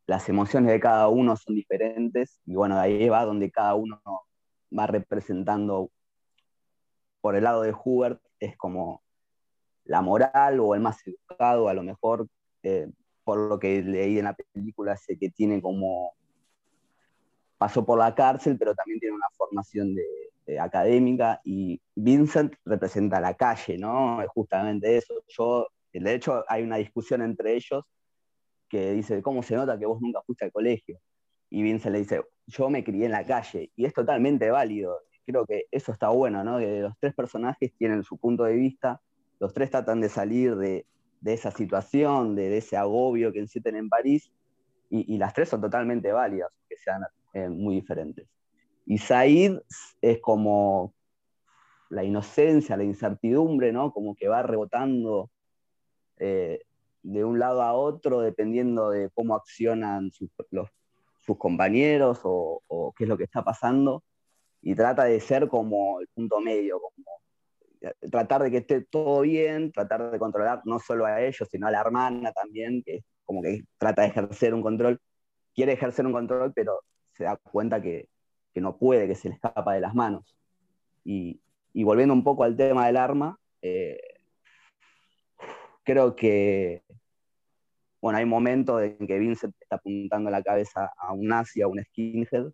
las 0.07 0.29
emociones 0.29 0.71
de 0.71 0.79
cada 0.79 1.07
uno 1.07 1.35
son 1.35 1.55
diferentes, 1.55 2.39
y 2.45 2.55
bueno, 2.55 2.75
de 2.75 2.81
ahí 2.81 3.09
va 3.09 3.25
donde 3.25 3.51
cada 3.51 3.75
uno 3.75 4.01
va 4.77 4.87
representando 4.87 5.89
por 7.21 7.35
el 7.35 7.43
lado 7.43 7.63
de 7.63 7.73
Hubert, 7.73 8.21
es 8.39 8.55
como 8.55 9.01
la 9.85 10.01
moral 10.01 10.59
o 10.59 10.75
el 10.75 10.81
más 10.81 10.97
educado, 11.07 11.69
a 11.69 11.73
lo 11.73 11.83
mejor, 11.83 12.27
eh, 12.63 12.87
por 13.23 13.37
lo 13.49 13.59
que 13.59 13.81
leí 13.81 14.19
en 14.19 14.25
la 14.25 14.35
película, 14.35 14.95
sé 14.95 15.17
que 15.17 15.29
tiene 15.29 15.61
como, 15.61 16.13
pasó 17.57 17.83
por 17.85 17.97
la 17.97 18.13
cárcel, 18.13 18.57
pero 18.59 18.75
también 18.75 18.99
tiene 18.99 19.15
una 19.15 19.29
formación 19.35 19.95
de, 19.95 20.05
académica, 20.59 21.41
y 21.43 21.81
Vincent 21.95 22.53
representa 22.65 23.19
la 23.19 23.33
calle, 23.33 23.79
¿no? 23.79 24.21
Es 24.21 24.29
justamente 24.29 24.97
eso. 24.97 25.15
Yo, 25.27 25.67
de 25.91 26.13
hecho, 26.13 26.43
hay 26.47 26.61
una 26.61 26.75
discusión 26.77 27.23
entre 27.23 27.55
ellos 27.55 27.83
que 28.69 28.91
dice, 28.93 29.21
¿cómo 29.21 29.43
se 29.43 29.55
nota 29.55 29.77
que 29.77 29.85
vos 29.85 30.01
nunca 30.01 30.21
fuiste 30.25 30.45
al 30.45 30.51
colegio? 30.51 30.99
Y 31.49 31.61
Vincent 31.63 31.93
le 31.93 31.99
dice, 31.99 32.21
yo 32.47 32.69
me 32.69 32.83
crié 32.83 33.05
en 33.05 33.11
la 33.11 33.25
calle, 33.25 33.71
y 33.75 33.85
es 33.85 33.93
totalmente 33.93 34.49
válido. 34.49 34.99
Creo 35.25 35.45
que 35.45 35.65
eso 35.71 35.91
está 35.91 36.09
bueno, 36.09 36.43
¿no? 36.43 36.59
Que 36.59 36.81
los 36.81 36.93
tres 36.99 37.13
personajes 37.13 37.73
tienen 37.77 38.03
su 38.03 38.17
punto 38.17 38.43
de 38.43 38.55
vista, 38.55 39.01
los 39.39 39.53
tres 39.53 39.71
tratan 39.71 40.01
de 40.01 40.09
salir 40.09 40.55
de, 40.55 40.85
esa 41.23 41.51
situación, 41.51 42.35
de, 42.35 42.57
ese 42.57 42.77
agobio 42.77 43.31
que 43.31 43.47
sienten 43.47 43.75
en 43.75 43.89
París, 43.89 44.31
y, 44.89 45.17
las 45.17 45.33
tres 45.33 45.49
son 45.49 45.61
totalmente 45.61 46.11
válidas, 46.11 46.51
que 46.69 46.77
sean 46.77 47.01
eh, 47.33 47.49
muy 47.49 47.75
diferentes. 47.75 48.27
Y 48.85 48.99
Said 48.99 49.59
es 50.01 50.19
como 50.21 50.93
la 51.89 52.03
inocencia, 52.03 52.77
la 52.77 52.83
incertidumbre, 52.83 53.71
¿no? 53.71 53.91
Como 53.91 54.15
que 54.15 54.27
va 54.27 54.43
rebotando 54.43 55.31
eh, 56.17 56.61
de 57.05 57.23
un 57.23 57.37
lado 57.37 57.61
a 57.61 57.73
otro 57.73 58.21
dependiendo 58.21 58.89
de 58.89 59.09
cómo 59.13 59.35
accionan 59.35 60.11
sus, 60.11 60.29
compañeros 61.37 62.21
o, 62.23 62.93
qué 62.97 63.03
es 63.03 63.09
lo 63.09 63.17
que 63.17 63.25
está 63.25 63.43
pasando. 63.43 64.03
Y 64.61 64.73
trata 64.75 65.03
de 65.03 65.19
ser 65.19 65.47
como 65.47 65.99
el 66.01 66.07
punto 66.07 66.39
medio, 66.39 66.79
como 66.79 67.05
tratar 68.09 68.41
de 68.43 68.51
que 68.51 68.57
esté 68.57 68.81
todo 68.81 69.21
bien, 69.21 69.71
tratar 69.71 70.09
de 70.09 70.17
controlar 70.17 70.61
no 70.65 70.79
solo 70.79 71.05
a 71.05 71.21
ellos, 71.21 71.47
sino 71.51 71.67
a 71.67 71.71
la 71.71 71.81
hermana 71.81 72.31
también, 72.31 72.81
que 72.83 73.03
como 73.23 73.43
que 73.43 73.63
trata 73.77 74.01
de 74.01 74.07
ejercer 74.07 74.53
un 74.55 74.63
control, 74.63 74.99
quiere 75.53 75.73
ejercer 75.73 76.05
un 76.07 76.13
control, 76.13 76.53
pero 76.53 76.79
se 77.11 77.25
da 77.25 77.37
cuenta 77.37 77.81
que, 77.81 78.09
no 78.55 78.77
puede, 78.77 79.07
que 79.07 79.15
se 79.15 79.29
le 79.29 79.35
escapa 79.35 79.73
de 79.73 79.81
las 79.81 79.93
manos. 79.93 80.35
Y, 81.03 81.39
volviendo 81.73 82.13
un 82.13 82.23
poco 82.23 82.43
al 82.43 82.55
tema 82.55 82.87
del 82.87 82.97
arma, 82.97 83.37
eh, 83.61 83.99
creo 85.83 86.15
que, 86.15 86.84
bueno, 88.05 88.19
hay 88.19 88.25
momentos 88.25 88.81
en 88.83 89.07
que 89.07 89.19
Vincent 89.19 89.55
está 89.59 89.77
apuntando 89.77 90.29
la 90.29 90.43
cabeza 90.43 90.91
a 90.97 91.13
un 91.13 91.27
nazi, 91.27 91.61
a 91.61 91.67
un 91.67 91.83
skinhead, 91.83 92.47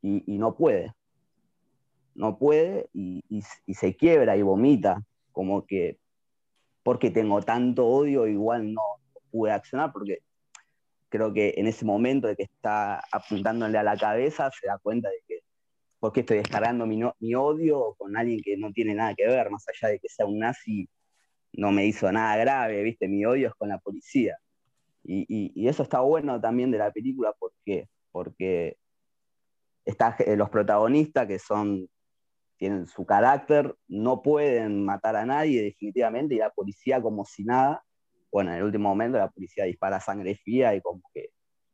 y 0.00 0.38
no 0.38 0.56
puede 0.56 0.94
no 2.18 2.36
puede 2.36 2.90
y, 2.92 3.22
se 3.72 3.96
quiebra 3.96 4.36
y 4.36 4.42
vomita, 4.42 5.02
como 5.32 5.64
que 5.64 5.98
porque 6.82 7.10
tengo 7.10 7.40
tanto 7.42 7.86
odio, 7.86 8.26
igual 8.26 8.74
no 8.74 8.82
pude 9.30 9.52
accionar, 9.52 9.92
porque 9.92 10.18
creo 11.08 11.32
que 11.32 11.54
en 11.56 11.68
ese 11.68 11.84
momento 11.84 12.26
de 12.26 12.34
que 12.34 12.42
está 12.42 13.00
apuntándole 13.12 13.78
a 13.78 13.84
la 13.84 13.96
cabeza, 13.96 14.50
se 14.50 14.66
da 14.66 14.78
cuenta 14.78 15.08
de 15.08 15.22
que, 15.28 15.40
porque 16.00 16.20
estoy 16.20 16.38
descargando 16.38 16.86
mi, 16.86 17.00
mi 17.20 17.34
odio 17.36 17.94
con 17.98 18.16
alguien 18.16 18.40
que 18.42 18.56
no 18.56 18.72
tiene 18.72 18.94
nada 18.94 19.14
que 19.14 19.26
ver, 19.26 19.48
más 19.50 19.64
allá 19.68 19.92
de 19.92 20.00
que 20.00 20.08
sea 20.08 20.26
un 20.26 20.40
nazi, 20.40 20.88
no 21.52 21.70
me 21.70 21.86
hizo 21.86 22.10
nada 22.10 22.36
grave, 22.36 22.82
¿viste? 22.82 23.06
Mi 23.06 23.24
odio 23.24 23.48
es 23.48 23.54
con 23.54 23.68
la 23.68 23.78
policía. 23.78 24.36
Y, 25.04 25.66
eso 25.68 25.82
está 25.82 26.00
bueno 26.00 26.40
también 26.40 26.70
de 26.70 26.78
la 26.78 26.90
película, 26.92 27.32
porque 27.38 27.88
Porque 28.12 28.76
está, 29.84 30.16
eh, 30.18 30.36
los 30.36 30.50
protagonistas, 30.50 31.26
que 31.26 31.38
son 31.38 31.88
tienen 32.58 32.86
su 32.88 33.06
carácter, 33.06 33.74
no 33.86 34.20
pueden 34.22 34.84
matar 34.84 35.16
a 35.16 35.24
nadie 35.24 35.62
definitivamente, 35.62 36.34
y 36.34 36.38
la 36.38 36.50
policía 36.50 37.00
como 37.00 37.24
si 37.24 37.44
nada, 37.44 37.84
bueno, 38.32 38.50
en 38.50 38.58
el 38.58 38.64
último 38.64 38.88
momento 38.88 39.18
la 39.18 39.30
policía 39.30 39.64
dispara 39.64 40.00
sangre 40.00 40.36
fría 40.36 40.74
y 40.74 40.80
como 40.82 41.02
que 41.14 41.30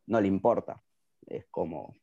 no 0.06 0.20
le 0.20 0.28
importa. 0.28 0.80
Es 1.26 1.46
como, 1.50 1.96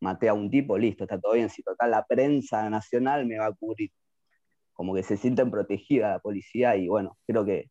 maté 0.00 0.28
a 0.28 0.34
un 0.34 0.50
tipo, 0.50 0.76
listo, 0.78 1.04
está 1.04 1.20
todo 1.20 1.34
bien, 1.34 1.50
si 1.50 1.62
total 1.62 1.92
la 1.92 2.04
prensa 2.06 2.68
nacional 2.68 3.26
me 3.26 3.38
va 3.38 3.46
a 3.46 3.52
cubrir. 3.52 3.90
Como 4.72 4.94
que 4.94 5.02
se 5.02 5.16
sienten 5.16 5.50
protegida 5.50 6.10
la 6.10 6.18
policía 6.20 6.76
y 6.76 6.88
bueno, 6.88 7.18
creo 7.26 7.44
que 7.44 7.70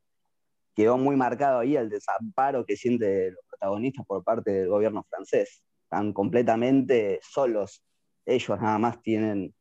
quedó 0.80 0.98
muy 0.98 1.18
marcado 1.18 1.60
ahí 1.60 1.76
el 1.76 1.90
desamparo 1.90 2.66
que 2.66 2.78
sienten 2.78 3.34
los 3.34 3.44
protagonistas 3.50 4.06
por 4.06 4.24
parte 4.24 4.50
del 4.50 4.70
gobierno 4.70 5.06
francés. 5.10 5.62
Están 5.84 6.14
completamente 6.14 7.20
solos, 7.22 7.84
ellos 8.26 8.62
nada 8.62 8.78
más 8.78 9.02
tienen 9.02 9.54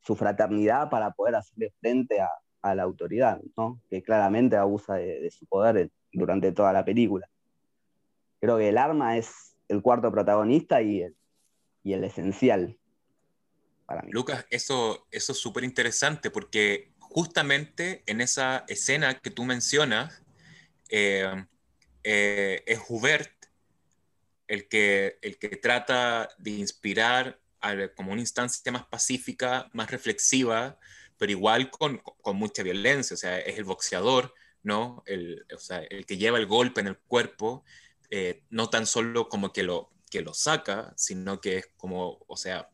su 0.00 0.16
fraternidad 0.16 0.88
para 0.88 1.10
poder 1.10 1.34
hacerle 1.34 1.74
frente 1.78 2.22
a, 2.22 2.30
la 2.74 2.82
autoridad, 2.84 3.38
¿no? 3.54 3.82
que 3.90 4.02
claramente 4.02 4.56
abusa 4.56 4.94
de, 4.94 5.30
su 5.30 5.44
poder 5.44 5.90
durante 6.10 6.52
toda 6.52 6.72
la 6.72 6.86
película. 6.86 7.28
Creo 8.40 8.56
que 8.56 8.70
el 8.70 8.78
arma 8.78 9.18
es 9.18 9.56
el 9.68 9.82
cuarto 9.82 10.10
protagonista 10.10 10.80
y 10.80 11.02
el, 11.02 11.16
y 11.82 11.92
el 11.92 12.04
esencial 12.04 12.78
para 13.84 14.00
mí. 14.00 14.10
Lucas, 14.10 14.46
eso, 14.48 15.06
eso 15.10 15.32
es 15.32 15.38
súper 15.38 15.64
interesante 15.64 16.30
porque 16.30 16.92
justamente 16.98 18.02
en 18.06 18.22
esa 18.22 18.64
escena 18.68 19.18
que 19.18 19.30
tú 19.30 19.44
mencionas, 19.44 20.22
eh, 20.90 21.46
eh, 22.02 22.62
es 22.66 22.80
Hubert 22.88 23.32
el 24.48 24.68
que, 24.68 25.18
el 25.22 25.38
que 25.38 25.50
trata 25.50 26.28
de 26.38 26.50
inspirar 26.50 27.40
como 27.94 28.12
una 28.12 28.20
instancia 28.20 28.72
más 28.72 28.86
pacífica, 28.86 29.68
más 29.72 29.90
reflexiva, 29.90 30.78
pero 31.18 31.30
igual 31.30 31.70
con, 31.70 31.98
con 31.98 32.36
mucha 32.36 32.62
violencia. 32.62 33.14
O 33.14 33.18
sea, 33.18 33.38
es 33.38 33.58
el 33.58 33.64
boxeador, 33.64 34.34
¿no? 34.62 35.02
El, 35.06 35.46
o 35.54 35.58
sea, 35.58 35.78
el 35.78 36.06
que 36.06 36.16
lleva 36.16 36.38
el 36.38 36.46
golpe 36.46 36.80
en 36.80 36.88
el 36.88 36.98
cuerpo, 36.98 37.64
eh, 38.10 38.42
no 38.50 38.70
tan 38.70 38.86
solo 38.86 39.28
como 39.28 39.52
que 39.52 39.62
lo, 39.62 39.92
que 40.10 40.22
lo 40.22 40.34
saca, 40.34 40.92
sino 40.96 41.40
que 41.40 41.58
es 41.58 41.68
como, 41.76 42.24
o 42.26 42.36
sea, 42.36 42.70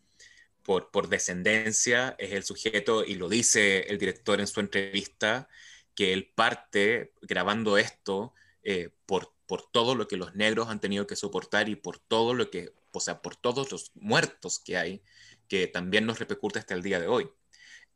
por, 0.63 0.91
por 0.91 1.09
descendencia 1.09 2.17
es 2.19 2.33
el 2.33 2.45
sujeto, 2.45 3.05
y 3.05 3.17
lo 3.17 3.29
dice 3.29 3.81
el 3.89 3.99
director 3.99 4.41
en 4.41 4.47
su 4.47 4.61
entrevista, 4.61 5.49
que 5.97 6.13
él 6.13 6.31
parte 6.35 7.13
grabando 7.23 7.79
esto 7.79 8.33
eh, 8.63 8.91
por, 9.07 9.33
por 9.47 9.69
todo 9.69 9.97
lo 9.97 10.07
que 10.07 10.17
los 10.17 10.37
negros 10.37 10.69
han 10.69 10.81
tenido 10.81 11.09
que 11.09 11.17
soportar 11.17 11.69
y 11.69 11.75
por 11.75 11.99
todo 11.99 12.35
lo 12.35 12.51
que 12.51 12.73
o 12.97 13.01
sea, 13.01 13.21
por 13.21 13.37
todos 13.37 13.71
los 13.71 13.93
muertos 13.95 14.59
que 14.59 14.77
hay, 14.77 15.03
que 15.49 15.67
también 15.67 16.07
nos 16.07 16.19
repercute 16.19 16.59
hasta 16.59 16.75
el 16.75 16.83
día 16.83 16.99
de 16.99 17.09
hoy. 17.09 17.31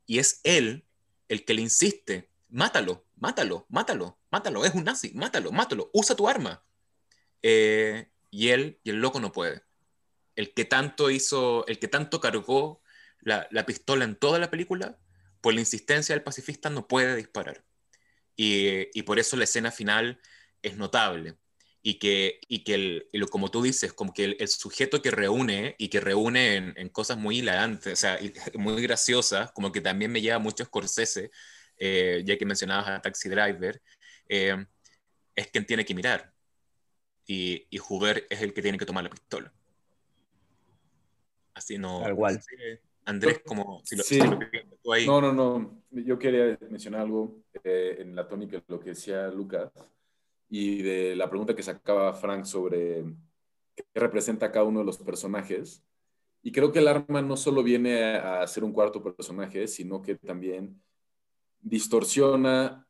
Y 0.06 0.18
es 0.18 0.40
él 0.44 0.84
el 1.28 1.44
que 1.44 1.54
le 1.54 1.62
insiste, 1.62 2.28
mátalo, 2.50 3.06
mátalo, 3.16 3.66
mátalo, 3.70 4.18
mátalo, 4.30 4.64
es 4.64 4.74
un 4.74 4.84
nazi, 4.84 5.12
mátalo, 5.14 5.52
mátalo, 5.52 5.90
usa 5.94 6.14
tu 6.14 6.28
arma. 6.28 6.62
Eh, 7.42 8.10
y 8.30 8.48
él, 8.48 8.78
y 8.84 8.90
el 8.90 8.96
loco 8.96 9.20
no 9.20 9.32
puede. 9.32 9.62
El 10.36 10.52
que 10.52 10.64
tanto 10.64 11.10
hizo, 11.10 11.66
el 11.66 11.78
que 11.78 11.88
tanto 11.88 12.20
cargó 12.20 12.82
la, 13.20 13.48
pistola 13.66 14.04
en 14.04 14.16
toda 14.16 14.38
la 14.38 14.50
película, 14.50 14.98
por 15.40 15.54
la 15.54 15.60
insistencia 15.60 16.14
del 16.14 16.22
pacifista 16.22 16.68
no 16.68 16.86
puede 16.88 17.16
disparar. 17.16 17.64
Y, 18.42 18.88
y 18.98 19.02
por 19.02 19.18
eso 19.18 19.36
la 19.36 19.44
escena 19.44 19.70
final 19.70 20.18
es 20.62 20.78
notable 20.78 21.36
y 21.82 21.98
que, 21.98 22.40
y 22.48 22.64
que 22.64 22.74
el, 23.12 23.28
como 23.28 23.50
tú 23.50 23.60
dices, 23.60 23.92
como 23.92 24.14
que 24.14 24.24
el, 24.38 24.48
sujeto 24.48 25.02
que 25.02 25.10
reúne 25.10 25.74
y 25.76 25.88
que 25.88 26.00
reúne 26.00 26.56
en, 26.74 26.88
cosas 26.88 27.18
muy 27.18 27.40
hilarantes, 27.40 27.92
o 27.92 27.96
sea, 27.96 28.18
muy 28.54 28.80
graciosas, 28.80 29.52
como 29.52 29.70
que 29.70 29.82
también 29.82 30.10
me 30.10 30.22
lleva 30.22 30.38
mucho 30.38 30.64
Scorsese, 30.64 31.30
eh, 31.76 32.22
ya 32.24 32.38
que 32.38 32.46
mencionabas 32.46 32.88
a 32.88 33.02
Taxi 33.02 33.28
Driver, 33.28 33.82
eh, 34.26 34.64
es 35.36 35.46
quien 35.48 35.66
tiene 35.66 35.84
que 35.84 35.94
mirar. 35.94 36.32
Y, 37.26 37.66
y 37.68 37.78
es 38.30 38.40
el 38.40 38.54
que 38.54 38.62
tiene 38.62 38.78
que 38.78 38.86
tomar 38.86 39.04
la 39.04 39.10
pistola. 39.10 39.52
Así 41.52 41.76
no. 41.76 42.00
Tal 42.00 42.16
cual. 42.16 42.40
Andrés, 43.04 43.42
como 43.44 43.82
si 43.84 43.96
lo, 43.96 44.02
sí. 44.02 44.18
ahí. 44.94 45.06
No, 45.06 45.20
no, 45.20 45.30
no. 45.30 45.79
Yo 45.90 46.18
quería 46.18 46.58
mencionar 46.68 47.02
algo 47.02 47.36
eh, 47.64 47.96
en 47.98 48.14
la 48.14 48.28
tónica 48.28 48.56
de 48.56 48.64
lo 48.68 48.78
que 48.78 48.90
decía 48.90 49.28
Lucas 49.28 49.72
y 50.48 50.82
de 50.82 51.16
la 51.16 51.28
pregunta 51.28 51.54
que 51.54 51.62
sacaba 51.62 52.12
Frank 52.14 52.44
sobre 52.44 53.04
qué 53.74 53.84
representa 53.94 54.52
cada 54.52 54.64
uno 54.64 54.80
de 54.80 54.86
los 54.86 54.98
personajes. 54.98 55.84
Y 56.42 56.52
creo 56.52 56.72
que 56.72 56.78
el 56.78 56.88
arma 56.88 57.22
no 57.22 57.36
solo 57.36 57.62
viene 57.62 58.14
a 58.14 58.46
ser 58.46 58.64
un 58.64 58.72
cuarto 58.72 59.02
personaje, 59.02 59.66
sino 59.66 60.00
que 60.00 60.14
también 60.14 60.80
distorsiona 61.60 62.86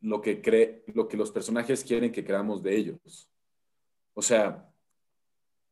lo 0.00 0.20
que, 0.20 0.42
cree, 0.42 0.84
lo 0.94 1.08
que 1.08 1.16
los 1.16 1.30
personajes 1.30 1.84
quieren 1.84 2.12
que 2.12 2.24
creamos 2.24 2.62
de 2.62 2.76
ellos. 2.76 3.30
O 4.14 4.20
sea, 4.20 4.68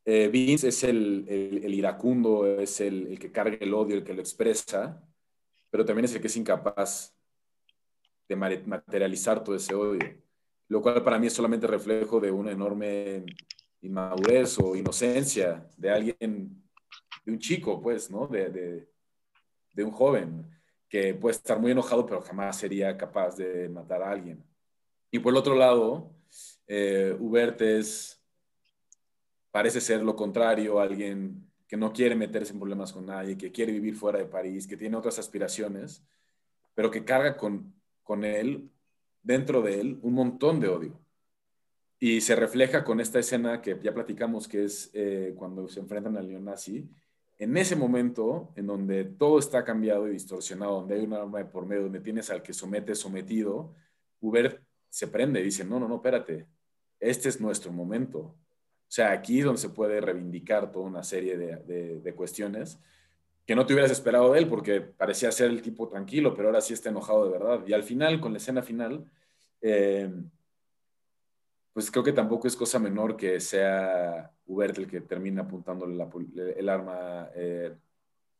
eh, 0.04 0.28
Vince 0.28 0.68
es 0.68 0.84
el, 0.84 1.26
iracundo, 1.68 2.46
es 2.58 2.80
el, 2.80 3.18
que 3.18 3.30
carga 3.30 3.58
el 3.60 3.74
odio, 3.74 3.96
el 3.96 4.04
que 4.04 4.14
lo 4.14 4.20
expresa, 4.20 5.04
pero 5.70 5.84
también 5.84 6.04
es 6.04 6.14
el 6.14 6.20
que 6.20 6.26
es 6.26 6.36
incapaz 6.36 7.14
de 8.28 8.36
materializar 8.36 9.42
todo 9.42 9.56
ese 9.56 9.74
odio, 9.74 10.16
lo 10.68 10.82
cual 10.82 11.02
para 11.02 11.18
mí 11.18 11.26
es 11.26 11.32
solamente 11.32 11.66
reflejo 11.66 12.20
de 12.20 12.30
una 12.30 12.52
enorme 12.52 13.24
inmadurez 13.80 14.58
o 14.58 14.76
inocencia 14.76 15.66
de 15.76 15.90
alguien, 15.90 16.62
de 17.24 17.32
un 17.32 17.38
chico, 17.38 17.80
pues, 17.80 18.10
¿no? 18.10 18.26
De, 18.26 18.86
de 19.72 19.84
un 19.84 19.90
joven 19.90 20.46
que 20.88 21.14
puede 21.14 21.36
estar 21.36 21.58
muy 21.58 21.70
enojado, 21.70 22.04
pero 22.04 22.20
jamás 22.20 22.58
sería 22.58 22.96
capaz 22.96 23.36
de 23.36 23.68
matar 23.68 24.02
a 24.02 24.10
alguien. 24.10 24.44
Y 25.10 25.18
por 25.18 25.32
el 25.32 25.38
otro 25.38 25.54
lado, 25.54 26.10
eh, 26.66 27.16
Hubert 27.18 27.60
es, 27.62 28.22
parece 29.50 29.80
ser 29.80 30.02
lo 30.02 30.14
contrario, 30.14 30.80
alguien 30.80 31.49
que 31.70 31.76
no 31.76 31.92
quiere 31.92 32.16
meterse 32.16 32.52
en 32.52 32.58
problemas 32.58 32.92
con 32.92 33.06
nadie, 33.06 33.38
que 33.38 33.52
quiere 33.52 33.70
vivir 33.70 33.94
fuera 33.94 34.18
de 34.18 34.24
París, 34.24 34.66
que 34.66 34.76
tiene 34.76 34.96
otras 34.96 35.20
aspiraciones, 35.20 36.02
pero 36.74 36.90
que 36.90 37.04
carga 37.04 37.36
con, 37.36 37.72
con 38.02 38.24
él, 38.24 38.68
dentro 39.22 39.62
de 39.62 39.80
él, 39.80 40.00
un 40.02 40.14
montón 40.14 40.58
de 40.58 40.66
odio. 40.66 41.00
Y 42.00 42.22
se 42.22 42.34
refleja 42.34 42.82
con 42.82 42.98
esta 42.98 43.20
escena 43.20 43.62
que 43.62 43.78
ya 43.80 43.94
platicamos, 43.94 44.48
que 44.48 44.64
es 44.64 44.90
eh, 44.94 45.32
cuando 45.36 45.68
se 45.68 45.78
enfrentan 45.78 46.16
al 46.16 46.28
neonazi. 46.28 46.90
En 47.38 47.56
ese 47.56 47.76
momento, 47.76 48.52
en 48.56 48.66
donde 48.66 49.04
todo 49.04 49.38
está 49.38 49.62
cambiado 49.62 50.08
y 50.08 50.12
distorsionado, 50.12 50.80
donde 50.80 50.96
hay 50.96 51.04
un 51.04 51.12
arma 51.12 51.38
de 51.38 51.44
por 51.44 51.66
medio, 51.66 51.84
donde 51.84 52.00
tienes 52.00 52.30
al 52.30 52.42
que 52.42 52.52
somete 52.52 52.96
sometido, 52.96 53.76
Hubert 54.20 54.60
se 54.88 55.06
prende 55.06 55.40
y 55.40 55.44
dice, 55.44 55.64
no, 55.64 55.78
no, 55.78 55.86
no, 55.86 55.96
espérate, 55.96 56.48
este 56.98 57.28
es 57.28 57.40
nuestro 57.40 57.70
momento. 57.70 58.34
O 58.90 58.92
sea, 58.92 59.12
aquí 59.12 59.38
es 59.38 59.44
donde 59.44 59.60
se 59.60 59.68
puede 59.68 60.00
reivindicar 60.00 60.72
toda 60.72 60.84
una 60.84 61.04
serie 61.04 61.36
de, 61.36 62.14
cuestiones 62.16 62.80
que 63.46 63.54
no 63.54 63.64
te 63.64 63.72
hubieras 63.72 63.92
esperado 63.92 64.32
de 64.32 64.40
él 64.40 64.48
porque 64.48 64.80
parecía 64.80 65.30
ser 65.30 65.48
el 65.48 65.62
tipo 65.62 65.88
tranquilo, 65.88 66.34
pero 66.34 66.48
ahora 66.48 66.60
sí 66.60 66.74
está 66.74 66.88
enojado 66.88 67.24
de 67.24 67.30
verdad. 67.30 67.64
Y 67.68 67.72
al 67.72 67.84
final, 67.84 68.20
con 68.20 68.32
la 68.32 68.38
escena 68.38 68.62
final, 68.62 69.08
eh, 69.60 70.10
pues 71.72 71.88
creo 71.88 72.02
que 72.02 72.12
tampoco 72.12 72.48
es 72.48 72.56
cosa 72.56 72.80
menor 72.80 73.16
que 73.16 73.38
sea 73.38 74.32
Hubert 74.46 74.76
el 74.78 74.88
que 74.88 75.02
termina 75.02 75.42
apuntándole 75.42 76.04
el 76.56 76.68
arma 76.68 77.30
eh, 77.36 77.72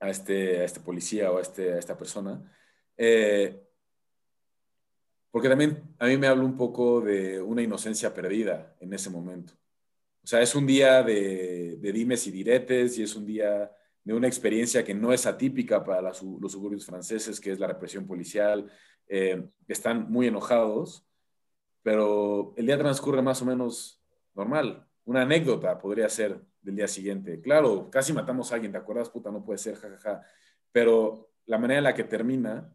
a, 0.00 0.10
este, 0.10 0.62
a 0.62 0.64
este 0.64 0.80
policía 0.80 1.30
o 1.30 1.38
a, 1.38 1.42
este, 1.42 1.74
a 1.74 1.78
esta 1.78 1.96
persona. 1.96 2.42
Eh, 2.96 3.56
porque 5.30 5.48
también 5.48 5.94
a 6.00 6.06
mí 6.06 6.16
me 6.16 6.26
habla 6.26 6.42
un 6.42 6.56
poco 6.56 7.00
de 7.00 7.40
una 7.40 7.62
inocencia 7.62 8.12
perdida 8.12 8.74
en 8.80 8.92
ese 8.92 9.10
momento. 9.10 9.59
O 10.22 10.26
sea, 10.26 10.42
es 10.42 10.54
un 10.54 10.66
día 10.66 11.02
de, 11.02 11.78
dimes 11.80 12.26
y 12.26 12.30
diretes 12.30 12.98
y 12.98 13.02
es 13.02 13.16
un 13.16 13.26
día 13.26 13.70
de 14.04 14.14
una 14.14 14.26
experiencia 14.26 14.84
que 14.84 14.94
no 14.94 15.12
es 15.12 15.26
atípica 15.26 15.84
para 15.84 16.02
los 16.02 16.18
suburbios 16.18 16.86
franceses, 16.86 17.40
que 17.40 17.52
es 17.52 17.58
la 17.58 17.66
represión 17.66 18.06
policial. 18.06 18.70
Eh, 19.08 19.48
están 19.66 20.10
muy 20.10 20.26
enojados, 20.26 21.06
pero 21.82 22.54
el 22.56 22.66
día 22.66 22.78
transcurre 22.78 23.22
más 23.22 23.40
o 23.42 23.46
menos 23.46 24.02
normal. 24.34 24.86
Una 25.04 25.22
anécdota 25.22 25.78
podría 25.78 26.08
ser 26.08 26.40
del 26.60 26.76
día 26.76 26.88
siguiente. 26.88 27.40
Claro, 27.40 27.90
casi 27.90 28.12
matamos 28.12 28.52
a 28.52 28.56
alguien, 28.56 28.72
¿te 28.72 28.78
acuerdas? 28.78 29.10
Puta, 29.10 29.30
no 29.30 29.44
puede 29.44 29.58
ser, 29.58 29.76
jajaja. 29.76 30.22
Pero 30.72 31.30
la 31.46 31.58
manera 31.58 31.78
en 31.78 31.84
la 31.84 31.94
que 31.94 32.04
termina 32.04 32.72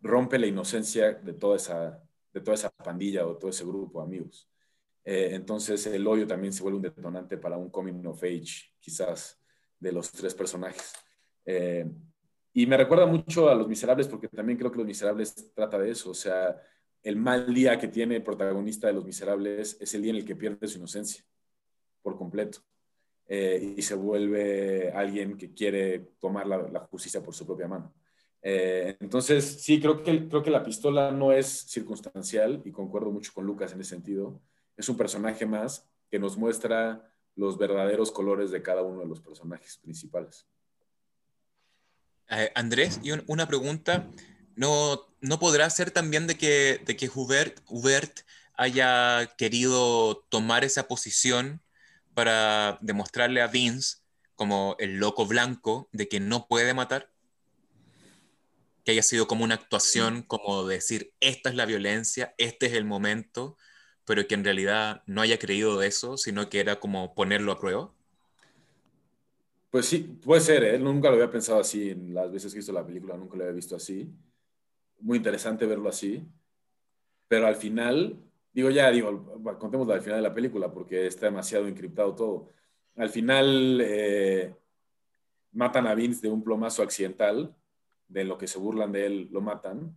rompe 0.00 0.38
la 0.38 0.46
inocencia 0.46 1.12
de 1.12 1.32
toda 1.34 1.56
esa, 1.56 2.02
de 2.32 2.40
toda 2.40 2.54
esa 2.54 2.70
pandilla 2.70 3.26
o 3.26 3.36
todo 3.36 3.50
ese 3.50 3.64
grupo 3.64 4.00
de 4.00 4.06
amigos. 4.06 4.51
Eh, 5.04 5.30
entonces 5.32 5.84
el 5.86 6.06
odio 6.06 6.26
también 6.26 6.52
se 6.52 6.62
vuelve 6.62 6.76
un 6.76 6.82
detonante 6.82 7.36
para 7.36 7.56
un 7.56 7.70
coming 7.70 8.04
of 8.06 8.22
age, 8.22 8.72
quizás, 8.78 9.40
de 9.78 9.92
los 9.92 10.10
tres 10.12 10.34
personajes. 10.34 10.92
Eh, 11.44 11.90
y 12.52 12.66
me 12.66 12.76
recuerda 12.76 13.06
mucho 13.06 13.48
a 13.48 13.54
Los 13.54 13.68
Miserables 13.68 14.06
porque 14.06 14.28
también 14.28 14.58
creo 14.58 14.70
que 14.70 14.78
Los 14.78 14.86
Miserables 14.86 15.52
trata 15.54 15.78
de 15.78 15.90
eso. 15.90 16.10
O 16.10 16.14
sea, 16.14 16.56
el 17.02 17.16
mal 17.16 17.52
día 17.52 17.78
que 17.78 17.88
tiene 17.88 18.16
el 18.16 18.22
protagonista 18.22 18.86
de 18.86 18.92
Los 18.92 19.04
Miserables 19.04 19.76
es 19.80 19.94
el 19.94 20.02
día 20.02 20.10
en 20.10 20.18
el 20.18 20.24
que 20.24 20.36
pierde 20.36 20.68
su 20.68 20.78
inocencia 20.78 21.24
por 22.02 22.16
completo. 22.16 22.58
Eh, 23.26 23.74
y 23.76 23.82
se 23.82 23.94
vuelve 23.94 24.92
alguien 24.92 25.36
que 25.38 25.54
quiere 25.54 26.00
tomar 26.20 26.46
la 26.46 26.80
justicia 26.90 27.22
por 27.22 27.34
su 27.34 27.46
propia 27.46 27.66
mano. 27.66 27.94
Entonces, 28.44 29.62
sí, 29.62 29.80
creo 29.80 30.02
que, 30.02 30.28
creo 30.28 30.42
que 30.42 30.50
la 30.50 30.64
pistola 30.64 31.12
no 31.12 31.32
es 31.32 31.46
circunstancial 31.46 32.60
y 32.64 32.72
concuerdo 32.72 33.10
mucho 33.10 33.32
con 33.32 33.46
Lucas 33.46 33.72
en 33.72 33.80
ese 33.80 33.90
sentido. 33.90 34.42
Es 34.82 34.88
un 34.88 34.96
personaje 34.96 35.46
más 35.46 35.86
que 36.10 36.18
nos 36.18 36.36
muestra 36.36 37.08
los 37.36 37.56
verdaderos 37.56 38.10
colores 38.10 38.50
de 38.50 38.62
cada 38.62 38.82
uno 38.82 38.98
de 38.98 39.06
los 39.06 39.20
personajes 39.20 39.76
principales. 39.76 40.44
Eh, 42.28 42.50
Andrés, 42.56 42.98
y 43.00 43.12
una 43.28 43.46
pregunta. 43.46 44.08
¿No, 44.56 45.06
¿No 45.20 45.38
podrá 45.38 45.70
ser 45.70 45.92
también 45.92 46.26
de 46.26 46.36
que, 46.36 46.82
de 46.84 46.96
que 46.96 47.08
Hubert, 47.08 47.60
Hubert 47.68 48.22
haya 48.54 49.32
querido 49.38 50.16
tomar 50.28 50.64
esa 50.64 50.88
posición 50.88 51.62
para 52.12 52.76
demostrarle 52.80 53.40
a 53.40 53.46
Vince 53.46 53.98
como 54.34 54.74
el 54.80 54.96
loco 54.96 55.26
blanco 55.26 55.88
de 55.92 56.08
que 56.08 56.18
no 56.18 56.48
puede 56.48 56.74
matar? 56.74 57.08
que 58.84 58.90
haya 58.90 59.04
sido 59.04 59.28
como 59.28 59.44
una 59.44 59.54
actuación, 59.54 60.22
como 60.22 60.66
decir, 60.66 61.12
esta 61.20 61.50
es 61.50 61.54
la 61.54 61.66
violencia, 61.66 62.34
este 62.36 62.66
es 62.66 62.72
el 62.72 62.84
momento, 62.84 63.56
pero 64.04 64.26
que 64.26 64.34
en 64.34 64.44
realidad 64.44 65.02
no 65.06 65.20
haya 65.20 65.38
creído 65.38 65.78
de 65.78 65.86
eso, 65.88 66.16
sino 66.16 66.48
que 66.48 66.60
era 66.60 66.80
como 66.80 67.14
ponerlo 67.14 67.52
a 67.52 67.58
prueba? 67.58 67.92
Pues 69.70 69.86
sí, 69.86 69.98
puede 70.22 70.40
ser, 70.40 70.64
¿eh? 70.64 70.78
nunca 70.78 71.08
lo 71.08 71.14
había 71.14 71.30
pensado 71.30 71.60
así, 71.60 71.90
en 71.90 72.12
las 72.12 72.30
veces 72.30 72.52
que 72.52 72.58
visto 72.58 72.72
la 72.72 72.84
película 72.84 73.16
nunca 73.16 73.36
lo 73.36 73.44
había 73.44 73.54
visto 73.54 73.74
así. 73.76 74.12
Muy 75.00 75.16
interesante 75.16 75.66
verlo 75.66 75.88
así, 75.88 76.22
pero 77.26 77.46
al 77.46 77.56
final, 77.56 78.18
digo 78.52 78.68
ya, 78.70 78.90
digo, 78.90 79.42
contemos 79.58 79.88
al 79.88 80.02
final 80.02 80.18
de 80.18 80.28
la 80.28 80.34
película 80.34 80.70
porque 80.70 81.06
está 81.06 81.26
demasiado 81.26 81.66
encriptado 81.66 82.14
todo. 82.14 82.48
Al 82.96 83.08
final 83.08 83.80
eh, 83.82 84.54
matan 85.52 85.86
a 85.86 85.94
Vince 85.94 86.20
de 86.20 86.28
un 86.28 86.44
plomazo 86.44 86.82
accidental 86.82 87.56
de 88.08 88.24
lo 88.24 88.36
que 88.36 88.46
se 88.46 88.58
burlan 88.58 88.92
de 88.92 89.06
él, 89.06 89.28
lo 89.32 89.40
matan. 89.40 89.96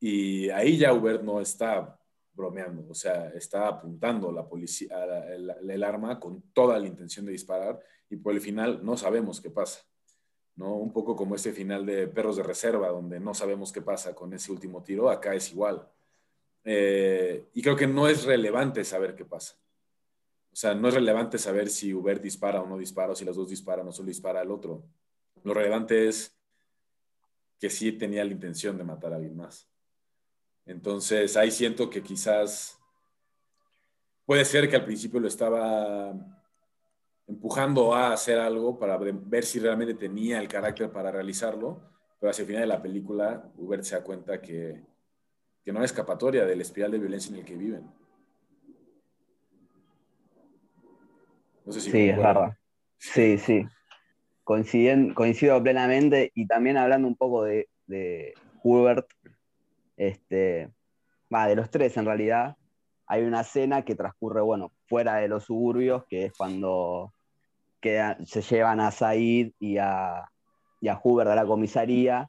Y 0.00 0.50
ahí 0.50 0.76
ya 0.76 0.92
Hubert 0.92 1.22
no 1.22 1.40
está 1.40 1.96
bromeando, 2.34 2.86
o 2.90 2.94
sea, 2.94 3.28
está 3.30 3.68
apuntando 3.68 4.32
la 4.32 4.46
policía, 4.46 4.88
el, 5.28 5.82
arma 5.82 6.18
con 6.18 6.42
toda 6.52 6.78
la 6.78 6.86
intención 6.86 7.24
de 7.26 7.32
disparar 7.32 7.80
y 8.10 8.16
por 8.16 8.34
el 8.34 8.40
final 8.40 8.84
no 8.84 8.96
sabemos 8.96 9.40
qué 9.40 9.50
pasa. 9.50 9.82
¿no? 10.56 10.76
Un 10.76 10.92
poco 10.92 11.16
como 11.16 11.34
este 11.34 11.52
final 11.52 11.84
de 11.84 12.06
Perros 12.06 12.36
de 12.36 12.42
Reserva, 12.42 12.88
donde 12.88 13.18
no 13.20 13.34
sabemos 13.34 13.72
qué 13.72 13.82
pasa 13.82 14.14
con 14.14 14.32
ese 14.32 14.52
último 14.52 14.82
tiro, 14.82 15.10
acá 15.10 15.34
es 15.34 15.50
igual. 15.52 15.88
Eh, 16.64 17.48
y 17.54 17.62
creo 17.62 17.76
que 17.76 17.86
no 17.86 18.08
es 18.08 18.24
relevante 18.24 18.84
saber 18.84 19.14
qué 19.14 19.24
pasa. 19.24 19.56
O 20.52 20.56
sea, 20.56 20.74
no 20.74 20.86
es 20.88 20.94
relevante 20.94 21.38
saber 21.38 21.68
si 21.68 21.92
Hubert 21.92 22.22
dispara 22.22 22.62
o 22.62 22.66
no 22.66 22.78
dispara, 22.78 23.12
o 23.12 23.16
si 23.16 23.24
los 23.24 23.36
dos 23.36 23.48
disparan 23.48 23.88
o 23.88 23.92
solo 23.92 24.08
dispara 24.08 24.42
el 24.42 24.50
otro. 24.50 24.84
Lo 25.42 25.52
relevante 25.52 26.08
es 26.08 26.38
que 27.58 27.68
sí 27.68 27.92
tenía 27.92 28.24
la 28.24 28.32
intención 28.32 28.78
de 28.78 28.84
matar 28.84 29.12
a 29.12 29.16
alguien 29.16 29.36
más. 29.36 29.68
Entonces 30.66 31.36
ahí 31.36 31.50
siento 31.50 31.90
que 31.90 32.02
quizás 32.02 32.78
puede 34.24 34.44
ser 34.44 34.68
que 34.68 34.76
al 34.76 34.84
principio 34.84 35.20
lo 35.20 35.28
estaba 35.28 36.14
empujando 37.26 37.94
a 37.94 38.12
hacer 38.12 38.38
algo 38.38 38.78
para 38.78 38.96
ver 38.98 39.44
si 39.44 39.58
realmente 39.58 39.94
tenía 39.94 40.40
el 40.40 40.48
carácter 40.48 40.90
para 40.90 41.10
realizarlo, 41.10 41.80
pero 42.18 42.30
hacia 42.30 42.42
el 42.42 42.48
final 42.48 42.62
de 42.62 42.68
la 42.68 42.82
película 42.82 43.50
Hubert 43.56 43.82
se 43.84 43.96
da 43.96 44.04
cuenta 44.04 44.40
que, 44.40 44.82
que 45.62 45.72
no 45.72 45.80
hay 45.80 45.86
escapatoria 45.86 46.44
del 46.44 46.60
espiral 46.60 46.90
de 46.90 46.98
violencia 46.98 47.30
en 47.30 47.40
el 47.40 47.44
que 47.44 47.56
viven. 47.56 47.90
No 51.64 51.72
sé 51.72 51.80
si 51.80 51.90
sí, 51.90 52.08
es 52.08 52.16
verdad. 52.16 52.56
Sí, 52.98 53.38
sí 53.38 53.66
coincido 54.44 55.62
plenamente 55.62 56.30
y 56.34 56.46
también 56.46 56.76
hablando 56.76 57.08
un 57.08 57.16
poco 57.16 57.44
de, 57.44 57.68
de 57.86 58.34
Hubert, 58.62 59.06
este, 59.96 60.70
va, 61.32 61.46
de 61.46 61.56
los 61.56 61.70
tres 61.70 61.96
en 61.96 62.06
realidad, 62.06 62.56
hay 63.06 63.22
una 63.22 63.42
escena 63.42 63.82
que 63.82 63.94
transcurre, 63.94 64.40
bueno, 64.40 64.72
fuera 64.86 65.16
de 65.16 65.28
los 65.28 65.44
suburbios, 65.44 66.04
que 66.08 66.26
es 66.26 66.32
cuando 66.32 67.12
se 67.82 68.40
llevan 68.40 68.80
a 68.80 68.90
Said 68.90 69.52
y 69.58 69.76
a, 69.76 70.24
y 70.80 70.88
a 70.88 71.00
Hubert 71.02 71.30
a 71.30 71.34
la 71.34 71.44
comisaría, 71.44 72.28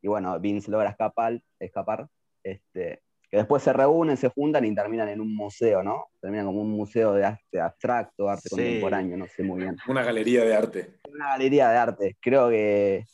y 0.00 0.08
bueno, 0.08 0.38
Vince 0.40 0.70
logra 0.70 0.90
escapar, 0.90 1.40
escapar 1.58 2.08
este, 2.42 3.02
después 3.36 3.62
se 3.62 3.72
reúnen, 3.72 4.16
se 4.16 4.28
juntan 4.28 4.64
y 4.64 4.74
terminan 4.74 5.08
en 5.08 5.20
un 5.20 5.34
museo, 5.34 5.82
¿no? 5.82 6.06
Terminan 6.20 6.46
como 6.46 6.60
un 6.60 6.70
museo 6.70 7.12
de 7.12 7.24
arte 7.24 7.60
abstracto, 7.60 8.28
arte 8.28 8.48
contemporáneo, 8.48 9.16
no 9.16 9.26
sé 9.26 9.42
muy 9.42 9.60
bien. 9.60 9.76
Una 9.88 10.02
galería 10.02 10.44
de 10.44 10.54
arte. 10.54 10.94
Una 11.12 11.28
galería 11.28 11.68
de 11.68 11.76
arte. 11.76 12.16
Creo 12.20 12.48
que 12.48 13.04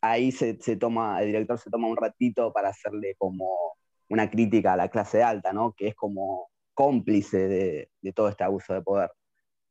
ahí 0.00 0.32
se, 0.32 0.54
toma, 0.76 1.20
el 1.22 1.28
director 1.28 1.58
se 1.58 1.70
toma 1.70 1.88
un 1.88 1.96
ratito 1.96 2.52
para 2.52 2.70
hacerle 2.70 3.14
como 3.18 3.76
una 4.08 4.30
crítica 4.30 4.72
a 4.72 4.76
la 4.76 4.88
clase 4.88 5.22
alta, 5.22 5.52
¿no? 5.52 5.72
Que 5.76 5.88
es 5.88 5.94
como 5.94 6.48
cómplice 6.74 7.48
de, 7.48 8.12
todo 8.14 8.28
este 8.28 8.44
abuso 8.44 8.74
de 8.74 8.82
poder. 8.82 9.10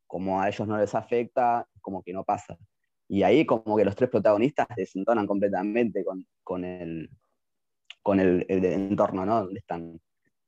como 0.08 0.42
a 0.42 0.50
ellos 0.50 0.68
no 0.68 0.78
les 0.78 0.96
afecta, 0.96 1.68
como 1.82 2.04
que 2.04 2.14
no 2.14 2.24
pasa. 2.24 2.58
Y 3.08 3.24
ahí 3.24 3.46
como 3.46 3.76
que 3.78 3.86
los 3.86 3.96
tres 3.96 4.10
protagonistas 4.10 4.68
desentonan 4.76 5.28
completamente 5.28 6.04
con, 6.44 6.64
el, 6.64 7.10
con 8.04 8.20
el, 8.20 8.46
entorno, 8.50 9.26
¿no? 9.26 9.44
Donde 9.46 9.60
están, 9.60 10.00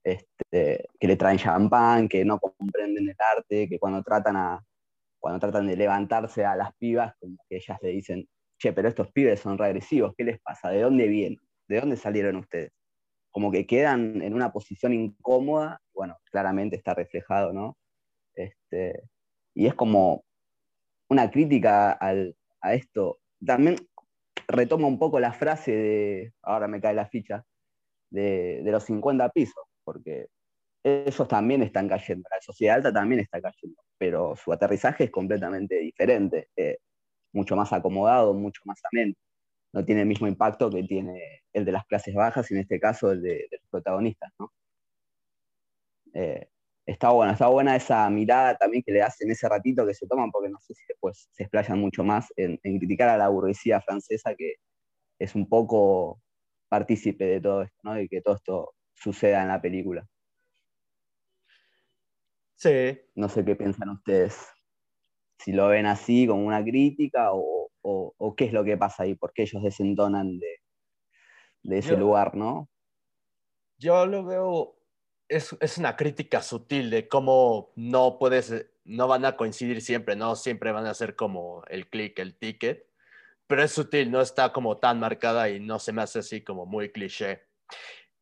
este, 0.04 0.86
que 1.00 1.08
le 1.08 1.16
traen 1.18 1.40
champán, 1.40 2.08
que 2.08 2.24
no 2.26 2.40
comprenden 2.40 3.10
el 3.10 3.16
arte, 3.36 3.68
que 3.68 3.80
cuando 3.80 4.04
tratan, 4.04 4.36
a, 4.38 4.64
cuando 5.20 5.40
tratan 5.40 5.68
de 5.68 5.76
levantarse 5.76 6.46
a 6.46 6.56
las 6.56 6.74
pibas, 6.76 7.16
como 7.20 7.38
que 7.50 7.58
ellas 7.58 7.80
le 7.82 7.90
dicen, 7.90 8.28
che, 8.62 8.74
pero 8.74 8.88
estos 8.88 9.12
pibes 9.12 9.40
son 9.40 9.58
regresivos, 9.58 10.14
¿qué 10.16 10.24
les 10.24 10.40
pasa? 10.40 10.70
¿De 10.70 10.82
dónde 10.82 11.08
vienen? 11.08 11.40
¿De 11.68 11.80
dónde 11.80 11.98
salieron 11.98 12.36
ustedes? 12.36 12.72
Como 13.32 13.52
que 13.52 13.66
quedan 13.66 14.22
en 14.22 14.34
una 14.34 14.52
posición 14.52 14.94
incómoda, 14.94 15.82
bueno, 15.94 16.18
claramente 16.32 16.76
está 16.76 16.94
reflejado, 16.94 17.54
¿no? 17.54 17.78
Este, 18.36 19.04
y 19.56 19.68
es 19.68 19.74
como 19.74 20.24
una 21.10 21.32
crítica 21.32 21.98
a 22.00 22.74
esto. 22.74 23.20
También 23.46 23.78
retoma 24.48 24.88
un 24.88 25.00
poco 25.00 25.20
la 25.20 25.34
frase 25.34 25.72
de, 25.72 26.34
ahora 26.44 26.68
me 26.68 26.82
cae 26.82 26.94
la 26.94 27.08
ficha, 27.08 27.44
de, 28.12 28.62
los 28.66 28.84
50 28.84 29.30
pisos, 29.30 29.64
porque 29.84 30.28
ellos 30.84 31.28
también 31.28 31.64
están 31.64 31.88
cayendo, 31.88 32.28
la 32.30 32.42
sociedad 32.42 32.78
alta 32.78 32.94
también 32.94 33.22
está 33.22 33.42
cayendo, 33.42 33.82
pero 33.98 34.36
su 34.36 34.52
aterrizaje 34.52 35.06
es 35.06 35.12
completamente 35.12 35.76
diferente, 35.80 36.50
eh, 36.56 36.78
mucho 37.34 37.56
más 37.56 37.74
acomodado, 37.74 38.34
mucho 38.34 38.62
más 38.66 38.80
ameno. 38.92 39.14
No 39.74 39.86
tiene 39.86 40.02
el 40.02 40.08
mismo 40.08 40.28
impacto 40.28 40.70
que 40.70 40.84
tiene 40.84 41.44
el 41.54 41.66
de 41.66 41.72
las 41.72 41.86
clases 41.86 42.14
bajas 42.16 42.50
y 42.52 42.56
en 42.56 42.62
este 42.62 42.80
caso 42.80 43.12
el 43.12 43.22
de, 43.22 43.48
los 43.52 43.62
protagonistas. 43.70 44.32
¿no? 44.40 44.52
Eh, 46.14 46.50
está 46.86 47.10
buena, 47.12 47.34
está 47.34 47.48
buena 47.48 47.76
esa 47.76 48.10
mirada 48.10 48.56
también 48.58 48.84
que 48.84 48.92
le 48.92 49.02
hacen 49.02 49.30
ese 49.32 49.48
ratito 49.48 49.86
que 49.86 49.94
se 49.94 50.08
toman, 50.08 50.32
porque 50.32 50.50
no 50.50 50.60
sé 50.60 50.74
si 50.74 50.84
después 50.88 51.30
se 51.32 51.44
explayan 51.44 51.80
mucho 51.80 52.04
más 52.04 52.28
en, 52.36 52.58
criticar 52.58 53.10
a 53.10 53.18
la 53.18 53.30
burguesía 53.30 53.82
francesa, 53.82 54.36
que 54.36 54.56
es 55.20 55.36
un 55.36 55.48
poco 55.48 56.22
partícipe 56.70 57.26
de 57.26 57.42
todo 57.42 57.64
esto, 57.64 57.80
¿no? 57.84 57.94
De 57.94 58.08
que 58.08 58.22
todo 58.22 58.36
esto 58.36 58.74
suceda 58.94 59.42
en 59.42 59.50
la 59.50 59.62
película. 59.62 60.08
Sí. 62.56 63.00
No 63.16 63.28
sé 63.28 63.44
qué 63.44 63.56
piensan 63.56 63.90
ustedes. 63.90 64.38
Si 65.44 65.52
lo 65.52 65.68
ven 65.68 65.86
así, 65.86 66.28
como 66.28 66.46
una 66.46 66.64
crítica, 66.64 67.30
o, 67.32 67.70
qué 68.38 68.46
es 68.46 68.54
lo 68.54 68.64
que 68.64 68.78
pasa 68.78 69.04
ahí, 69.04 69.16
por 69.16 69.34
qué 69.34 69.44
ellos 69.44 69.64
desentonan 69.64 70.40
de, 70.40 70.62
de 71.64 71.78
ese 71.80 71.98
lugar, 71.98 72.36
¿no? 72.36 72.70
Yo 73.78 74.06
lo 74.06 74.24
veo 74.24 74.82
es, 75.32 75.78
una 75.78 75.96
crítica 75.96 76.42
sutil 76.42 76.90
de 76.90 77.08
cómo 77.08 77.72
no 77.76 78.18
puedes, 78.20 78.68
no 78.84 79.08
van 79.08 79.26
a 79.26 79.38
coincidir 79.38 79.82
siempre, 79.82 80.16
no 80.16 80.36
siempre 80.36 80.72
van 80.72 80.86
a 80.86 80.94
ser 80.94 81.16
como 81.16 81.64
el 81.70 81.90
click, 81.90 82.20
el 82.20 82.36
ticket, 82.36 82.86
pero 83.48 83.64
es 83.64 83.72
sutil, 83.72 84.12
no 84.12 84.22
está 84.22 84.52
como 84.52 84.78
tan 84.78 85.00
marcada 85.00 85.50
y 85.50 85.60
no 85.60 85.80
se 85.80 85.94
me 85.94 86.02
hace 86.02 86.20
así 86.20 86.44
como 86.44 86.66
muy 86.66 86.92
cliché. 86.92 87.44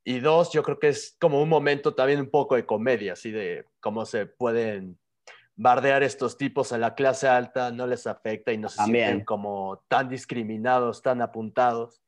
Y 0.03 0.19
dos, 0.19 0.51
yo 0.53 0.63
creo 0.63 0.79
que 0.79 0.89
es 0.89 1.17
como 1.19 1.41
un 1.41 1.49
momento 1.49 1.93
también 1.93 2.19
un 2.19 2.29
poco 2.29 2.55
de 2.55 2.65
comedia, 2.65 3.13
así 3.13 3.31
de 3.31 3.65
cómo 3.79 4.05
se 4.05 4.25
pueden 4.25 4.99
bardear 5.61 6.03
estos 6.03 6.37
tipos 6.37 6.71
a 6.71 6.77
la 6.77 6.95
clase 6.95 7.27
alta, 7.27 7.69
no 7.69 7.85
les 7.85 8.07
afecta 8.07 8.53
y 8.53 8.57
no 8.57 8.69
se 8.69 8.81
sienten 8.81 9.25
como 9.25 9.83
tan 9.89 10.07
discriminados, 10.07 11.01
tan 11.01 11.21
apuntados. 11.21 12.01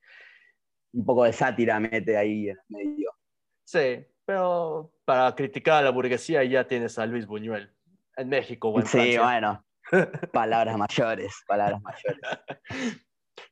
Un 0.93 1.03
poco 1.03 1.25
de 1.25 1.33
sátira 1.33 1.77
mete 1.77 2.15
ahí 2.15 2.47
en 2.47 2.57
medio. 2.69 3.11
Sí, 3.65 4.05
pero 4.25 4.93
para 5.03 5.35
criticar 5.35 5.79
a 5.79 5.81
la 5.81 5.89
burguesía 5.89 6.45
ya 6.45 6.65
tienes 6.65 6.97
a 6.97 7.05
Luis 7.05 7.25
Buñuel 7.25 7.75
en 8.15 8.29
México 8.29 8.69
o 8.69 8.79
en 8.79 8.85
sí, 8.85 9.17
bueno. 9.17 9.65
palabras 10.31 10.77
mayores, 10.77 11.33
palabras 11.45 11.81
mayores. 11.81 12.21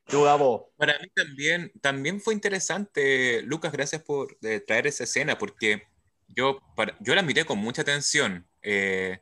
Tú, 0.05 0.23
Gabo. 0.23 0.71
Para 0.77 0.97
mí 0.99 1.09
también, 1.13 1.73
también 1.81 2.21
fue 2.21 2.33
interesante, 2.33 3.41
Lucas, 3.41 3.73
gracias 3.73 4.01
por 4.03 4.37
eh, 4.43 4.61
traer 4.61 4.87
esa 4.87 5.03
escena, 5.03 5.37
porque 5.37 5.83
yo, 6.29 6.61
yo 7.01 7.15
la 7.15 7.21
miré 7.21 7.43
con 7.43 7.59
mucha 7.59 7.81
atención. 7.81 8.47
Eh, 8.61 9.19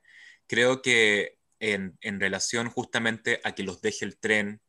creo 0.48 0.82
que 0.82 1.38
en, 1.60 1.98
en, 2.02 2.20
relación 2.20 2.70
justamente 2.70 3.42
a 3.44 3.54
que 3.54 3.64
los 3.64 3.82
deje 3.82 4.06
el 4.06 4.18
tren, 4.18 4.62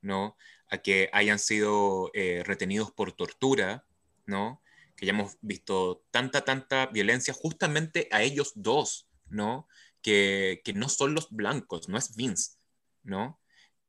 ¿no? 0.00 0.36
A 0.68 0.78
que 0.78 1.10
hayan 1.12 1.38
sido 1.38 2.10
eh, 2.14 2.42
retenidos 2.44 2.92
por 2.92 3.12
tortura, 3.12 3.86
¿no? 4.26 4.62
que 4.96 5.06
ya 5.06 5.12
hemos 5.12 5.36
visto 5.40 6.04
tanta, 6.10 6.42
tanta 6.42 6.86
violencia 6.86 7.34
justamente 7.34 8.08
a 8.10 8.22
ellos 8.22 8.52
dos, 8.54 9.08
¿no? 9.28 9.68
Que, 10.02 10.60
que 10.64 10.72
no 10.72 10.88
son 10.88 11.14
los 11.14 11.30
blancos, 11.30 11.88
no 11.88 11.98
es 11.98 12.14
Vince, 12.14 12.58
¿no? 13.02 13.40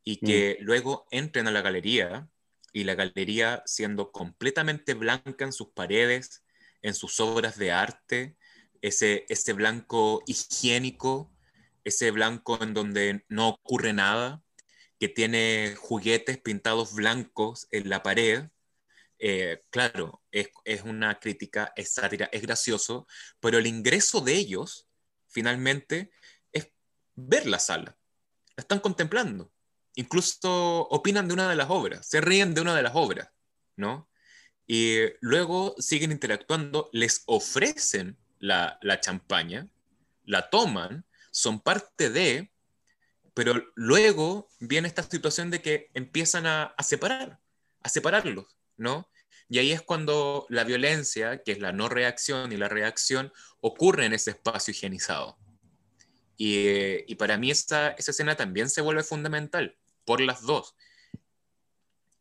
Y 0.03 0.17
que 0.17 0.57
mm. 0.59 0.63
luego 0.63 1.07
entren 1.11 1.47
a 1.47 1.51
la 1.51 1.61
galería 1.61 2.29
y 2.73 2.83
la 2.83 2.95
galería 2.95 3.63
siendo 3.65 4.11
completamente 4.11 4.93
blanca 4.93 5.45
en 5.45 5.53
sus 5.53 5.69
paredes, 5.69 6.43
en 6.81 6.93
sus 6.93 7.19
obras 7.19 7.57
de 7.57 7.71
arte, 7.71 8.37
ese, 8.81 9.25
ese 9.29 9.53
blanco 9.53 10.23
higiénico, 10.27 11.31
ese 11.85 12.11
blanco 12.11 12.61
en 12.61 12.73
donde 12.73 13.25
no 13.29 13.47
ocurre 13.49 13.93
nada, 13.93 14.41
que 14.99 15.07
tiene 15.07 15.75
juguetes 15.77 16.37
pintados 16.37 16.93
blancos 16.93 17.67
en 17.71 17.89
la 17.89 18.03
pared, 18.03 18.49
eh, 19.19 19.63
claro, 19.69 20.21
es, 20.31 20.49
una 20.83 21.19
crítica, 21.19 21.71
es 21.75 21.93
sátira, 21.93 22.29
es 22.31 22.41
gracioso, 22.41 23.07
pero 23.39 23.57
el 23.57 23.67
ingreso 23.67 24.21
de 24.21 24.33
ellos, 24.33 24.87
finalmente, 25.27 26.11
es 26.51 26.69
ver 27.15 27.47
la 27.47 27.59
sala. 27.59 27.97
La 28.55 28.61
están 28.61 28.79
contemplando. 28.79 29.51
Incluso 29.95 30.87
opinan 30.89 31.27
de 31.27 31.33
una 31.33 31.49
de 31.49 31.55
las 31.55 31.69
obras, 31.69 32.07
se 32.07 32.19
ríen 32.19 32.53
de 32.53 32.61
una 32.61 32.75
de 32.75 32.83
las 32.83 32.95
obras, 32.95 33.29
¿no? 33.77 34.09
Y 34.67 34.99
luego 35.21 35.75
siguen 35.77 36.11
interactuando, 36.11 36.89
les 36.91 37.23
ofrecen 37.27 38.17
la, 38.39 38.77
champaña, 38.99 39.67
la 40.25 40.49
toman, 40.49 41.05
son 41.35 41.59
parte 41.59 42.09
de, 42.09 42.49
pero 43.33 43.61
luego 43.75 44.47
viene 44.61 44.87
esta 44.87 45.03
situación 45.03 45.51
de 45.51 45.61
que 45.61 45.91
empiezan 45.93 46.47
a, 46.47 46.73
separar, 46.79 47.41
a 47.83 47.89
separarlos. 47.89 48.57
¿no? 48.77 49.09
Y 49.49 49.59
ahí 49.59 49.73
es 49.73 49.81
cuando 49.81 50.45
la 50.47 50.63
violencia, 50.63 51.43
que 51.43 51.51
es 51.51 51.59
la 51.59 51.73
no 51.73 51.89
reacción 51.89 52.53
y 52.53 52.57
la 52.57 52.69
reacción, 52.69 53.33
ocurre 53.59 54.05
en 54.05 54.13
ese 54.13 54.31
espacio 54.31 54.71
higienizado. 54.71 55.37
Y, 56.37 57.13
para 57.15 57.37
mí 57.37 57.51
esa, 57.51 57.89
esa, 57.89 58.11
escena 58.11 58.37
también 58.37 58.69
se 58.69 58.79
vuelve 58.79 59.03
fundamental, 59.03 59.77
por 60.05 60.21
las 60.21 60.41
dos. 60.41 60.73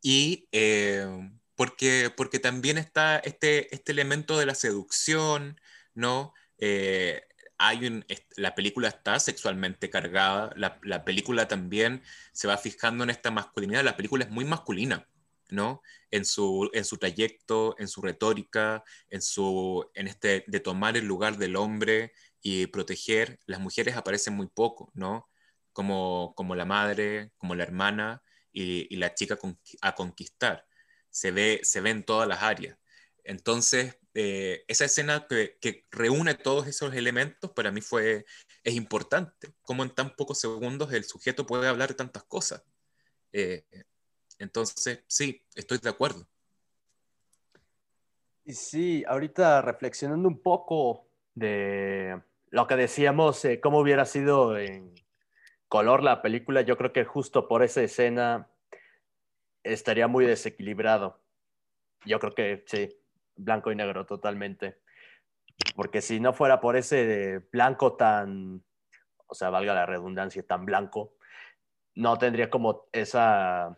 Y 0.01 0.49
eh, 0.51 1.07
porque, 1.55 2.11
porque 2.15 2.39
también 2.39 2.77
está 2.77 3.19
este, 3.19 3.73
este 3.73 3.93
elemento 3.93 4.37
de 4.37 4.45
la 4.45 4.55
seducción, 4.55 5.59
¿no? 5.93 6.33
Eh, 6.57 7.21
hay 7.57 7.85
un, 7.85 8.05
la 8.35 8.55
película 8.55 8.89
está 8.89 9.19
sexualmente 9.19 9.89
cargada, 9.89 10.51
la, 10.55 10.79
la, 10.83 11.05
película 11.05 11.47
también 11.47 12.03
se 12.33 12.47
va 12.47 12.57
fijando 12.57 13.03
en 13.03 13.09
esta 13.09 13.31
masculinidad, 13.31 13.83
la 13.83 13.95
película 13.97 14.25
es 14.25 14.31
muy 14.31 14.45
masculina, 14.45 15.07
¿no? 15.49 15.81
En 16.11 16.25
su, 16.25 16.69
en 16.73 16.85
su 16.85 16.97
trayecto, 16.97 17.75
en 17.79 17.87
su 17.87 18.01
retórica, 18.01 18.83
en, 19.09 19.21
su, 19.21 19.89
en 19.93 20.07
este 20.07 20.43
de 20.47 20.59
tomar 20.59 20.97
el 20.97 21.05
lugar 21.05 21.37
del 21.37 21.55
hombre 21.55 22.13
y 22.41 22.67
proteger, 22.67 23.39
las 23.45 23.59
mujeres 23.59 23.95
aparecen 23.95 24.35
muy 24.35 24.47
poco, 24.47 24.91
¿no? 24.93 25.29
Como, 25.73 26.33
como 26.35 26.55
la 26.55 26.65
madre, 26.65 27.31
como 27.37 27.55
la 27.55 27.63
hermana 27.63 28.23
y, 28.51 28.95
la 28.95 29.13
chica 29.13 29.37
a 29.81 29.95
conquistar. 29.95 30.65
Se 31.09 31.31
ve, 31.31 31.61
se 31.63 31.81
ve 31.81 31.89
en 31.91 32.03
todas 32.03 32.27
las 32.27 32.43
áreas. 32.43 32.77
Entonces, 33.23 33.97
eh, 34.17 34.63
esa 34.69 34.85
escena 34.85 35.27
que, 35.27 35.85
reúne 35.91 36.35
todos 36.35 36.67
esos 36.67 36.95
elementos 36.95 37.51
para 37.51 37.69
mí 37.69 37.81
fue, 37.81 38.25
es 38.63 38.73
importante. 38.73 39.53
Como 39.61 39.83
en 39.83 39.89
tan 39.89 40.15
pocos 40.15 40.39
segundos 40.39 40.93
el 40.93 41.03
sujeto 41.03 41.45
puede 41.45 41.67
hablar 41.67 41.89
de 41.89 41.95
tantas 41.95 42.23
cosas. 42.23 42.63
Eh, 43.33 43.65
entonces, 44.39 45.03
sí, 45.07 45.45
estoy 45.53 45.79
de 45.79 45.89
acuerdo. 45.89 46.25
Y 48.45 48.53
sí, 48.53 49.03
ahorita 49.05 49.61
reflexionando 49.61 50.29
un 50.29 50.41
poco 50.41 51.09
de 51.33 52.21
lo 52.51 52.67
que 52.67 52.77
decíamos, 52.77 53.43
eh, 53.43 53.59
cómo 53.59 53.79
hubiera 53.79 54.05
sido 54.05 54.57
en 54.57 54.95
color 55.67 56.01
la 56.01 56.21
película, 56.21 56.61
yo 56.61 56.77
creo 56.77 56.93
que 56.93 57.03
justo 57.03 57.49
por 57.49 57.63
esa 57.63 57.81
escena 57.81 58.49
estaría 59.61 60.07
muy 60.07 60.25
desequilibrado. 60.25 61.19
Yo 62.05 62.19
creo 62.19 62.33
que 62.33 62.63
sí, 62.67 62.95
blanco 63.35 63.71
y 63.71 63.75
negro 63.75 64.05
totalmente. 64.05 64.79
Porque 65.75 66.01
si 66.01 66.19
no 66.19 66.33
fuera 66.33 66.59
por 66.59 66.75
ese 66.75 67.47
blanco 67.51 67.95
tan, 67.95 68.63
o 69.27 69.33
sea, 69.33 69.49
valga 69.49 69.73
la 69.73 69.85
redundancia, 69.85 70.43
tan 70.43 70.65
blanco, 70.65 71.15
no 71.95 72.17
tendría 72.17 72.49
como 72.49 72.87
esa 72.91 73.77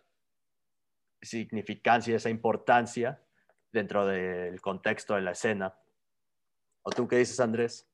significancia, 1.21 2.15
esa 2.15 2.29
importancia 2.29 3.21
dentro 3.71 4.05
del 4.05 4.59
contexto 4.61 5.15
de 5.15 5.21
la 5.21 5.31
escena. 5.31 5.77
¿O 6.81 6.89
tú 6.89 7.07
qué 7.07 7.17
dices, 7.17 7.39
Andrés? 7.39 7.87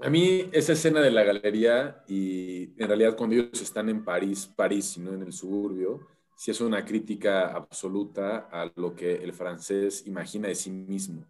A 0.00 0.10
mí 0.10 0.50
esa 0.52 0.72
escena 0.72 1.00
de 1.00 1.10
la 1.10 1.22
galería 1.22 2.02
y 2.08 2.74
en 2.82 2.88
realidad 2.88 3.16
cuando 3.16 3.36
ellos 3.36 3.62
están 3.62 3.88
en 3.88 4.04
París, 4.04 4.46
París, 4.46 4.96
y 4.96 5.00
no 5.00 5.12
en 5.12 5.22
el 5.22 5.32
suburbio, 5.32 6.08
sí 6.42 6.50
es 6.50 6.60
una 6.60 6.84
crítica 6.84 7.52
absoluta 7.52 8.48
a 8.50 8.68
lo 8.74 8.96
que 8.96 9.14
el 9.14 9.32
francés 9.32 10.04
imagina 10.08 10.48
de 10.48 10.56
sí 10.56 10.72
mismo. 10.72 11.24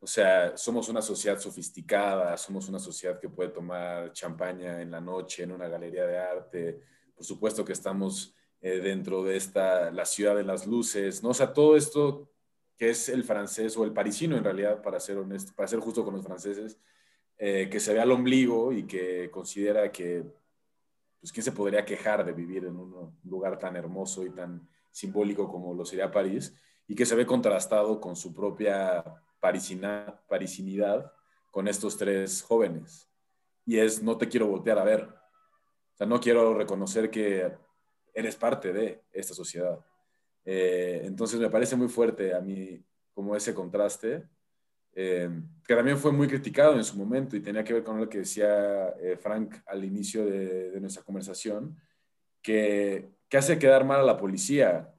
O 0.00 0.08
sea, 0.08 0.56
somos 0.56 0.88
una 0.88 1.00
sociedad 1.00 1.38
sofisticada, 1.38 2.36
somos 2.36 2.68
una 2.68 2.80
sociedad 2.80 3.20
que 3.20 3.28
puede 3.28 3.50
tomar 3.50 4.12
champaña 4.12 4.82
en 4.82 4.90
la 4.90 5.00
noche 5.00 5.44
en 5.44 5.52
una 5.52 5.68
galería 5.68 6.04
de 6.04 6.18
arte. 6.18 6.80
Por 7.14 7.24
supuesto 7.24 7.64
que 7.64 7.74
estamos 7.74 8.34
eh, 8.60 8.80
dentro 8.80 9.22
de 9.22 9.36
esta, 9.36 9.92
la 9.92 10.04
ciudad 10.04 10.34
de 10.34 10.42
las 10.42 10.66
luces, 10.66 11.22
¿no? 11.22 11.28
O 11.28 11.34
sea, 11.34 11.52
todo 11.52 11.76
esto 11.76 12.28
que 12.76 12.90
es 12.90 13.08
el 13.08 13.22
francés 13.22 13.76
o 13.76 13.84
el 13.84 13.92
parisino 13.92 14.36
en 14.36 14.42
realidad, 14.42 14.82
para 14.82 14.98
ser 14.98 15.16
honesto, 15.18 15.52
para 15.54 15.68
ser 15.68 15.78
justo 15.78 16.04
con 16.04 16.14
los 16.14 16.24
franceses, 16.24 16.76
eh, 17.38 17.68
que 17.70 17.78
se 17.78 17.94
ve 17.94 18.00
al 18.00 18.10
ombligo 18.10 18.72
y 18.72 18.84
que 18.84 19.30
considera 19.30 19.92
que, 19.92 20.24
pues, 21.26 21.32
¿quién 21.32 21.42
se 21.42 21.50
podría 21.50 21.84
quejar 21.84 22.24
de 22.24 22.32
vivir 22.32 22.66
en 22.66 22.76
un 22.76 23.18
lugar 23.24 23.58
tan 23.58 23.74
hermoso 23.74 24.24
y 24.24 24.30
tan 24.30 24.68
simbólico 24.92 25.50
como 25.50 25.74
lo 25.74 25.84
sería 25.84 26.12
París? 26.12 26.54
Y 26.86 26.94
que 26.94 27.04
se 27.04 27.16
ve 27.16 27.26
contrastado 27.26 28.00
con 28.00 28.14
su 28.14 28.32
propia 28.32 29.02
parisina, 29.40 30.22
parisinidad 30.28 31.12
con 31.50 31.66
estos 31.66 31.96
tres 31.96 32.42
jóvenes. 32.42 33.10
Y 33.64 33.76
es, 33.76 34.04
no 34.04 34.16
te 34.16 34.28
quiero 34.28 34.46
voltear 34.46 34.78
a 34.78 34.84
ver. 34.84 35.02
O 35.02 35.96
sea, 35.96 36.06
no 36.06 36.20
quiero 36.20 36.54
reconocer 36.54 37.10
que 37.10 37.52
eres 38.14 38.36
parte 38.36 38.72
de 38.72 39.02
esta 39.10 39.34
sociedad. 39.34 39.84
Eh, 40.44 41.00
entonces 41.06 41.40
me 41.40 41.50
parece 41.50 41.74
muy 41.74 41.88
fuerte 41.88 42.34
a 42.34 42.40
mí 42.40 42.84
como 43.12 43.34
ese 43.34 43.52
contraste, 43.52 44.28
eh, 44.96 45.30
que 45.64 45.74
también 45.76 45.96
fue 45.96 46.10
muy 46.10 46.26
criticado 46.26 46.74
en 46.74 46.82
su 46.82 46.96
momento 46.96 47.36
y 47.36 47.40
tenía 47.40 47.62
que 47.62 47.74
ver 47.74 47.84
con 47.84 48.00
lo 48.00 48.08
que 48.08 48.18
decía 48.18 48.88
eh, 48.98 49.16
Frank 49.16 49.56
al 49.66 49.84
inicio 49.84 50.24
de, 50.24 50.80
nuestra 50.80 51.04
conversación, 51.04 51.76
que, 52.42 53.10
que, 53.28 53.36
hace 53.36 53.58
quedar 53.58 53.84
mal 53.84 54.00
a 54.00 54.04
la 54.04 54.16
policía, 54.16 54.92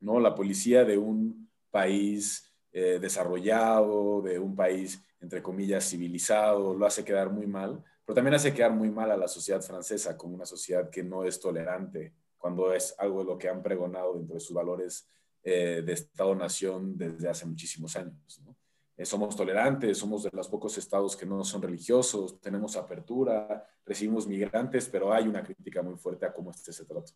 ¿no? 0.00 0.20
La 0.20 0.34
policía 0.34 0.84
de 0.84 0.98
un 0.98 1.50
país 1.70 2.46
desarrollado, 2.72 4.22
de 4.22 4.38
un 4.38 4.54
país, 4.54 5.02
entre 5.20 5.42
comillas, 5.42 5.90
civilizado, 5.90 6.72
lo 6.72 6.86
hace 6.86 7.04
quedar 7.04 7.28
muy 7.28 7.48
mal, 7.48 7.82
pero 8.04 8.14
también 8.14 8.34
hace 8.34 8.54
quedar 8.54 8.70
muy 8.70 8.90
mal 8.90 9.10
a 9.10 9.16
la 9.16 9.26
sociedad 9.26 9.60
francesa 9.60 10.16
como 10.16 10.36
una 10.36 10.46
sociedad 10.46 10.88
que 10.88 11.02
no 11.02 11.24
es 11.24 11.40
tolerante, 11.40 12.14
cuando 12.40 12.72
es 12.72 12.94
algo 12.98 13.20
de 13.20 13.26
lo 13.26 13.38
que 13.38 13.48
han 13.48 13.62
pregonado 13.62 14.14
dentro 14.14 14.34
de 14.34 14.40
sus 14.40 14.54
valores 14.54 15.08
eh, 15.42 15.82
de 15.84 15.92
Estado-Nación 15.92 16.96
desde 16.96 17.28
hace 17.28 17.46
muchísimos 17.46 17.94
años. 17.96 18.42
Eh, 18.46 18.54
somos 19.04 19.36
tolerantes, 19.36 19.98
somos 19.98 20.22
de 20.22 20.30
los 20.32 20.48
pocos 20.48 20.76
estados 20.78 21.16
que 21.16 21.26
no 21.26 21.44
son 21.44 21.62
religiosos, 21.62 22.40
tenemos 22.40 22.76
apertura, 22.76 23.66
recibimos 23.84 24.26
migrantes, 24.26 24.88
pero 24.88 25.12
hay 25.12 25.26
una 25.26 25.42
crítica 25.42 25.82
muy 25.82 25.96
fuerte 25.96 26.26
a 26.26 26.32
cómo 26.32 26.50
este 26.50 26.72
se 26.72 26.84
trata. 26.84 27.12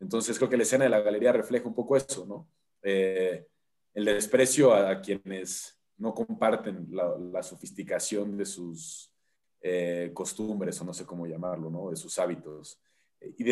Entonces 0.00 0.36
creo 0.36 0.50
que 0.50 0.56
la 0.56 0.62
escena 0.64 0.84
de 0.84 0.90
la 0.90 1.00
galería 1.00 1.32
refleja 1.32 1.68
un 1.68 1.74
poco 1.74 1.96
eso, 1.96 2.26
¿no? 2.26 2.48
Eh, 2.82 3.46
el 3.94 4.04
desprecio 4.04 4.74
a, 4.74 5.00
quienes 5.00 5.78
no 5.98 6.14
comparten 6.14 6.88
la, 6.90 7.42
sofisticación 7.42 8.36
de 8.36 8.46
sus 8.46 9.12
costumbres, 10.12 10.80
o 10.80 10.84
no 10.84 10.92
sé 10.92 11.06
cómo 11.06 11.26
llamarlo, 11.26 11.70
¿no? 11.70 11.90
De 11.90 11.96
sus 11.96 12.18
hábitos 12.18 12.80
y 13.36 13.44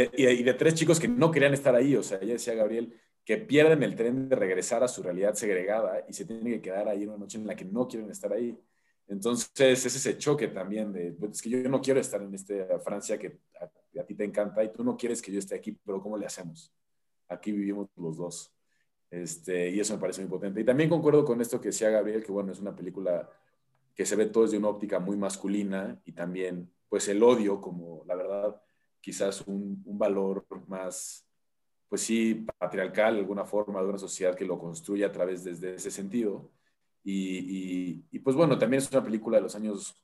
de, 0.43 0.55
tres 0.55 0.75
chicos 0.75 0.99
que 0.99 1.09
no 1.09 1.31
querían 1.31 1.55
estar 1.55 1.75
ahí. 1.75 1.97
O 1.97 2.03
sea, 2.03 2.21
ya 2.21 2.33
decía 2.33 2.55
Gabriel 2.55 2.95
que 3.25 3.37
pierden 3.37 3.83
el 3.83 3.95
tren 3.95 4.29
de 4.29 4.37
regresar 4.37 4.83
a 4.83 4.89
su 4.89 5.03
realidad 5.03 5.35
segregada 5.35 6.05
y 6.09 6.13
se 6.13 6.25
tienen 6.25 6.53
que 6.53 6.63
quedar 6.63 6.89
ahí 6.89 7.07
una 7.07 7.17
noche 7.17 7.39
en 7.39 7.47
la 7.47 7.55
que 7.55 7.65
no 7.65 7.87
quieren 7.87 8.11
estar 8.11 8.33
ahí. 8.33 8.59
Entonces 9.07 9.51
es 9.59 9.87
ese 9.87 10.19
choque 10.19 10.49
también 10.49 10.93
de, 10.93 11.13
pues, 11.13 11.33
es 11.33 11.43
que 11.43 11.51
yo 11.51 11.69
no 11.69 11.81
quiero 11.81 12.01
estar 12.01 12.23
en 12.23 12.35
esta 12.35 12.79
Francia 12.81 13.19
que 13.19 13.39
a, 13.61 14.05
ti 14.05 14.15
te 14.15 14.25
encanta 14.25 14.63
y 14.65 14.73
tú 14.73 14.85
no 14.85 14.97
quieres 14.97 15.21
que 15.21 15.33
yo 15.33 15.39
esté 15.39 15.55
aquí, 15.57 15.73
pero 15.85 16.01
¿cómo 16.01 16.17
le 16.17 16.27
hacemos? 16.27 16.73
Aquí 17.29 17.53
vivimos 17.53 17.89
los 17.97 18.17
dos. 18.17 18.53
Este, 19.11 19.71
y 19.71 19.81
eso 19.81 19.95
me 19.95 20.01
parece 20.01 20.21
muy 20.21 20.31
potente. 20.31 20.61
Y 20.61 20.65
también 20.65 20.89
concuerdo 20.89 21.25
con 21.25 21.41
esto 21.41 21.61
que 21.61 21.69
decía 21.69 21.91
Gabriel, 21.91 22.25
que 22.25 22.33
bueno, 22.33 22.53
es 22.53 22.61
una 22.61 22.75
película 22.75 23.29
que 23.95 24.07
se 24.07 24.17
ve 24.17 24.27
todo 24.27 24.45
desde 24.45 24.59
una 24.59 24.69
óptica 24.69 24.99
muy 25.01 25.17
masculina 25.17 26.01
y 26.05 26.13
también 26.13 26.73
pues 26.89 27.09
el 27.09 27.23
odio 27.23 27.61
como 27.61 28.03
la 28.07 28.15
verdad 28.15 28.61
quizás 29.01 29.43
un, 29.47 29.83
valor 29.85 30.47
más, 30.67 31.27
pues 31.91 32.03
sí, 32.03 32.47
patriarcal, 32.57 33.15
de 33.15 33.21
alguna 33.21 33.45
forma, 33.45 33.83
de 33.83 33.89
una 33.89 33.99
sociedad 33.99 34.37
que 34.37 34.45
lo 34.45 34.59
construye 34.59 35.05
a 35.05 35.11
través 35.11 35.43
desde 35.43 35.75
ese 35.75 35.91
sentido. 35.91 36.53
Y, 37.03 37.97
pues 38.21 38.37
bueno, 38.37 38.57
también 38.57 38.81
es 38.81 38.93
una 38.93 39.03
película 39.03 39.39
de 39.39 39.43
los 39.43 39.57
años 39.57 40.01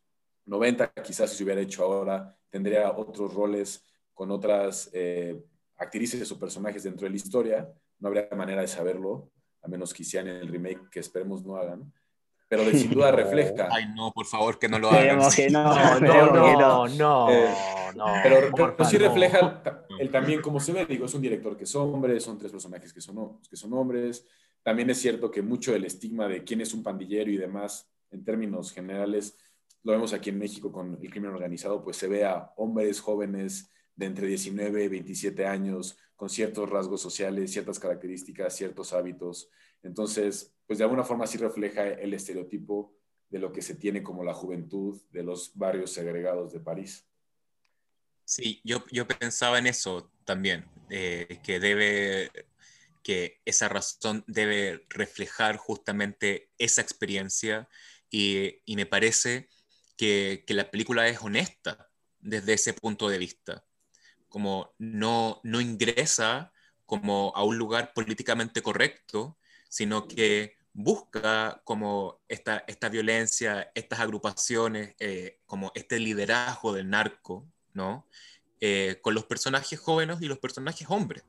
90, 0.46 0.92
quizás 1.04 1.30
si 1.30 1.36
se 1.36 1.44
hubiera 1.44 1.60
hecho 1.60 1.84
ahora, 1.84 2.36
tendría 2.50 2.90
otros 2.90 3.32
roles 3.32 3.84
con 4.12 4.32
otras 4.32 4.90
eh, 4.92 5.40
actrices 5.76 6.30
o 6.32 6.40
personajes 6.40 6.82
dentro 6.82 7.04
de 7.04 7.10
la 7.10 7.16
historia. 7.16 7.72
No 8.00 8.08
habría 8.08 8.28
manera 8.34 8.62
de 8.62 8.68
saberlo, 8.68 9.30
a 9.62 9.68
menos 9.68 9.94
que 9.94 10.02
hicieran 10.02 10.28
el 10.28 10.48
remake, 10.48 10.90
que 10.90 11.00
esperemos 11.00 11.44
no 11.44 11.56
hagan 11.56 11.92
pero 12.48 12.64
de 12.64 12.78
sin 12.78 12.90
duda 12.90 13.10
refleja. 13.10 13.68
Ay, 13.70 13.86
no, 13.94 14.12
por 14.12 14.26
favor, 14.26 14.58
que 14.58 14.68
no 14.68 14.78
lo 14.78 14.90
hagan. 14.90 15.18
Que 15.34 15.50
no, 15.50 15.64
no, 16.00 16.30
no, 16.30 16.88
no, 16.88 17.30
eh, 17.30 17.48
no, 17.96 18.06
Pero, 18.22 18.84
sí 18.84 18.98
refleja 18.98 19.62
el, 19.98 20.10
también 20.10 20.40
como 20.40 20.60
se 20.60 20.72
ve, 20.72 20.86
digo, 20.86 21.06
es 21.06 21.14
un 21.14 21.22
director 21.22 21.56
que 21.56 21.64
es 21.64 21.74
hombre, 21.74 22.20
son 22.20 22.38
tres 22.38 22.52
personajes 22.52 22.92
que 22.92 23.00
son, 23.00 23.40
que 23.48 23.56
son 23.56 23.72
hombres. 23.72 24.26
También 24.62 24.90
es 24.90 24.98
cierto 24.98 25.30
que 25.30 25.42
mucho 25.42 25.72
del 25.72 25.84
estigma 25.84 26.28
de 26.28 26.44
quién 26.44 26.60
es 26.60 26.74
un 26.74 26.82
pandillero 26.82 27.30
y 27.30 27.36
demás, 27.36 27.90
en 28.10 28.24
términos 28.24 28.72
generales, 28.72 29.36
lo 29.82 29.92
vemos 29.92 30.12
aquí 30.12 30.30
en 30.30 30.38
México 30.38 30.72
con 30.72 30.98
el 31.00 31.10
crimen 31.10 31.30
organizado, 31.30 31.82
pues 31.82 31.96
se 31.96 32.08
ve 32.08 32.24
a 32.24 32.52
hombres 32.56 33.00
jóvenes 33.00 33.70
de 33.94 34.06
entre 34.06 34.26
19 34.26 34.84
y 34.84 34.88
27 34.88 35.46
años, 35.46 35.96
con 36.16 36.28
ciertos 36.28 36.68
rasgos 36.68 37.00
sociales, 37.00 37.52
ciertas 37.52 37.78
características, 37.78 38.56
ciertos 38.56 38.92
hábitos. 38.92 39.48
Entonces, 39.82 40.55
pues 40.66 40.78
de 40.78 40.84
alguna 40.84 41.04
forma 41.04 41.26
sí 41.26 41.38
refleja 41.38 41.86
el 41.86 42.12
estereotipo 42.14 42.96
de 43.28 43.38
lo 43.38 43.52
que 43.52 43.62
se 43.62 43.74
tiene 43.74 44.02
como 44.02 44.24
la 44.24 44.34
juventud 44.34 45.00
de 45.10 45.22
los 45.22 45.56
barrios 45.56 45.92
segregados 45.92 46.52
de 46.52 46.60
París. 46.60 47.06
Sí, 48.24 48.60
yo, 48.64 48.84
yo 48.90 49.06
pensaba 49.06 49.58
en 49.58 49.68
eso 49.68 50.10
también, 50.24 50.68
eh, 50.90 51.40
que 51.44 51.60
debe, 51.60 52.30
que 53.02 53.40
esa 53.44 53.68
razón 53.68 54.24
debe 54.26 54.84
reflejar 54.88 55.56
justamente 55.56 56.50
esa 56.58 56.82
experiencia 56.82 57.68
y, 58.10 58.62
y 58.64 58.74
me 58.74 58.86
parece 58.86 59.48
que, 59.96 60.44
que, 60.46 60.54
la 60.54 60.70
película 60.70 61.06
es 61.06 61.20
honesta 61.22 61.88
desde 62.18 62.54
ese 62.54 62.74
punto 62.74 63.08
de 63.08 63.18
vista, 63.18 63.64
como 64.28 64.74
no, 64.78 65.40
no 65.44 65.60
ingresa 65.60 66.52
como 66.84 67.32
a 67.36 67.44
un 67.44 67.58
lugar 67.58 67.92
políticamente 67.94 68.60
correcto, 68.62 69.38
sino 69.68 70.08
que 70.08 70.55
busca 70.76 71.62
como 71.64 72.20
esta, 72.28 72.62
esta 72.66 72.90
violencia, 72.90 73.70
estas 73.74 73.98
agrupaciones, 73.98 74.94
eh, 74.98 75.38
como 75.46 75.72
este 75.74 75.98
liderazgo 75.98 76.74
del 76.74 76.90
narco, 76.90 77.46
¿no? 77.72 78.06
Eh, 78.60 78.98
con 79.00 79.14
los 79.14 79.24
personajes 79.24 79.80
jóvenes 79.80 80.18
y 80.20 80.26
los 80.26 80.38
personajes 80.38 80.86
hombres, 80.90 81.24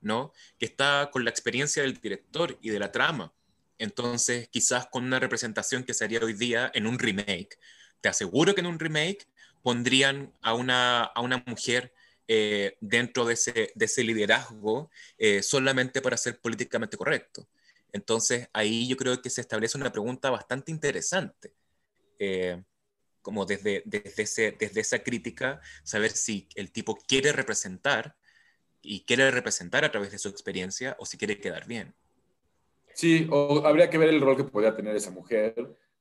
¿no? 0.00 0.32
Que 0.58 0.66
está 0.66 1.10
con 1.12 1.22
la 1.22 1.30
experiencia 1.30 1.84
del 1.84 1.94
director 2.00 2.58
y 2.60 2.70
de 2.70 2.80
la 2.80 2.90
trama. 2.90 3.32
Entonces, 3.78 4.48
quizás 4.48 4.88
con 4.88 5.04
una 5.04 5.20
representación 5.20 5.84
que 5.84 5.94
sería 5.94 6.18
hoy 6.18 6.32
día 6.32 6.68
en 6.74 6.88
un 6.88 6.98
remake. 6.98 7.56
Te 8.00 8.08
aseguro 8.08 8.52
que 8.52 8.62
en 8.62 8.66
un 8.66 8.80
remake 8.80 9.28
pondrían 9.62 10.32
a 10.42 10.54
una, 10.54 11.04
a 11.04 11.20
una 11.20 11.44
mujer 11.46 11.94
eh, 12.26 12.76
dentro 12.80 13.24
de 13.26 13.34
ese, 13.34 13.72
de 13.76 13.84
ese 13.84 14.02
liderazgo 14.02 14.90
solamente 15.42 16.02
para 16.02 16.16
ser 16.16 16.40
políticamente 16.40 16.96
correcto. 16.96 17.46
Entonces 17.92 18.48
ahí 18.52 18.88
yo 18.88 18.96
creo 18.96 19.20
que 19.22 19.30
se 19.30 19.40
establece 19.40 19.78
una 19.78 19.92
pregunta 19.92 20.30
bastante 20.30 20.70
interesante, 20.70 21.52
eh, 22.18 22.62
como 23.22 23.44
desde, 23.44 23.82
desde, 23.84 24.52
desde 24.58 24.80
esa 24.80 24.98
crítica, 25.00 25.60
saber 25.84 26.10
si 26.10 26.48
el 26.54 26.72
tipo 26.72 26.96
quiere 26.96 27.32
representar 27.32 28.16
y 28.80 29.04
quiere 29.04 29.30
representar 29.30 29.84
a 29.84 29.90
través 29.90 30.10
de 30.12 30.18
su 30.18 30.28
experiencia 30.28 30.96
o 30.98 31.06
si 31.06 31.18
quiere 31.18 31.40
quedar 31.40 31.66
bien. 31.66 31.94
Sí, 32.94 33.28
o 33.30 33.64
habría 33.64 33.90
que 33.90 33.98
ver 33.98 34.08
el 34.08 34.20
rol 34.20 34.36
que 34.36 34.44
podría 34.44 34.74
tener 34.74 34.96
esa 34.96 35.10
mujer, 35.10 35.54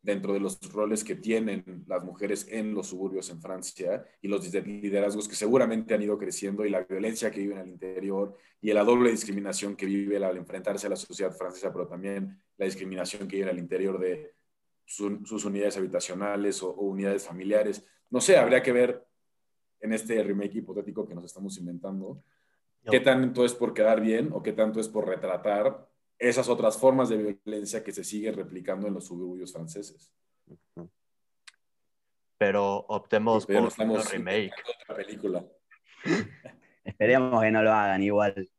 dentro 0.07 0.31
de 0.31 0.39
los 0.39 0.57
roles 0.71 1.03
que 1.03 1.15
tienen 1.15 1.83
las 1.85 2.01
mujeres 2.01 2.47
en 2.49 2.73
los 2.73 2.87
suburbios 2.87 3.29
en 3.29 3.41
Francia 3.41 4.05
y 4.21 4.29
los 4.29 4.53
liderazgos 4.53 5.27
que 5.27 5.35
seguramente 5.35 5.93
han 5.93 6.01
ido 6.01 6.17
creciendo 6.17 6.65
y 6.65 6.69
la 6.69 6.83
violencia 6.83 7.29
que 7.29 7.41
viven 7.41 7.57
al 7.57 7.67
interior 7.67 8.33
y 8.61 8.71
la 8.71 8.85
doble 8.85 9.11
discriminación 9.11 9.75
que 9.75 9.85
vive 9.85 10.15
al 10.23 10.37
enfrentarse 10.37 10.87
a 10.87 10.91
la 10.91 10.95
sociedad 10.95 11.35
francesa, 11.35 11.73
pero 11.73 11.87
también 11.87 12.41
la 12.55 12.65
discriminación 12.65 13.27
que 13.27 13.35
vive 13.35 13.49
al 13.49 13.59
interior 13.59 13.99
de 13.99 14.33
sus 14.85 15.43
unidades 15.43 15.75
habitacionales 15.75 16.63
o, 16.63 16.71
unidades 16.71 17.25
familiares. 17.25 17.85
No 18.09 18.21
sé, 18.21 18.37
habría 18.37 18.63
que 18.63 18.71
ver 18.71 19.05
en 19.81 19.91
este 19.91 20.23
remake 20.23 20.59
hipotético 20.59 21.05
que 21.05 21.15
nos 21.15 21.25
estamos 21.25 21.57
inventando, 21.57 22.23
qué 22.89 23.01
tanto 23.01 23.43
es 23.43 23.53
por 23.53 23.73
quedar 23.73 23.99
bien 23.99 24.29
o 24.31 24.41
qué 24.41 24.53
tanto 24.53 24.79
es 24.79 24.87
por 24.87 25.05
retratar 25.05 25.85
esas 26.19 26.49
otras 26.49 26.77
formas 26.77 27.09
de 27.09 27.37
violencia 27.45 27.83
que 27.83 27.91
se 27.91 28.03
siguen 28.03 28.35
replicando 28.35 28.87
en 28.87 28.93
los 28.93 29.05
suburbios 29.05 29.53
franceses. 29.53 30.11
pero 32.37 32.85
optemos 32.87 33.47
no 33.49 33.59
por 33.59 33.67
estamos 33.67 34.11
remake. 34.11 34.53
otra 34.83 34.95
película. 34.95 35.45
Esperemos 36.83 37.41
que 37.41 37.51
no 37.51 37.63
lo 37.63 37.73
hagan 37.73 38.03
igual. 38.03 38.49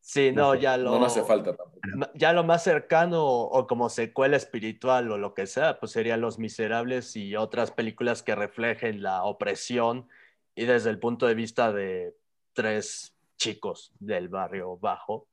Sí, 0.00 0.30
No 0.30 0.54
ya 0.54 0.76
lo... 0.76 0.92
No, 0.92 1.00
no 1.00 1.06
hace 1.06 1.24
falta 1.24 1.56
tampoco. 1.56 1.80
Ya 2.14 2.32
lo 2.32 2.44
más 2.44 2.62
cercano 2.62 3.24
o 3.26 3.66
como 3.66 3.88
secuela 3.88 4.36
espiritual 4.36 5.10
o 5.10 5.18
lo 5.18 5.34
que 5.34 5.46
sea, 5.48 5.80
pues 5.80 5.90
serían 5.92 6.20
Los 6.20 6.38
Miserables 6.38 7.16
y 7.16 7.34
otras 7.34 7.72
películas 7.72 8.22
que 8.22 8.36
reflejen 8.36 9.02
la 9.02 9.24
opresión 9.24 10.08
y 10.54 10.64
desde 10.64 10.90
el 10.90 11.00
punto 11.00 11.26
de 11.26 11.34
vista 11.34 11.72
de 11.72 12.14
tres 12.52 13.16
chicos 13.36 13.92
del 13.98 14.28
barrio 14.28 14.76
bajo. 14.78 15.26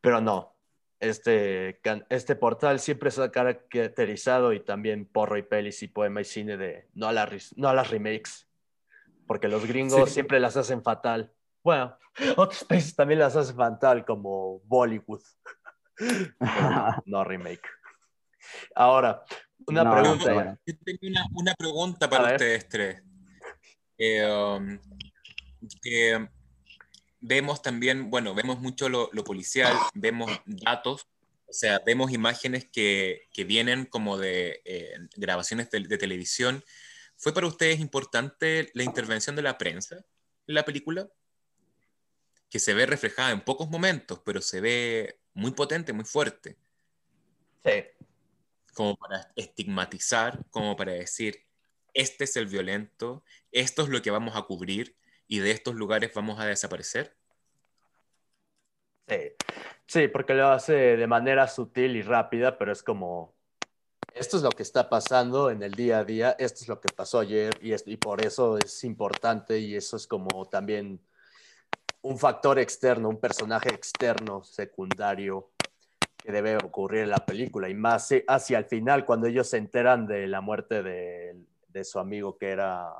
Pero 0.00 0.20
no, 0.20 0.56
este, 0.98 1.80
este 2.08 2.36
portal 2.36 2.80
siempre 2.80 3.10
se 3.10 3.22
ha 3.22 3.30
caracterizado 3.30 4.52
y 4.52 4.60
también 4.60 5.06
porro 5.06 5.36
y 5.38 5.42
pelis 5.42 5.82
y 5.82 5.88
poema 5.88 6.20
y 6.20 6.24
cine 6.24 6.56
de 6.56 6.88
no 6.94 7.08
a, 7.08 7.12
las 7.12 7.28
ris- 7.28 7.54
no 7.56 7.68
a 7.68 7.74
las 7.74 7.90
remakes, 7.90 8.48
porque 9.26 9.48
los 9.48 9.66
gringos 9.66 10.08
Sí. 10.08 10.14
siempre 10.14 10.40
las 10.40 10.56
hacen 10.56 10.82
fatal. 10.82 11.32
Bueno, 11.62 11.96
otros 12.36 12.64
países 12.64 12.94
también 12.96 13.20
las 13.20 13.36
hacen 13.36 13.56
fatal, 13.56 14.04
como 14.04 14.60
Bollywood. 14.64 15.22
Pero 16.38 17.02
no, 17.04 17.24
remake. 17.24 17.68
Ahora, 18.74 19.22
una 19.66 19.84
No, 19.84 19.92
pregunta. 19.92 20.58
Yo 20.66 20.74
tengo 20.82 20.98
una, 21.02 21.24
una 21.34 21.54
pregunta 21.54 22.08
para 22.08 22.32
ustedes 22.32 22.68
tres. 22.68 23.02
Eh, 23.98 24.24
um, 24.26 24.78
que 25.82 26.26
vemos 27.20 27.62
también, 27.62 28.10
bueno, 28.10 28.34
vemos 28.34 28.60
mucho 28.60 28.88
lo, 28.88 29.10
lo 29.12 29.24
policial, 29.24 29.76
vemos 29.94 30.30
datos, 30.46 31.06
o 31.46 31.52
sea, 31.52 31.80
vemos 31.84 32.12
imágenes 32.12 32.68
que, 32.70 33.28
que 33.32 33.44
vienen 33.44 33.84
como 33.84 34.18
de 34.18 34.62
eh, 34.64 34.94
grabaciones 35.16 35.70
de, 35.70 35.80
de 35.80 35.98
televisión. 35.98 36.64
¿Fue 37.16 37.34
para 37.34 37.46
ustedes 37.46 37.80
importante 37.80 38.70
la 38.74 38.84
intervención 38.84 39.36
de 39.36 39.42
la 39.42 39.58
prensa 39.58 39.96
en 40.46 40.54
la 40.54 40.64
película? 40.64 41.08
Que 42.48 42.58
se 42.58 42.74
ve 42.74 42.86
reflejada 42.86 43.30
en 43.30 43.42
pocos 43.42 43.68
momentos, 43.68 44.20
pero 44.24 44.40
se 44.40 44.60
ve 44.60 45.20
muy 45.34 45.52
potente, 45.52 45.92
muy 45.92 46.04
fuerte 46.04 46.56
Sí, 47.64 47.84
como 48.74 48.96
para 48.96 49.30
estigmatizar, 49.36 50.44
como 50.50 50.76
para 50.76 50.92
decir, 50.92 51.44
este 51.92 52.24
es 52.24 52.36
el 52.36 52.46
violento, 52.46 53.22
esto 53.52 53.82
es 53.82 53.88
lo 53.88 54.00
que 54.00 54.10
vamos 54.10 54.36
a 54.36 54.42
cubrir 54.42 54.96
y 55.30 55.40
de 55.40 55.52
estos 55.52 55.76
lugares 55.76 56.12
vamos 56.14 56.40
a 56.40 56.46
desaparecer. 56.46 57.16
sí. 59.08 59.16
Sí, 59.86 60.08
porque 60.08 60.34
lo 60.34 60.48
hace 60.48 60.72
de 60.96 61.06
manera 61.08 61.48
sutil 61.48 61.96
y 61.96 62.02
rápida, 62.02 62.56
pero 62.58 62.70
es 62.72 62.82
como, 62.82 63.34
esto 64.14 64.36
es 64.38 64.42
lo 64.44 64.50
que 64.50 64.62
está 64.64 64.88
pasando 64.90 65.50
en 65.50 65.62
el 65.64 65.72
día 65.74 66.00
a 66.00 66.04
día, 66.04 66.36
esto 66.38 66.60
es 66.62 66.68
lo 66.68 66.80
que 66.80 66.90
pasó 66.94 67.20
ayer 67.20 67.52
y, 67.62 67.72
esto- 67.72 67.90
y 67.90 67.96
por 67.98 68.24
eso 68.24 68.58
es 68.58 68.84
importante 68.84 69.58
y 69.60 69.76
eso 69.76 69.96
es 69.96 70.06
como 70.08 70.48
también 70.48 71.00
un 72.02 72.18
factor 72.18 72.58
externo, 72.58 73.08
un 73.08 73.20
personaje 73.20 73.70
externo, 73.70 74.42
secundario, 74.42 75.50
que 76.18 76.32
debe 76.32 76.56
ocurrir 76.58 77.02
en 77.04 77.10
la 77.10 77.26
película. 77.26 77.68
Y 77.68 77.74
más 77.74 78.08
si- 78.08 78.24
hacia 78.28 78.58
el 78.58 78.66
final, 78.66 79.04
cuando 79.06 79.26
ellos 79.28 79.48
se 79.48 79.58
enteran 79.58 80.06
de 80.06 80.26
la 80.28 80.40
muerte 80.42 80.82
de, 80.82 81.36
de 81.68 81.84
su 81.84 81.98
amigo 82.00 82.38
que 82.38 82.50
era, 82.50 82.90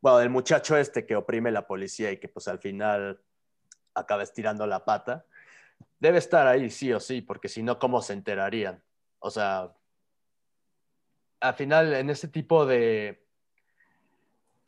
bueno, 0.00 0.18
del 0.18 0.30
muchacho 0.30 0.76
este 0.76 1.06
que 1.06 1.16
oprime 1.16 1.50
la 1.50 1.66
policía 1.66 2.10
y 2.10 2.18
que 2.18 2.28
pues 2.28 2.48
al 2.48 2.58
final 2.58 3.20
acaba 3.94 4.22
estirando 4.22 4.66
la 4.66 4.84
pata, 4.84 5.26
debe 5.98 6.18
estar 6.18 6.46
ahí 6.46 6.70
sí 6.70 6.92
o 6.92 7.00
sí, 7.00 7.20
porque 7.20 7.48
si 7.48 7.62
no, 7.62 7.78
¿cómo 7.78 8.00
se 8.02 8.12
enterarían? 8.12 8.82
O 9.18 9.30
sea, 9.30 9.74
al 11.40 11.54
final 11.54 11.92
en 11.94 12.10
este 12.10 12.28
tipo 12.28 12.66
de, 12.66 13.26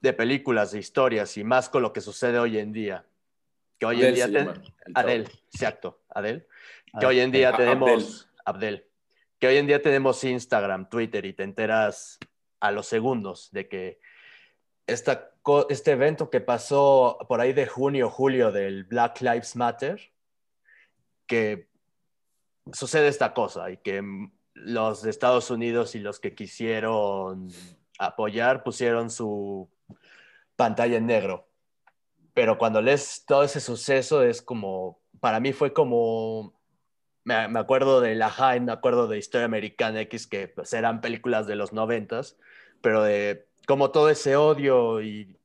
de 0.01 0.13
películas, 0.13 0.73
de 0.73 0.79
historias 0.79 1.37
y 1.37 1.45
más 1.45 1.69
con 1.69 1.83
lo 1.83 1.93
que 1.93 2.01
sucede 2.01 2.39
hoy 2.39 2.59
en 2.59 2.73
día, 2.73 3.07
que 3.79 3.87
hoy 3.87 4.05
en 4.05 4.15
día... 4.15 4.27
se 4.27 4.33
llama. 4.33 4.63
Adel, 4.95 5.29
exacto, 5.53 6.03
Adel. 6.09 6.47
Que 6.99 7.07
hoy 7.07 7.21
en 7.21 7.33
día 7.33 7.51
Ah, 7.51 7.57
tenemos... 7.57 8.29
Abdel. 8.45 8.87
Que 9.39 9.47
hoy 9.47 9.57
en 9.57 9.67
día 9.67 9.81
tenemos 9.81 10.23
Instagram, 10.25 10.89
Twitter 10.89 11.25
y 11.25 11.33
te 11.33 11.43
enteras 11.43 12.19
a 12.61 12.71
los 12.71 12.87
segundos 12.87 13.51
de 13.53 13.69
que 13.69 14.01
esta, 14.87 15.33
este 15.69 15.93
evento 15.93 16.31
que 16.31 16.41
pasó 16.41 17.19
por 17.29 17.41
ahí 17.41 17.53
de 17.53 17.67
junio, 17.67 18.11
julio 18.11 18.53
del 18.53 18.85
Black 18.85 19.21
Lives 19.21 19.57
Matter, 19.57 20.01
que 21.27 21.69
sucede 22.73 23.09
esta 23.09 23.35
cosa 23.35 23.71
y 23.71 23.79
que 23.79 24.03
los 24.55 25.03
de 25.03 25.11
Estados 25.11 25.51
Unidos 25.51 25.95
y 25.95 26.01
los 26.01 26.21
que 26.21 26.35
quisieron 26.35 27.49
apoyar 27.99 28.63
pusieron 28.63 29.11
su 29.11 29.71
pantalla 30.57 30.97
en 30.97 31.07
negro. 31.07 31.49
Pero 32.35 32.59
cuando 32.59 32.81
lees 32.81 33.25
todo 33.27 33.43
ese 33.45 33.61
suceso 33.61 34.23
es 34.23 34.43
como, 34.43 35.01
para 35.21 35.41
mí 35.41 35.53
fue 35.53 35.73
como, 35.73 36.55
me, 37.25 37.49
me 37.49 37.59
acuerdo 37.61 38.01
de 38.01 38.15
La 38.15 38.31
High, 38.31 38.61
me 38.61 38.73
acuerdo 38.73 39.07
de 39.07 39.19
Historia 39.19 39.45
Americana 39.45 40.01
X, 40.03 40.27
que 40.27 40.49
pues, 40.49 40.73
eran 40.73 41.01
películas 41.01 41.47
de 41.47 41.57
los 41.57 41.73
noventas, 41.73 42.39
pero 42.81 43.03
de 43.03 43.47
como 43.67 43.91
todo 43.91 44.09
ese 44.11 44.37
odio 44.37 45.03
y 45.03 45.39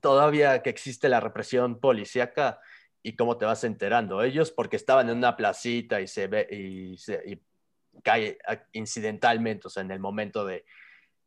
todavía 0.00 0.62
que 0.62 0.70
existe 0.70 1.08
la 1.08 1.20
represión 1.20 1.78
policíaca 1.78 2.60
y 3.02 3.16
cómo 3.16 3.36
te 3.38 3.44
vas 3.44 3.64
enterando. 3.64 4.22
Ellos 4.22 4.50
porque 4.50 4.76
estaban 4.76 5.08
en 5.08 5.18
una 5.18 5.36
placita 5.36 6.00
y 6.00 6.06
se 6.06 6.26
ve 6.26 6.46
y, 6.50 6.96
se, 6.96 7.40
cae 8.02 8.38
incidentalmente, 8.72 9.66
o 9.66 9.70
sea, 9.70 9.82
en 9.82 9.90
el 9.90 10.00
momento 10.00 10.44
de 10.44 10.64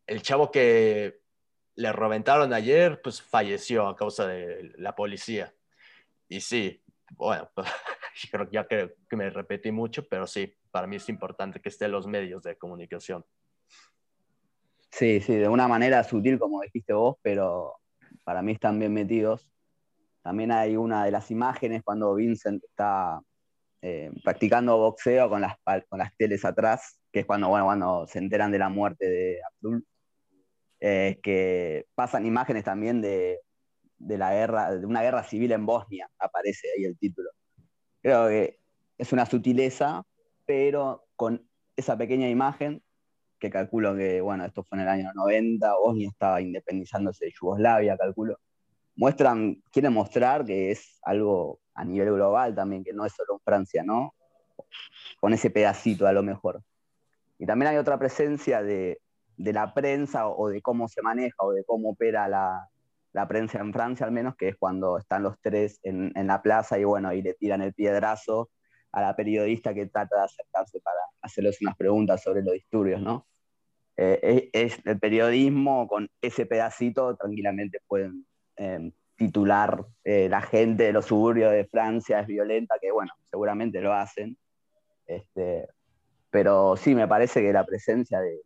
el 0.08 0.22
chavo 0.22 0.52
que 0.52 1.22
le 1.76 1.92
reventaron 1.92 2.54
ayer, 2.54 3.02
pues 3.02 3.22
falleció 3.22 3.88
a 3.88 3.96
causa 3.96 4.28
de 4.28 4.74
la 4.78 4.96
policía. 4.96 5.54
Y 6.28 6.42
sí, 6.42 6.84
bueno, 7.12 7.50
yo 8.16 8.30
creo 8.32 8.46
que 8.50 8.54
ya 8.54 8.68
creo 8.68 8.92
que 9.10 9.16
me 9.16 9.30
repetí 9.30 9.72
mucho, 9.72 10.08
pero 10.08 10.28
sí, 10.28 10.56
para 10.72 10.88
mí 10.88 10.98
es 10.98 11.10
importante 11.10 11.60
que 11.60 11.70
estén 11.70 11.92
los 11.92 12.08
medios 12.08 12.44
de 12.44 12.58
comunicación. 12.58 13.26
Sí, 14.96 15.22
sí, 15.22 15.34
de 15.34 15.50
una 15.50 15.68
manera 15.68 16.04
sutil, 16.04 16.38
como 16.38 16.62
dijiste 16.62 16.94
vos, 16.94 17.18
pero 17.24 17.78
para 18.24 18.44
mí 18.44 18.52
están 18.52 18.78
bien 18.78 18.94
metidos. 18.94 19.50
También 20.22 20.52
hay 20.52 20.78
una 20.78 21.04
de 21.04 21.10
las 21.10 21.32
imágenes 21.32 21.82
cuando 21.84 22.14
Vincent 22.14 22.64
está 22.64 23.20
eh, 23.82 24.12
practicando 24.24 24.78
boxeo 24.78 25.30
con 25.30 25.42
las, 25.42 25.56
con 25.90 25.98
las 25.98 26.16
teles 26.16 26.46
atrás, 26.46 27.00
que 27.12 27.22
es 27.22 27.26
cuando, 27.26 27.50
bueno, 27.50 27.66
cuando 27.66 28.06
se 28.06 28.20
enteran 28.20 28.52
de 28.52 28.60
la 28.60 28.70
muerte 28.70 29.10
de 29.10 29.40
Abdul, 29.44 29.84
que 30.80 31.88
pasan 31.96 32.28
imágenes 32.28 32.64
también 32.64 33.02
de, 33.02 33.40
de 33.98 34.18
la 34.20 34.32
guerra, 34.32 34.76
de 34.76 34.86
una 34.86 35.02
guerra 35.02 35.24
civil 35.24 35.54
en 35.54 35.66
Bosnia, 35.66 36.08
aparece 36.20 36.68
ahí 36.78 36.84
el 36.84 37.00
título. 37.00 37.32
Creo 38.04 38.28
que 38.28 38.60
es 39.00 39.12
una 39.12 39.26
sutileza, 39.26 40.04
pero 40.46 41.08
con 41.16 41.50
esa 41.76 41.98
pequeña 41.98 42.30
imagen 42.30 42.84
que 43.44 43.50
calculo 43.50 43.94
que, 43.94 44.22
bueno, 44.22 44.46
esto 44.46 44.64
fue 44.64 44.78
en 44.78 44.84
el 44.84 44.88
año 44.88 45.12
90, 45.14 45.76
Bosnia 45.76 46.08
estaba 46.08 46.40
independizándose 46.40 47.26
de 47.26 47.34
Yugoslavia, 47.38 47.98
calculo. 47.98 48.40
Muestran, 48.96 49.62
quieren 49.70 49.92
mostrar 49.92 50.46
que 50.46 50.72
es 50.72 50.98
algo 51.04 51.60
a 51.74 51.84
nivel 51.84 52.14
global 52.14 52.56
también, 52.56 52.86
que 52.86 52.94
no 52.94 53.06
es 53.06 53.12
solo 53.12 53.34
en 53.34 53.40
Francia, 53.42 53.84
¿no? 53.84 54.16
Con 55.20 55.34
ese 55.34 55.50
pedacito 55.50 56.08
a 56.08 56.14
lo 56.14 56.24
mejor. 56.24 56.64
Y 57.38 57.46
también 57.46 57.72
hay 57.72 57.78
otra 57.78 58.00
presencia 58.00 58.64
de, 58.64 59.02
de 59.36 59.52
la 59.52 59.74
prensa 59.74 60.30
o, 60.30 60.48
de 60.48 60.62
cómo 60.62 60.88
se 60.88 61.02
maneja 61.02 61.36
o 61.40 61.52
de 61.52 61.66
cómo 61.66 61.90
opera 61.90 62.30
la, 62.30 62.70
la 63.12 63.28
prensa 63.28 63.60
en 63.60 63.74
Francia, 63.74 64.06
al 64.06 64.14
menos, 64.14 64.38
que 64.38 64.48
es 64.48 64.56
cuando 64.56 64.98
están 65.00 65.22
los 65.22 65.36
tres 65.42 65.82
en, 65.84 66.14
en 66.16 66.28
la 66.28 66.42
plaza 66.42 66.80
y 66.80 66.86
bueno, 66.86 67.12
y 67.12 67.22
le 67.22 67.34
tiran 67.34 67.62
el 67.62 67.74
piedrazo 67.74 68.52
a 68.94 69.02
la 69.02 69.14
periodista 69.18 69.74
que 69.74 69.88
trata 69.88 70.16
de 70.16 70.24
acercarse 70.24 70.80
para 70.80 71.00
hacerles 71.22 71.62
unas 71.62 71.76
preguntas 71.76 72.24
sobre 72.24 72.42
los 72.42 72.54
disturbios, 72.54 73.02
¿no? 73.02 73.28
Eh, 73.96 74.50
es, 74.54 74.80
el 74.86 75.00
periodismo 75.00 75.88
con 75.88 76.10
ese 76.22 76.46
pedacito 76.46 77.16
tranquilamente 77.16 77.80
pueden 77.88 78.26
eh, 78.58 78.92
titular 79.16 79.86
eh, 80.04 80.28
la 80.30 80.42
gente 80.42 80.84
de 80.84 80.94
los 80.94 81.06
suburbios 81.06 81.52
de 81.52 81.66
Francia 81.66 82.20
es 82.20 82.28
violenta, 82.28 82.76
que 82.82 82.92
bueno, 82.92 83.12
seguramente 83.30 83.82
lo 83.82 83.94
hacen. 83.94 84.38
Este, 85.06 85.68
pero 86.30 86.76
sí, 86.78 86.96
me 86.96 87.08
parece 87.08 87.42
que 87.42 87.54
la 87.54 87.66
presencia 87.66 88.20
de, 88.20 88.42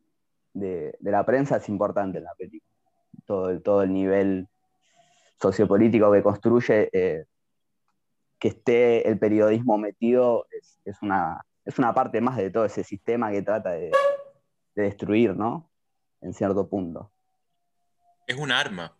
de, 0.53 0.95
la 0.99 1.25
prensa 1.25 1.57
es 1.57 1.69
importante 1.69 2.17
en 2.17 2.25
la 2.25 2.33
película. 2.37 2.63
Todo 3.25 3.49
el, 3.49 3.61
todo 3.61 3.83
el 3.83 3.93
nivel 3.93 4.47
sociopolítico 5.41 6.11
que 6.11 6.23
construye, 6.23 6.89
eh, 6.91 7.25
que 8.39 8.49
esté 8.49 9.07
el 9.07 9.17
periodismo 9.19 9.77
metido, 9.77 10.47
es, 10.51 11.01
una, 11.01 11.41
es 11.65 11.79
una 11.79 11.93
parte 11.93 12.21
más 12.21 12.37
de 12.37 12.49
todo 12.49 12.65
ese 12.65 12.83
sistema 12.83 13.31
que 13.31 13.41
trata 13.41 13.71
de, 13.71 13.91
de 14.77 14.83
destruir, 14.83 15.35
¿no? 15.35 15.69
En 16.21 16.33
cierto 16.33 16.69
punto. 16.69 17.11
Es 18.27 18.37
un 18.37 18.51
arma. 18.51 18.95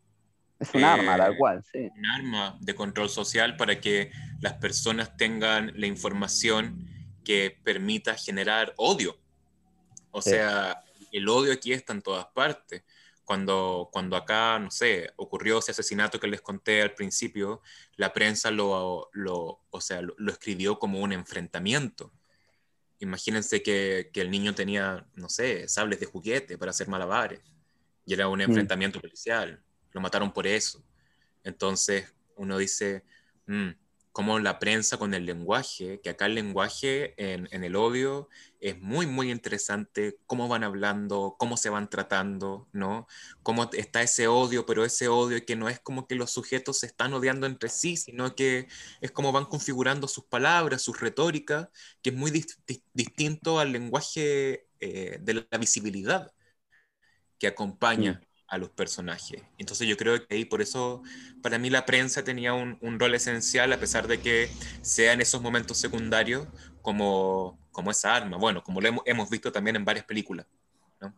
Es 0.59 0.73
un 0.73 0.81
Eh, 0.81 0.85
arma, 0.85 1.17
tal 1.17 1.37
cual, 1.37 1.63
sí. 1.71 1.89
Un 1.95 2.05
arma 2.07 2.57
de 2.59 2.73
control 2.73 3.09
social 3.09 3.55
para 3.57 3.79
que 3.79 4.11
las 4.41 4.53
personas 4.53 5.15
tengan 5.17 5.71
la 5.79 5.85
información 5.85 6.87
que 7.23 7.55
permita 7.63 8.15
generar 8.15 8.73
odio. 8.77 9.17
O 10.09 10.21
Sí. 10.21 10.31
sea, 10.31 10.83
el 11.11 11.29
odio 11.29 11.53
aquí 11.53 11.73
está 11.73 11.93
en 11.93 12.01
todas 12.01 12.25
partes. 12.27 12.83
Cuando, 13.23 13.89
cuando 13.91 14.15
acá, 14.15 14.57
no 14.57 14.71
sé, 14.71 15.11
ocurrió 15.17 15.59
ese 15.59 15.71
asesinato 15.71 16.19
que 16.19 16.27
les 16.27 16.41
conté 16.41 16.81
al 16.81 16.93
principio, 16.95 17.61
la 17.97 18.13
prensa 18.13 18.49
lo, 18.49 19.09
lo 19.11 19.59
o 19.69 19.81
sea, 19.81 20.01
lo, 20.01 20.31
escribió 20.31 20.79
como 20.79 21.01
un 21.01 21.11
enfrentamiento. 21.11 22.11
Imagínense 22.99 23.61
que, 23.61 24.09
que, 24.11 24.21
el 24.21 24.31
niño 24.31 24.55
tenía, 24.55 25.05
no 25.15 25.29
sé, 25.29 25.67
sables 25.67 25.99
de 25.99 26.07
juguete 26.07 26.57
para 26.57 26.71
hacer 26.71 26.87
malabares 26.87 27.41
y 28.05 28.13
era 28.13 28.27
un 28.27 28.39
mm. 28.39 28.43
enfrentamiento 28.43 28.99
policial. 28.99 29.61
Lo 29.91 30.01
mataron 30.01 30.33
por 30.33 30.47
eso. 30.47 30.83
Entonces 31.43 32.13
uno 32.35 32.57
dice, 32.57 33.03
mm, 33.45 33.69
como 34.17 34.39
la 34.39 34.57
prensa 34.57 34.97
con 34.97 35.13
el 35.13 35.27
lenguaje, 35.27 36.01
que 36.01 36.09
acá 36.09 36.25
el 36.25 36.33
lenguaje 36.33 37.13
en, 37.17 37.63
el 37.63 37.75
odio 37.75 38.29
es 38.59 38.81
muy, 38.81 39.05
muy 39.05 39.29
interesante, 39.29 40.17
cómo 40.25 40.47
van 40.47 40.63
hablando, 40.63 41.35
cómo 41.37 41.55
se 41.55 41.69
van 41.69 41.87
tratando, 41.87 42.67
¿no? 42.73 43.05
Cómo 43.43 43.69
está 43.73 44.01
ese 44.01 44.27
odio, 44.27 44.65
pero 44.65 44.83
ese 44.83 45.07
odio 45.07 45.45
que 45.45 45.55
no 45.55 45.69
es 45.69 45.79
como 45.79 46.07
que 46.07 46.15
los 46.15 46.31
sujetos 46.31 46.79
se 46.79 46.87
están 46.87 47.13
odiando 47.13 47.45
entre 47.45 47.69
sí, 47.69 47.95
sino 47.95 48.33
que 48.33 48.67
es 49.01 49.11
como 49.11 49.31
van 49.31 49.45
configurando 49.45 50.07
sus 50.07 50.23
palabras, 50.23 50.81
sus 50.81 50.99
retóricas, 50.99 51.69
que 52.01 52.09
es 52.09 52.15
muy 52.15 52.31
distinto 52.95 53.59
al 53.59 53.71
lenguaje 53.71 54.67
eh, 54.79 55.19
de 55.21 55.33
la 55.51 55.57
visibilidad 55.59 56.33
que 57.37 57.45
acompaña 57.45 58.26
a 58.47 58.57
los 58.57 58.69
personajes. 58.69 59.43
Entonces 59.57 59.87
yo 59.87 59.97
creo 59.97 60.25
que 60.25 60.35
ahí 60.35 60.45
por 60.45 60.61
eso 60.61 61.01
para 61.41 61.59
mí 61.59 61.69
la 61.69 61.85
prensa 61.85 62.23
tenía 62.23 62.53
un, 62.53 62.99
rol 62.99 63.13
esencial 63.15 63.71
a 63.73 63.79
pesar 63.79 64.07
de 64.07 64.19
que 64.19 64.49
sea 64.81 65.13
en 65.13 65.21
esos 65.21 65.41
momentos 65.41 65.77
secundarios 65.77 66.47
como, 66.81 67.59
como 67.71 67.91
esa 67.91 68.15
arma, 68.15 68.37
bueno, 68.37 68.63
como 68.63 68.81
lo 68.81 68.89
hemos, 69.05 69.29
visto 69.29 69.51
también 69.51 69.75
en 69.75 69.85
varias 69.85 70.05
películas. 70.05 70.47
¿no? 71.01 71.13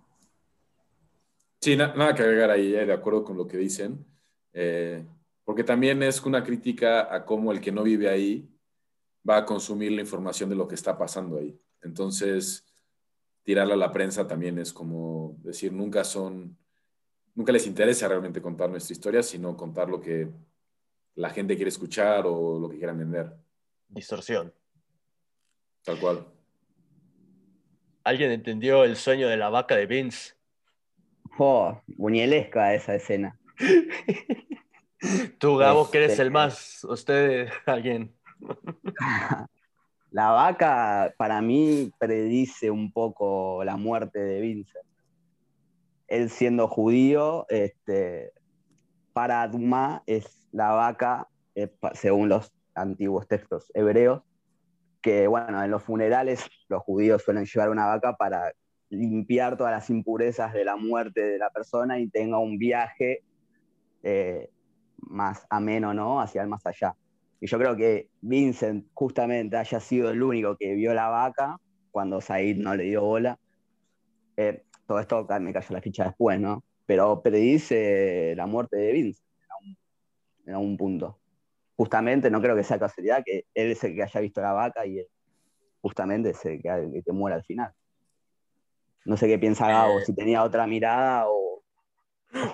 Sí, 1.62 1.76
nada 1.76 2.16
que 2.16 2.24
agregar 2.24 2.50
ahí, 2.50 2.74
eh, 2.74 2.86
de 2.86 2.94
acuerdo 2.94 3.24
con 3.24 3.38
lo 3.38 3.48
que 3.48 3.58
dicen, 3.58 4.06
eh, 4.54 5.06
porque 5.46 5.64
también 5.64 6.02
es 6.02 6.22
una 6.24 6.44
crítica 6.44 7.14
a 7.14 7.26
cómo 7.26 7.52
el 7.52 7.62
que 7.62 7.72
no 7.72 7.84
vive 7.84 8.10
ahí 8.10 8.50
va 9.28 9.38
a 9.38 9.46
consumir 9.46 9.92
la 9.92 10.02
información 10.02 10.50
de 10.50 10.56
lo 10.56 10.68
que 10.68 10.76
está 10.76 10.98
pasando 10.98 11.38
ahí. 11.38 11.60
Entonces, 11.82 12.66
tirarla 13.44 13.76
a 13.76 13.78
la 13.78 13.92
prensa 13.92 14.28
también 14.28 14.58
es 14.60 14.74
como 14.74 15.38
decir, 15.44 15.72
nunca 15.72 16.04
son 16.04 16.58
nunca 17.40 17.54
les 17.54 17.66
interesa 17.68 18.06
realmente 18.10 18.42
contar 18.42 18.70
nuestra 18.70 18.92
historia, 18.92 19.24
sino 19.24 19.56
contar 19.56 19.88
lo 19.88 20.02
que 20.02 20.28
la 21.16 21.30
gente 21.30 21.56
quiere 21.56 21.70
escuchar 21.70 22.26
o 22.26 22.60
lo 22.60 22.70
que 22.70 22.78
quieran 22.78 23.00
vender. 23.00 23.34
Distorsión. 23.88 24.54
Tal 25.86 25.98
cual. 26.02 26.28
¿Alguien 28.04 28.32
entendió 28.32 28.84
el 28.84 28.98
sueño 28.98 29.30
de 29.30 29.38
la 29.38 29.50
vaca 29.50 29.78
de 29.78 29.86
Vince? 29.86 30.34
Oh, 31.38 31.82
buñelesca 31.88 32.74
esa 32.74 32.96
escena. 32.96 33.40
Tú, 35.38 35.56
Gabo, 35.56 35.90
que 35.90 36.00
eres 36.00 36.12
este, 36.12 36.24
el 36.24 36.32
más. 36.32 36.84
Usted, 36.84 37.48
alguien. 37.66 38.14
La 40.12 40.32
vaca, 40.32 41.14
para 41.18 41.40
mí, 41.40 41.90
predice 42.00 42.70
un 42.72 42.92
poco 42.92 43.64
la 43.64 43.78
muerte 43.78 44.18
de 44.18 44.42
Vincent 44.42 44.89
él 46.10 46.30
siendo 46.30 46.68
judío, 46.68 47.46
este, 47.50 48.32
para 49.14 49.48
Duma 49.48 50.04
es 50.06 50.48
la 50.52 50.72
vaca, 50.72 51.28
eh, 51.56 51.72
según 51.94 52.30
los 52.30 52.52
antiguos 52.76 53.28
textos 53.28 53.72
hebreos, 53.74 54.24
que 55.02 55.28
bueno, 55.28 55.64
en 55.64 55.72
los 55.72 55.84
funerales 55.84 56.46
los 56.68 56.82
judíos 56.84 57.24
suelen 57.24 57.46
llevar 57.46 57.70
una 57.70 57.86
vaca 57.86 58.16
para 58.16 58.52
limpiar 58.90 59.56
todas 59.56 59.72
las 59.72 59.90
impurezas 59.90 60.54
de 60.54 60.66
la 60.66 60.76
muerte 60.76 61.22
de 61.22 61.38
la 61.38 61.50
persona 61.50 62.00
y 62.00 62.10
tenga 62.10 62.40
un 62.40 62.58
viaje 62.58 63.24
eh, 64.04 64.50
más 64.98 65.46
ameno, 65.50 65.94
¿no? 65.94 66.20
Hacia 66.20 66.42
el 66.42 66.48
más 66.48 66.66
allá. 66.66 66.96
Y 67.40 67.48
yo 67.48 67.58
creo 67.58 67.76
que 67.76 68.10
Vincent 68.22 68.88
justamente 68.94 69.58
haya 69.58 69.80
sido 69.80 70.10
el 70.10 70.22
único 70.22 70.58
que 70.58 70.74
vio 70.74 70.94
la 70.94 71.08
vaca 71.08 71.58
cuando 71.92 72.20
Said 72.20 72.58
no 72.58 72.76
le 72.76 72.84
dio 72.84 73.04
bola. 73.04 73.40
Eh, 74.36 74.64
todo 74.90 75.00
esto 75.00 75.28
me 75.40 75.54
cayó 75.54 75.68
la 75.70 75.82
ficha 75.82 76.06
después, 76.06 76.40
¿no? 76.40 76.64
Pero 76.88 77.22
predice 77.22 78.34
la 78.36 78.48
muerte 78.48 78.76
de 78.76 78.92
Vince 78.92 79.22
en 80.48 80.56
algún, 80.56 80.78
punto. 80.78 81.20
Justamente, 81.76 82.32
no 82.32 82.42
creo 82.42 82.56
que 82.56 82.64
sea 82.64 82.80
casualidad 82.80 83.22
que 83.24 83.46
él 83.54 83.70
es 83.70 83.84
el 83.84 83.94
que 83.94 84.02
haya 84.02 84.20
visto 84.20 84.42
la 84.42 84.52
vaca 84.54 84.88
y 84.88 84.98
él 84.98 85.08
justamente 85.80 86.32
es 86.32 86.44
el 86.44 86.60
que, 86.60 87.04
que 87.06 87.12
muere 87.12 87.36
al 87.36 87.44
final. 87.44 87.72
No 89.06 89.16
sé 89.16 89.28
qué 89.28 89.38
piensa 89.38 89.68
Gabo, 89.68 90.00
eh, 90.00 90.06
si 90.06 90.16
tenía 90.16 90.42
otra 90.42 90.66
mirada 90.66 91.26
o, 91.28 91.62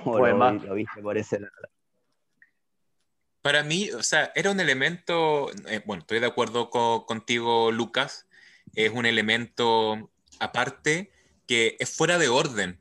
lo, 0.06 0.74
viste 0.74 1.02
por 1.02 1.18
ese 1.18 1.40
lado. 1.40 1.54
Para 3.42 3.64
mí, 3.64 3.92
o 3.92 4.04
sea, 4.04 4.34
era 4.36 4.52
un 4.52 4.60
elemento, 4.60 5.52
eh, 5.70 5.82
bueno, 5.86 6.02
estoy 6.02 6.20
de 6.20 6.28
acuerdo 6.28 6.70
contigo, 6.70 7.72
Lucas, 7.72 8.28
es 8.76 8.92
un 8.92 9.06
elemento 9.06 10.12
aparte 10.42 11.15
que 11.48 11.76
es 11.80 11.90
fuera 11.90 12.18
de 12.18 12.28
orden. 12.28 12.80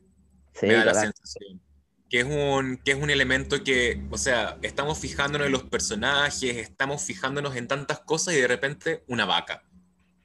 me 0.62 0.74
da 0.74 0.84
la 0.84 0.94
sensación. 0.94 1.60
Que 2.08 2.20
es, 2.20 2.26
un, 2.26 2.76
que 2.76 2.92
es 2.92 2.96
un 2.96 3.10
elemento 3.10 3.64
que, 3.64 4.00
o 4.10 4.18
sea, 4.18 4.58
estamos 4.62 4.98
fijándonos 4.98 5.46
en 5.46 5.52
los 5.52 5.64
personajes, 5.64 6.56
estamos 6.56 7.02
fijándonos 7.02 7.56
en 7.56 7.66
tantas 7.66 8.00
cosas 8.00 8.34
y 8.34 8.40
de 8.40 8.46
repente 8.46 9.02
una 9.08 9.24
vaca, 9.24 9.64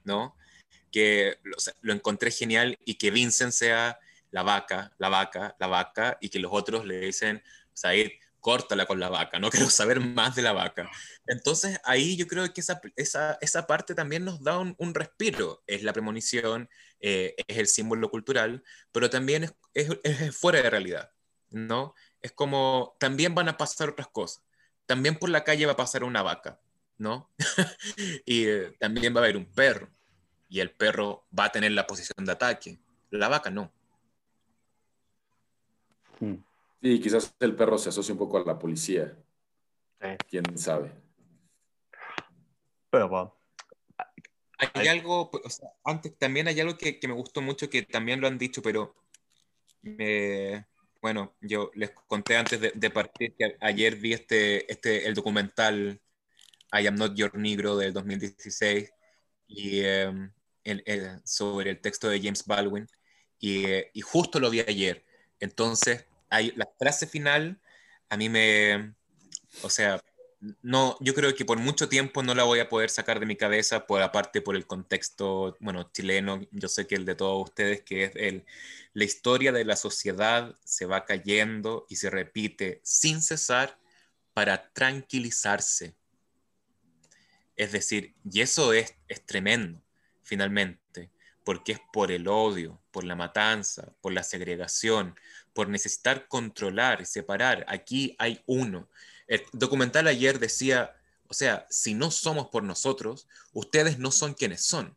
¿no? 0.04 0.36
Que 0.92 1.38
lo 1.80 1.92
encontré 1.92 2.30
genial 2.30 2.78
y 2.84 2.94
que 2.94 3.10
Vincent 3.10 3.52
sea 3.52 3.98
la 4.30 4.42
vaca, 4.42 4.92
la 4.98 5.08
vaca, 5.08 5.56
la 5.58 5.66
vaca, 5.66 6.18
y 6.20 6.28
que 6.28 6.38
los 6.38 6.52
otros 6.52 6.86
le 6.86 7.00
dicen, 7.00 7.42
Said, 7.72 8.10
córtala 8.40 8.86
con 8.86 8.98
la 9.00 9.08
vaca, 9.08 9.38
no 9.38 9.50
quiero 9.50 9.70
saber 9.70 10.00
más 10.00 10.34
de 10.34 10.42
la 10.42 10.52
vaca. 10.52 10.90
Entonces 11.26 11.80
ahí 11.84 12.16
yo 12.16 12.26
creo 12.26 12.52
que 12.52 12.60
esa, 12.60 12.80
esa, 12.96 13.38
esa 13.40 13.66
parte 13.66 13.94
también 13.94 14.24
nos 14.24 14.42
da 14.42 14.58
un, 14.58 14.74
un, 14.78 14.94
respiro, 14.94 15.62
es 15.66 15.82
la 15.82 15.92
premonición, 15.92 16.68
eh, 17.00 17.34
es 17.46 17.58
el 17.58 17.66
símbolo 17.66 18.10
cultural, 18.10 18.62
pero 18.92 19.10
también 19.10 19.44
es, 19.44 19.88
es, 20.02 20.36
fuera 20.36 20.62
de 20.62 20.70
realidad, 20.70 21.10
¿no? 21.50 21.94
Es 22.22 22.32
como, 22.32 22.96
también 22.98 23.34
van 23.34 23.48
a 23.48 23.56
pasar 23.56 23.90
otras 23.90 24.08
cosas, 24.08 24.42
también 24.86 25.16
por 25.16 25.30
la 25.30 25.44
calle 25.44 25.66
va 25.66 25.72
a 25.72 25.76
pasar 25.76 26.04
una 26.04 26.22
vaca, 26.22 26.60
¿no? 26.98 27.30
y 28.26 28.46
eh, 28.46 28.76
también 28.78 29.14
va 29.14 29.20
a 29.20 29.24
haber 29.24 29.36
un 29.36 29.46
perro, 29.46 29.88
y 30.48 30.60
el 30.60 30.72
perro 30.72 31.26
va 31.36 31.44
a 31.44 31.52
tener 31.52 31.72
la 31.72 31.86
posición 31.86 32.24
de 32.24 32.32
ataque, 32.32 32.78
la 33.10 33.28
vaca 33.28 33.50
no. 33.50 33.72
Hmm. 36.18 36.49
Sí, 36.82 36.98
quizás 37.00 37.34
el 37.40 37.54
perro 37.54 37.76
se 37.76 37.90
asocia 37.90 38.12
un 38.12 38.18
poco 38.18 38.38
a 38.38 38.44
la 38.44 38.58
policía. 38.58 39.14
¿Quién 40.28 40.56
sabe? 40.56 40.92
Pero 42.90 43.08
bueno. 43.08 43.36
Hay 44.74 44.88
algo, 44.88 45.30
antes 45.84 46.18
también 46.18 46.46
hay 46.48 46.60
algo 46.60 46.76
que, 46.76 46.98
me 47.06 47.14
gustó 47.14 47.40
mucho, 47.40 47.70
que 47.70 47.82
también 47.82 48.20
lo 48.20 48.26
han 48.26 48.36
dicho, 48.36 48.60
pero 48.60 48.94
bueno, 51.00 51.34
yo 51.40 51.70
les 51.74 51.90
conté 51.90 52.36
antes 52.36 52.60
de, 52.60 52.90
partir 52.90 53.34
que 53.36 53.56
ayer 53.60 53.96
vi 53.96 54.12
este, 54.12 54.70
este, 54.70 55.06
el 55.06 55.14
documental 55.14 55.98
I 56.72 56.86
Am 56.86 56.94
Not 56.94 57.14
Your 57.14 57.38
Negro 57.38 57.76
del 57.76 57.94
2016 57.94 58.92
y, 59.46 59.80
em, 59.82 60.30
sobre 61.24 61.70
el 61.70 61.80
texto 61.80 62.08
de 62.10 62.20
James 62.20 62.44
Baldwin 62.44 62.86
y, 63.38 63.64
eh, 63.64 63.90
y 63.94 64.02
justo 64.02 64.38
lo 64.40 64.50
vi 64.50 64.60
ayer. 64.60 65.06
Entonces, 65.38 66.06
la 66.30 66.68
frase 66.78 67.06
final 67.06 67.60
a 68.08 68.16
mí 68.16 68.28
me, 68.28 68.94
o 69.62 69.70
sea, 69.70 70.02
no, 70.62 70.96
yo 71.00 71.14
creo 71.14 71.34
que 71.34 71.44
por 71.44 71.58
mucho 71.58 71.88
tiempo 71.88 72.22
no 72.22 72.34
la 72.34 72.44
voy 72.44 72.60
a 72.60 72.68
poder 72.68 72.90
sacar 72.90 73.20
de 73.20 73.26
mi 73.26 73.36
cabeza, 73.36 73.86
por 73.86 74.02
aparte 74.02 74.40
por 74.40 74.56
el 74.56 74.66
contexto, 74.66 75.56
bueno, 75.60 75.90
chileno, 75.92 76.40
yo 76.50 76.68
sé 76.68 76.86
que 76.86 76.94
el 76.94 77.04
de 77.04 77.14
todos 77.14 77.48
ustedes, 77.48 77.82
que 77.82 78.04
es 78.04 78.12
el, 78.16 78.46
la 78.94 79.04
historia 79.04 79.52
de 79.52 79.64
la 79.64 79.76
sociedad 79.76 80.54
se 80.64 80.86
va 80.86 81.04
cayendo 81.04 81.86
y 81.88 81.96
se 81.96 82.10
repite 82.10 82.80
sin 82.82 83.20
cesar 83.20 83.78
para 84.32 84.72
tranquilizarse. 84.72 85.94
Es 87.56 87.72
decir, 87.72 88.14
y 88.24 88.40
eso 88.40 88.72
es, 88.72 88.94
es 89.08 89.24
tremendo, 89.26 89.82
finalmente, 90.22 91.10
porque 91.44 91.72
es 91.72 91.80
por 91.92 92.10
el 92.10 92.26
odio, 92.28 92.80
por 92.90 93.04
la 93.04 93.14
matanza, 93.14 93.92
por 94.00 94.12
la 94.12 94.22
segregación, 94.22 95.14
por 95.60 95.68
necesitar 95.68 96.26
controlar, 96.26 97.04
separar. 97.04 97.66
Aquí 97.68 98.16
hay 98.18 98.42
uno. 98.46 98.88
El 99.26 99.44
documental 99.52 100.06
ayer 100.06 100.38
decía, 100.38 100.96
o 101.28 101.34
sea, 101.34 101.66
si 101.68 101.92
no 101.92 102.10
somos 102.10 102.48
por 102.48 102.62
nosotros, 102.62 103.28
ustedes 103.52 103.98
no 103.98 104.10
son 104.10 104.32
quienes 104.32 104.64
son, 104.64 104.96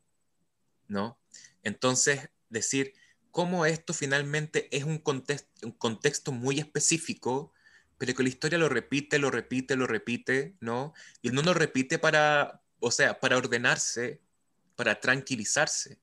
¿no? 0.88 1.20
Entonces, 1.64 2.30
decir 2.47 2.93
cómo 3.30 3.66
esto 3.66 3.93
finalmente 3.93 4.70
es 4.72 4.86
un 4.86 4.99
contexto, 4.99 5.68
un 5.68 5.74
contexto 5.74 6.32
muy 6.32 6.59
específico, 6.59 7.51
pero 7.97 8.14
que 8.16 8.24
la 8.24 8.30
historia 8.30 8.57
lo 8.57 8.70
repite, 8.70 9.20
lo 9.20 9.32
repite, 9.32 9.76
lo 9.76 9.86
repite, 9.86 10.55
¿no? 10.61 10.93
Y 11.22 11.32
no 11.32 11.41
lo 11.41 11.53
repite 11.53 11.99
para, 11.99 12.61
o 12.80 12.89
sea, 12.89 13.20
para 13.20 13.36
ordenarse, 13.36 14.22
para 14.78 15.01
tranquilizarse. 15.01 15.99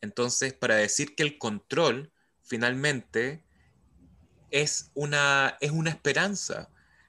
Entonces, 0.00 0.52
para 0.52 0.76
decir 0.76 1.16
que 1.16 1.24
el 1.24 1.36
control 1.36 2.12
finalmente 2.44 3.42
es 4.52 4.90
una, 4.94 5.56
es 5.60 5.72
una 5.72 5.90
esperanza, 5.90 6.68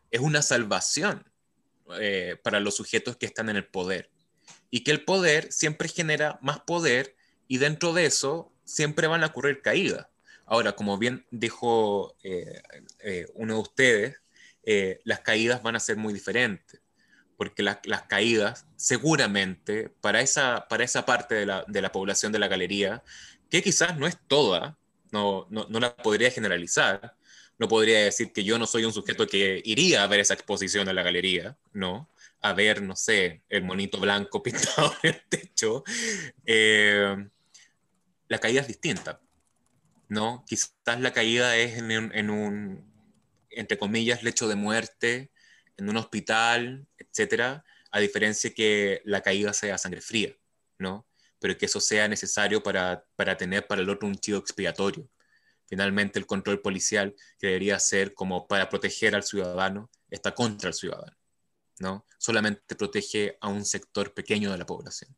es 0.09 0.21
una 0.21 0.41
salvación 0.41 1.23
eh, 1.99 2.37
para 2.41 2.59
los 2.59 2.77
sujetos 2.77 3.17
que 3.17 3.25
están 3.25 3.49
en 3.49 3.57
el 3.57 3.67
poder. 3.67 4.09
Y 4.71 4.83
que 4.83 4.91
el 4.91 5.03
poder 5.03 5.51
siempre 5.51 5.87
genera 5.87 6.39
más 6.41 6.61
poder 6.61 7.15
y 7.47 7.57
dentro 7.57 7.93
de 7.93 8.05
eso 8.05 8.51
siempre 8.63 9.07
van 9.07 9.23
a 9.23 9.27
ocurrir 9.27 9.61
caídas. 9.61 10.07
Ahora, 10.45 10.71
como 10.73 10.97
bien 10.97 11.25
dijo 11.29 12.15
eh, 12.23 12.61
eh, 12.99 13.27
uno 13.35 13.55
de 13.55 13.59
ustedes, 13.59 14.15
las 15.03 15.19
caídas 15.19 15.61
van 15.61 15.75
a 15.75 15.79
ser 15.81 15.97
muy 15.97 16.13
diferentes, 16.13 16.79
porque 17.35 17.63
las 17.63 18.03
caídas 18.07 18.65
seguramente 18.77 19.89
para 19.89 20.21
esa, 20.21 20.67
para 20.69 20.85
esa 20.85 21.05
parte 21.05 21.35
de 21.35 21.45
la, 21.45 21.65
de 21.67 21.81
la, 21.81 21.91
población 21.91 22.31
de 22.31 22.39
la 22.39 22.47
galería, 22.47 23.03
que 23.49 23.61
quizás 23.61 23.97
no 23.97 24.07
es 24.07 24.17
toda, 24.27 24.77
no, 25.11 25.47
no, 25.49 25.67
no 25.69 25.79
la 25.81 25.93
podría 25.93 26.31
generalizar, 26.31 27.17
no 27.59 27.67
podría 27.67 27.99
decir 27.99 28.31
que 28.33 28.43
yo 28.43 28.57
no 28.57 28.65
soy 28.65 28.85
un 28.85 28.93
sujeto 28.93 29.27
que 29.27 29.61
iría 29.63 30.03
a 30.03 30.07
ver 30.07 30.19
esa 30.19 30.33
exposición 30.33 30.87
en 30.89 30.95
la 30.95 31.03
galería, 31.03 31.57
¿no? 31.71 32.09
A 32.41 32.53
ver, 32.53 32.81
no 32.81 32.95
sé, 32.95 33.43
el 33.49 33.63
monito 33.63 33.99
blanco 33.99 34.43
pintado 34.43 34.93
en 35.03 35.13
el 35.13 35.21
techo. 35.29 35.83
Eh, 36.45 37.15
la 38.27 38.39
caída 38.39 38.61
es 38.61 38.67
distinta, 38.67 39.21
¿no? 40.09 40.43
Quizás 40.47 40.99
la 40.99 41.13
caída 41.13 41.55
es 41.57 41.77
en 41.77 42.29
un, 42.29 42.93
entre 43.49 43.77
comillas, 43.77 44.23
lecho 44.23 44.47
de 44.47 44.55
muerte, 44.55 45.31
en 45.77 45.89
un 45.89 45.97
hospital, 45.97 46.87
etcétera, 46.97 47.63
a 47.91 47.99
diferencia 47.99 48.53
que 48.53 49.01
la 49.05 49.21
caída 49.21 49.53
sea 49.53 49.77
sangre 49.77 50.01
fría, 50.01 50.35
¿no? 50.79 51.07
Pero 51.39 51.57
que 51.57 51.67
eso 51.67 51.79
sea 51.79 52.07
necesario 52.07 52.63
para, 52.63 53.05
para 53.15 53.37
tener 53.37 53.67
para 53.67 53.81
el 53.81 53.89
otro 53.89 54.07
un 54.07 54.15
chivo 54.15 54.39
expiatorio. 54.39 55.07
Finalmente, 55.65 56.19
el 56.19 56.25
control 56.25 56.61
policial, 56.61 57.15
que 57.39 57.47
debería 57.47 57.79
ser 57.79 58.13
como 58.13 58.47
para 58.47 58.69
proteger 58.69 59.15
al 59.15 59.23
ciudadano, 59.23 59.89
está 60.09 60.33
contra 60.33 60.69
el 60.69 60.75
ciudadano. 60.75 61.15
¿no? 61.79 62.05
Solamente 62.17 62.75
protege 62.75 63.37
a 63.41 63.49
un 63.49 63.65
sector 63.65 64.13
pequeño 64.13 64.51
de 64.51 64.57
la 64.57 64.65
población, 64.65 65.15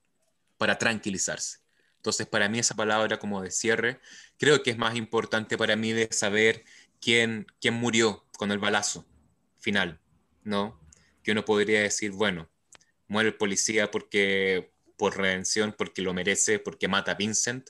para 0.58 0.78
tranquilizarse. 0.78 1.60
Entonces, 1.98 2.28
para 2.28 2.50
mí 2.50 2.60
esa 2.60 2.76
palabra 2.76 3.18
como 3.18 3.42
de 3.42 3.52
cierre, 3.52 4.00
creo 4.38 4.62
que 4.62 4.72
es 4.72 4.78
más 4.78 4.96
importante 4.96 5.58
para 5.58 5.76
mí 5.76 5.92
de 5.92 6.08
saber 6.12 6.64
quién, 7.02 7.48
quién 7.60 7.74
murió 7.74 8.28
con 8.38 8.52
el 8.52 8.60
balazo 8.60 9.06
final, 9.60 10.00
¿no? 10.44 10.80
Que 11.24 11.32
uno 11.32 11.44
podría 11.46 11.82
decir, 11.82 12.12
bueno, 12.12 12.50
muere 13.08 13.30
el 13.30 13.36
policía 13.36 13.90
porque 13.90 14.72
por 14.98 15.18
redención, 15.18 15.74
porque 15.78 16.02
lo 16.02 16.14
merece, 16.14 16.60
porque 16.60 16.88
mata 16.88 17.12
a 17.12 17.16
Vincent, 17.16 17.70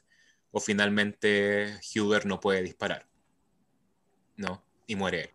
o 0.56 0.62
finalmente 0.62 1.82
Huber 1.93 2.26
no 2.26 2.39
puede 2.39 2.62
disparar. 2.62 3.06
¿No? 4.38 4.64
Y 4.88 4.95
muere 4.95 5.34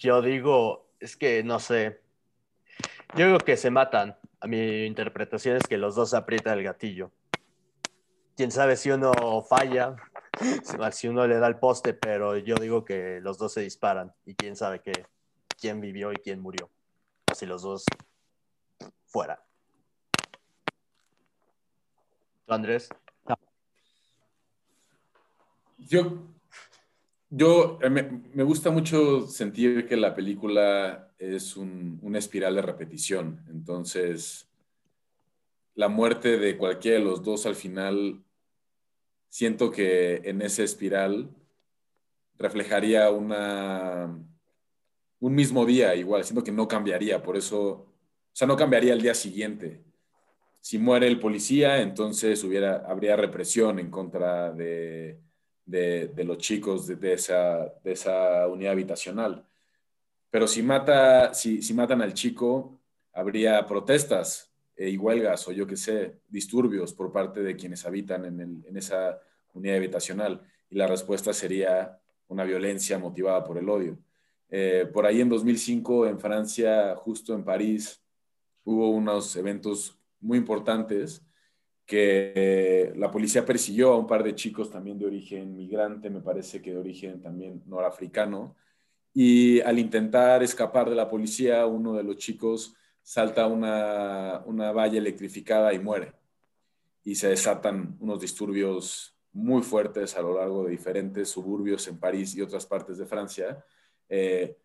Yo 0.00 0.20
digo, 0.20 0.90
es 0.98 1.16
que 1.16 1.44
no 1.44 1.60
sé. 1.60 2.00
Yo 3.14 3.26
digo 3.26 3.38
que 3.38 3.56
se 3.56 3.70
matan. 3.70 4.18
A 4.40 4.48
mi 4.48 4.86
interpretación 4.86 5.56
es 5.56 5.68
que 5.68 5.78
los 5.78 5.94
dos 5.94 6.14
aprietan 6.14 6.58
el 6.58 6.64
gatillo. 6.64 7.12
Quién 8.36 8.50
sabe 8.50 8.76
si 8.76 8.90
uno 8.90 9.12
falla, 9.48 9.94
si 10.92 11.06
uno 11.06 11.28
le 11.28 11.38
da 11.38 11.46
el 11.46 11.60
poste, 11.60 11.94
pero 11.94 12.36
yo 12.36 12.56
digo 12.56 12.84
que 12.84 13.20
los 13.20 13.38
dos 13.38 13.52
se 13.52 13.60
disparan 13.60 14.12
y 14.24 14.34
quién 14.34 14.56
sabe 14.56 14.82
qué, 14.82 15.06
quién 15.60 15.80
vivió 15.80 16.10
y 16.12 16.16
quién 16.16 16.40
murió. 16.40 16.70
Si 17.36 17.46
los 17.46 17.62
dos 17.62 17.84
fuera. 19.06 19.47
Andrés? 22.48 22.88
Yo, 25.78 26.26
yo 27.30 27.78
eh, 27.82 27.90
me, 27.90 28.42
gusta 28.42 28.70
mucho 28.70 29.26
sentir 29.26 29.86
que 29.86 29.96
la 29.96 30.14
película 30.14 31.12
es 31.18 31.56
una 31.56 32.18
espiral 32.18 32.54
de 32.54 32.62
repetición. 32.62 33.44
Entonces, 33.48 34.48
la 35.74 35.88
muerte 35.88 36.38
de 36.38 36.56
cualquiera 36.56 36.98
de 36.98 37.04
los 37.04 37.22
dos 37.22 37.46
al 37.46 37.54
final, 37.54 38.22
siento 39.28 39.70
que 39.70 40.16
en 40.24 40.42
esa 40.42 40.62
espiral 40.62 41.30
reflejaría 42.38 43.10
una, 43.10 44.16
un 45.20 45.34
mismo 45.34 45.66
día 45.66 45.94
igual, 45.94 46.24
siento 46.24 46.44
que 46.44 46.52
no 46.52 46.68
cambiaría, 46.68 47.22
por 47.22 47.36
eso, 47.36 47.60
o 47.60 47.86
sea, 48.32 48.46
no 48.46 48.56
cambiaría 48.56 48.92
el 48.92 49.02
día 49.02 49.14
siguiente 49.14 49.87
si 50.60 50.78
muere 50.78 51.06
el 51.06 51.20
policía, 51.20 51.80
entonces 51.80 52.42
hubiera, 52.44 52.84
habría 52.86 53.16
represión 53.16 53.78
en 53.78 53.90
contra 53.90 54.52
de, 54.52 55.18
los 55.66 56.38
chicos 56.38 56.86
de, 56.86 57.12
esa, 57.12 57.72
de 57.82 57.92
esa 57.92 58.46
unidad 58.48 58.72
habitacional. 58.72 59.44
Pero 60.30 60.46
si, 60.46 60.62
mata, 60.62 61.32
si, 61.32 61.72
matan 61.74 62.02
al 62.02 62.12
chico, 62.12 62.78
habría 63.12 63.66
protestas 63.66 64.52
y 64.76 64.96
huelgas 64.96 65.48
o 65.48 65.52
yo 65.52 65.66
qué 65.66 65.76
sé, 65.76 66.20
disturbios 66.28 66.92
por 66.92 67.10
parte 67.10 67.42
de 67.42 67.56
quienes 67.56 67.86
habitan 67.86 68.24
en, 68.26 68.76
esa 68.76 69.20
unidad 69.54 69.76
habitacional. 69.76 70.42
Y 70.70 70.76
la 70.76 70.86
respuesta 70.86 71.32
sería 71.32 71.98
una 72.28 72.44
violencia 72.44 72.98
motivada 72.98 73.42
por 73.42 73.56
el 73.56 73.68
odio. 73.68 73.98
Eh, 74.50 74.88
por 74.92 75.06
ahí 75.06 75.20
en 75.20 75.28
2005, 75.28 76.06
en 76.06 76.18
Francia, 76.20 76.94
justo 76.96 77.34
en 77.34 77.44
París, 77.44 78.02
hubo 78.64 78.90
unos 78.90 79.34
eventos 79.36 79.97
muy 80.20 80.38
importantes 80.38 81.22
que 81.86 82.92
la 82.96 83.10
policía 83.10 83.46
persiguió 83.46 83.92
a 83.92 83.98
un 83.98 84.06
par 84.06 84.22
de 84.22 84.34
chicos 84.34 84.70
también 84.70 84.98
de 84.98 85.06
origen 85.06 85.56
migrante, 85.56 86.10
me 86.10 86.20
parece 86.20 86.60
que 86.60 86.72
de 86.72 86.78
origen 86.78 87.20
también 87.20 87.62
norafricano, 87.66 88.56
y 89.14 89.60
al 89.62 89.78
intentar 89.78 90.42
escapar 90.42 90.88
de 90.90 90.96
la 90.96 91.08
policía, 91.08 91.66
uno 91.66 91.94
de 91.94 92.04
los 92.04 92.16
chicos 92.16 92.74
salta 93.02 93.46
una, 93.46 94.42
una 94.44 94.70
valla 94.70 94.98
electrificada 94.98 95.72
y 95.72 95.78
muere. 95.78 96.12
Y 97.02 97.14
se 97.14 97.28
desatan 97.28 97.96
unos 98.00 98.20
disturbios 98.20 99.16
muy 99.32 99.62
fuertes 99.62 100.14
a 100.16 100.20
lo 100.20 100.36
largo 100.36 100.64
de 100.64 100.72
diferentes 100.72 101.30
suburbios 101.30 101.88
en 101.88 101.98
París 101.98 102.36
y 102.36 102.42
otras 102.42 102.66
partes 102.66 102.98
de 102.98 103.06
Francia. 103.06 103.64
Eh, 104.08 104.58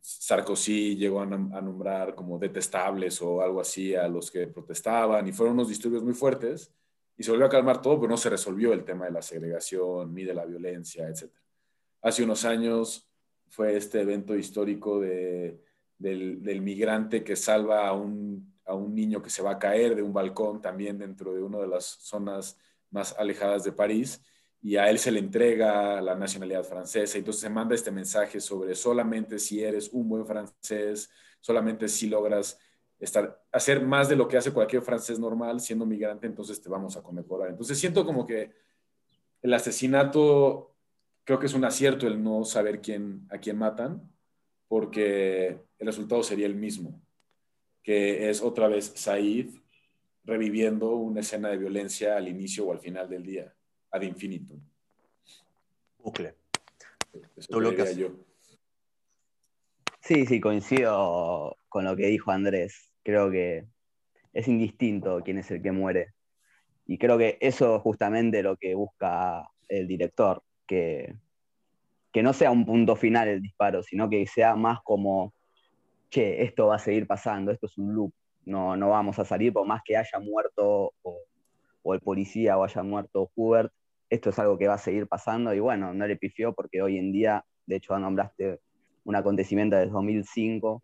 Sarkozy 0.00 0.96
llegó 0.96 1.20
a, 1.20 1.26
nombrar 1.26 2.14
como 2.14 2.38
detestables 2.38 3.20
o 3.22 3.40
algo 3.40 3.60
así 3.60 3.94
a 3.94 4.08
los 4.08 4.30
que 4.30 4.46
protestaban 4.46 5.26
y 5.26 5.32
fueron 5.32 5.54
unos 5.54 5.68
disturbios 5.68 6.02
muy 6.02 6.14
fuertes 6.14 6.72
y 7.16 7.22
se 7.22 7.30
volvió 7.30 7.46
a 7.46 7.50
calmar 7.50 7.80
todo, 7.80 8.00
pero 8.00 8.10
no 8.10 8.16
se 8.16 8.30
resolvió 8.30 8.72
el 8.72 8.84
tema 8.84 9.06
de 9.06 9.12
la 9.12 9.22
segregación 9.22 10.14
ni 10.14 10.24
de 10.24 10.34
la 10.34 10.44
violencia, 10.44 11.08
etc. 11.08 11.30
Hace 12.02 12.24
unos 12.24 12.44
años 12.44 13.08
fue 13.48 13.76
este 13.76 14.00
evento 14.00 14.36
histórico 14.36 15.00
de, 15.00 15.62
del, 15.98 16.42
del, 16.42 16.60
migrante 16.60 17.22
que 17.22 17.36
salva 17.36 17.86
a 17.86 17.92
un, 17.92 18.54
a 18.66 18.74
un 18.74 18.94
niño 18.94 19.22
que 19.22 19.30
se 19.30 19.42
va 19.42 19.52
a 19.52 19.58
caer 19.58 19.94
de 19.94 20.02
un 20.02 20.12
balcón 20.12 20.60
también 20.60 20.98
dentro 20.98 21.32
de 21.34 21.42
una 21.42 21.58
de 21.58 21.68
las 21.68 21.84
zonas 21.84 22.58
más 22.90 23.14
alejadas 23.18 23.64
de 23.64 23.72
París 23.72 24.20
y 24.64 24.78
a 24.78 24.88
él 24.88 24.98
se 24.98 25.12
le 25.12 25.18
entrega 25.18 26.00
la 26.00 26.14
nacionalidad 26.14 26.64
francesa. 26.64 27.18
Entonces 27.18 27.42
se 27.42 27.50
manda 27.50 27.74
este 27.74 27.90
mensaje 27.90 28.40
sobre 28.40 28.74
solamente 28.74 29.38
si 29.38 29.62
eres 29.62 29.90
un 29.92 30.08
buen 30.08 30.26
francés, 30.26 31.10
solamente 31.38 31.86
si 31.86 32.08
logras 32.08 32.58
estar, 32.98 33.44
hacer 33.52 33.84
más 33.84 34.08
de 34.08 34.16
lo 34.16 34.26
que 34.26 34.38
hace 34.38 34.54
cualquier 34.54 34.80
francés 34.80 35.18
normal 35.18 35.60
siendo 35.60 35.84
migrante, 35.84 36.26
entonces 36.26 36.62
te 36.62 36.70
vamos 36.70 36.96
a 36.96 37.02
condecorar. 37.02 37.50
Entonces 37.50 37.78
siento 37.78 38.06
como 38.06 38.26
que 38.26 38.52
el 39.42 39.52
asesinato, 39.52 40.74
creo 41.24 41.38
que 41.38 41.44
es 41.46 41.52
un 41.52 41.66
acierto 41.66 42.06
el 42.06 42.22
no 42.22 42.42
saber 42.46 42.80
quién, 42.80 43.26
a 43.28 43.36
quién 43.36 43.58
matan, 43.58 44.10
porque 44.66 45.58
el 45.78 45.86
resultado 45.86 46.22
sería 46.22 46.46
el 46.46 46.54
mismo, 46.54 47.02
que 47.82 48.30
es 48.30 48.40
otra 48.40 48.68
vez 48.68 48.92
Said 48.94 49.50
reviviendo 50.24 50.96
una 50.96 51.20
escena 51.20 51.50
de 51.50 51.58
violencia 51.58 52.16
al 52.16 52.28
inicio 52.28 52.64
o 52.64 52.72
al 52.72 52.80
final 52.80 53.10
del 53.10 53.24
día 53.24 53.54
ad 53.94 54.02
infinitum. 54.02 54.60
Bucle. 55.98 56.34
¿Tú, 57.48 57.60
Lucas? 57.60 57.96
Yo. 57.96 58.08
Sí, 60.00 60.26
sí, 60.26 60.40
coincido 60.40 61.56
con 61.68 61.84
lo 61.84 61.94
que 61.94 62.08
dijo 62.08 62.32
Andrés. 62.32 62.92
Creo 63.04 63.30
que 63.30 63.66
es 64.32 64.48
indistinto 64.48 65.22
quién 65.24 65.38
es 65.38 65.50
el 65.52 65.62
que 65.62 65.70
muere. 65.70 66.12
Y 66.86 66.98
creo 66.98 67.16
que 67.16 67.38
eso 67.40 67.76
es 67.76 67.82
justamente 67.82 68.42
lo 68.42 68.56
que 68.56 68.74
busca 68.74 69.48
el 69.68 69.86
director, 69.86 70.42
que, 70.66 71.14
que 72.12 72.22
no 72.22 72.32
sea 72.32 72.50
un 72.50 72.66
punto 72.66 72.96
final 72.96 73.28
el 73.28 73.40
disparo, 73.40 73.82
sino 73.84 74.10
que 74.10 74.26
sea 74.26 74.56
más 74.56 74.80
como, 74.82 75.32
che, 76.10 76.42
esto 76.42 76.66
va 76.66 76.76
a 76.76 76.80
seguir 76.80 77.06
pasando, 77.06 77.52
esto 77.52 77.66
es 77.66 77.78
un 77.78 77.94
loop, 77.94 78.12
no, 78.44 78.76
no 78.76 78.90
vamos 78.90 79.18
a 79.18 79.24
salir 79.24 79.52
por 79.52 79.66
más 79.66 79.80
que 79.84 79.96
haya 79.96 80.18
muerto 80.18 80.92
o, 81.00 81.18
o 81.82 81.94
el 81.94 82.00
policía 82.00 82.58
o 82.58 82.64
haya 82.64 82.82
muerto 82.82 83.30
Hubert, 83.34 83.72
esto 84.14 84.30
es 84.30 84.38
algo 84.38 84.56
que 84.58 84.68
va 84.68 84.74
a 84.74 84.78
seguir 84.78 85.06
pasando 85.06 85.52
y 85.54 85.60
bueno, 85.60 85.92
no 85.92 86.06
le 86.06 86.16
pifió 86.16 86.54
porque 86.54 86.82
hoy 86.82 86.98
en 86.98 87.12
día, 87.12 87.44
de 87.66 87.76
hecho, 87.76 87.98
nombraste 87.98 88.60
un 89.04 89.16
acontecimiento 89.16 89.76
desde 89.76 89.90
2005 89.90 90.82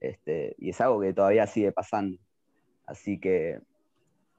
este, 0.00 0.54
y 0.58 0.70
es 0.70 0.80
algo 0.80 1.00
que 1.00 1.12
todavía 1.12 1.46
sigue 1.46 1.72
pasando. 1.72 2.18
Así 2.86 3.20
que 3.20 3.60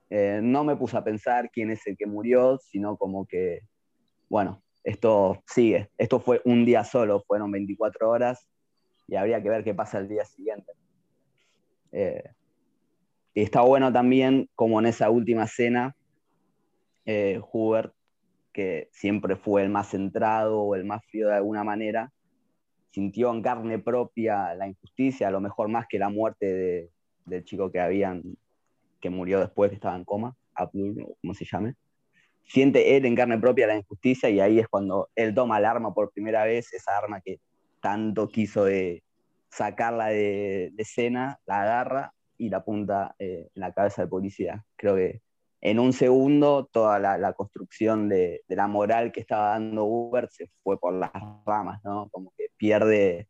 eh, 0.09 0.39
no 0.43 0.63
me 0.63 0.75
puse 0.75 0.97
a 0.97 1.03
pensar 1.03 1.49
quién 1.51 1.71
es 1.71 1.85
el 1.87 1.97
que 1.97 2.05
murió, 2.05 2.57
sino 2.57 2.97
como 2.97 3.25
que, 3.25 3.61
bueno, 4.29 4.61
esto 4.83 5.41
sigue. 5.47 5.89
Esto 5.97 6.19
fue 6.19 6.41
un 6.45 6.65
día 6.65 6.83
solo, 6.83 7.23
fueron 7.27 7.51
24 7.51 8.09
horas 8.09 8.47
y 9.07 9.15
habría 9.15 9.41
que 9.41 9.49
ver 9.49 9.63
qué 9.63 9.73
pasa 9.73 9.99
el 9.99 10.07
día 10.07 10.25
siguiente. 10.25 10.71
Eh, 11.91 12.23
y 13.33 13.41
está 13.41 13.61
bueno 13.61 13.91
también 13.91 14.49
como 14.55 14.79
en 14.79 14.87
esa 14.87 15.09
última 15.09 15.45
escena, 15.45 15.95
eh, 17.05 17.41
Hubert, 17.51 17.93
que 18.53 18.89
siempre 18.91 19.35
fue 19.35 19.63
el 19.63 19.69
más 19.69 19.89
centrado 19.89 20.61
o 20.61 20.75
el 20.75 20.85
más 20.85 21.03
frío 21.05 21.27
de 21.27 21.35
alguna 21.35 21.63
manera, 21.63 22.11
sintió 22.91 23.33
en 23.33 23.41
carne 23.41 23.79
propia 23.79 24.53
la 24.53 24.67
injusticia, 24.67 25.27
a 25.27 25.31
lo 25.31 25.41
mejor 25.41 25.67
más 25.67 25.87
que 25.89 25.97
la 25.97 26.09
muerte 26.09 26.91
del 27.25 27.43
chico 27.43 27.71
que 27.71 27.79
habían, 27.79 28.21
que 29.01 29.09
murió 29.09 29.39
después, 29.39 29.69
que 29.69 29.75
estaba 29.75 29.95
en 29.95 30.05
coma, 30.05 30.37
Abdul, 30.53 31.15
como 31.19 31.33
se 31.33 31.45
llame. 31.45 31.73
Siente 32.45 32.95
él 32.95 33.05
en 33.05 33.15
carne 33.15 33.39
propia 33.39 33.65
la 33.65 33.77
injusticia 33.77 34.29
y 34.29 34.39
ahí 34.39 34.59
es 34.59 34.67
cuando 34.67 35.09
él 35.15 35.33
toma 35.33 35.57
el 35.57 35.65
arma 35.65 35.93
por 35.93 36.11
primera 36.11 36.43
vez, 36.43 36.71
esa 36.73 36.95
arma 36.95 37.19
que 37.21 37.39
tanto 37.81 38.27
quiso 38.27 38.65
de 38.65 39.01
sacarla 39.49 40.07
de, 40.07 40.71
escena, 40.77 41.39
la 41.45 41.63
agarra 41.63 42.13
y 42.37 42.49
la 42.49 42.57
apunta 42.57 43.15
eh, 43.17 43.49
en 43.55 43.59
la 43.59 43.73
cabeza 43.73 44.03
del 44.03 44.09
policía. 44.09 44.63
Creo 44.75 44.95
que 44.95 45.22
en 45.65 45.79
un 45.79 45.93
segundo 45.93 46.69
toda 46.69 46.99
la, 46.99 47.33
construcción 47.33 48.09
de, 48.09 48.43
la 48.49 48.67
moral 48.67 49.13
que 49.13 49.21
estaba 49.21 49.51
dando 49.51 49.85
Uber 49.85 50.27
se 50.29 50.49
fue 50.61 50.77
por 50.77 50.93
las 50.93 51.09
ramas, 51.45 51.81
¿no? 51.85 52.09
Como 52.11 52.33
que 52.37 52.47
pierde 52.57 53.29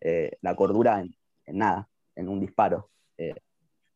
eh, 0.00 0.36
la 0.40 0.56
cordura 0.56 1.00
en, 1.00 1.14
nada, 1.46 1.88
en 2.16 2.28
un 2.28 2.40
disparo. 2.40 2.90
Eh, 3.16 3.36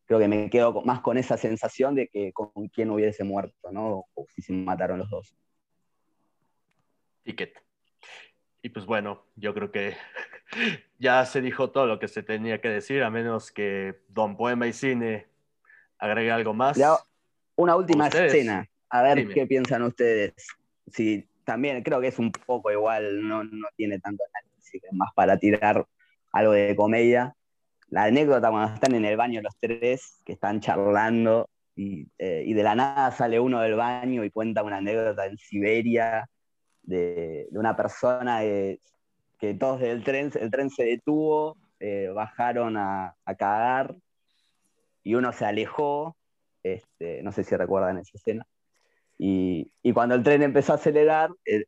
creo 0.05 0.19
que 0.19 0.29
me 0.29 0.49
quedo 0.49 0.83
más 0.83 1.01
con 1.01 1.17
esa 1.17 1.35
sensación 1.35 1.95
de 1.95 2.07
que 2.07 2.31
con 2.31 2.69
quién 2.69 2.91
hubiese 2.91 3.25
muerto, 3.25 3.69
¿no? 3.73 4.05
O 4.13 4.25
si 4.29 4.41
se 4.41 4.53
mataron 4.53 4.99
los 4.99 5.09
dos. 5.09 5.35
Ticket. 7.23 7.61
Y 8.61 8.69
pues 8.69 8.85
bueno, 8.85 9.25
yo 9.35 9.53
creo 9.53 9.69
que 9.69 9.97
ya 10.97 11.25
se 11.25 11.41
dijo 11.41 11.71
todo 11.71 11.87
lo 11.87 11.99
que 11.99 12.07
se 12.07 12.23
tenía 12.23 12.61
que 12.61 12.69
decir, 12.69 13.03
a 13.03 13.09
menos 13.09 13.51
que 13.51 13.99
Don 14.07 14.37
Poema 14.37 14.65
y 14.65 14.71
Cine 14.71 15.27
agregue 15.97 16.31
algo 16.31 16.53
más. 16.53 16.77
Una 17.55 17.75
última 17.75 18.07
escena, 18.07 18.67
a 18.89 19.01
ver 19.01 19.27
qué 19.29 19.47
piensan 19.47 19.83
ustedes. 19.83 20.33
Sí, 20.91 21.25
también 21.45 21.81
creo 21.83 22.01
que 22.01 22.07
es 22.07 22.19
un 22.19 22.31
poco 22.31 22.71
igual, 22.71 23.25
no, 23.27 23.43
tiene 23.77 23.99
tanto 23.99 24.23
análisis, 24.33 24.81
más 24.91 25.09
para 25.15 25.37
tirar 25.37 25.85
algo 26.33 26.51
de 26.51 26.75
comedia. 26.75 27.33
La 27.89 28.03
anécdota 28.03 28.49
cuando 28.49 28.73
están 28.73 28.95
en 28.95 29.05
el 29.05 29.15
baño 29.15 29.41
los 29.41 29.55
tres, 29.59 30.21
que 30.25 30.33
están 30.33 30.59
charlando 30.59 31.49
y, 31.75 32.07
eh, 32.17 32.53
de 32.53 32.63
la 32.63 32.75
nada 32.75 33.11
sale 33.11 33.39
uno 33.39 33.61
del 33.61 33.75
baño 33.75 34.23
y 34.23 34.31
cuenta 34.31 34.63
una 34.63 34.77
anécdota 34.77 35.25
en 35.25 35.37
Siberia 35.37 36.27
de, 36.83 37.47
una 37.51 37.75
persona 37.75 38.41
que 38.41 39.53
todos 39.59 39.79
del 39.79 40.03
tren, 40.03 40.31
el 40.39 40.51
tren 40.51 40.69
se 40.69 40.83
detuvo, 40.83 41.57
eh, 41.79 42.09
bajaron 42.13 42.75
a, 42.77 43.15
a 43.23 43.35
cagar 43.35 43.95
y 45.03 45.15
uno 45.15 45.31
se 45.31 45.45
alejó 45.45 46.15
este, 46.65 47.21
no 47.21 47.31
sé 47.31 47.43
si 47.43 47.55
recuerdan 47.55 47.99
esa 47.99 48.17
escena. 48.17 48.45
Y, 49.19 49.71
cuando 49.93 50.15
el 50.15 50.23
tren 50.23 50.41
empezó 50.41 50.73
a 50.73 50.75
acelerar, 50.75 51.29
el, 51.45 51.65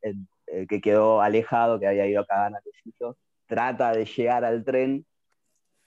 que 0.68 0.82
quedó 0.82 1.22
alejado, 1.22 1.80
que 1.80 1.88
había 1.88 2.08
ido 2.08 2.22
a 2.22 2.26
cagar 2.26 2.56
a 2.56 2.62
los 3.04 3.16
trata 3.46 3.92
de 3.94 4.06
llegar 4.06 4.44
al 4.44 4.64
tren 4.66 5.06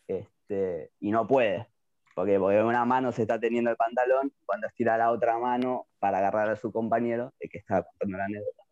este, 0.07 0.91
y 1.01 1.11
no 1.11 1.27
puede, 1.27 1.67
porque, 2.15 2.39
porque 2.39 2.63
una 2.63 2.85
mano 2.85 3.11
se 3.13 3.23
está 3.23 3.41
teniendo 3.41 3.71
el 3.71 3.77
pantalón, 3.77 4.33
cuando 4.47 4.69
estira 4.69 4.97
la 4.97 5.11
otra 5.11 5.39
mano 5.39 5.89
para 5.99 6.19
agarrar 6.19 6.49
a 6.49 6.57
su 6.57 6.73
compañero, 6.73 7.35
el 7.41 7.51
que 7.51 7.59
estaba 7.59 7.83
contando 7.83 8.19
la 8.19 8.25
anécdota, 8.27 8.63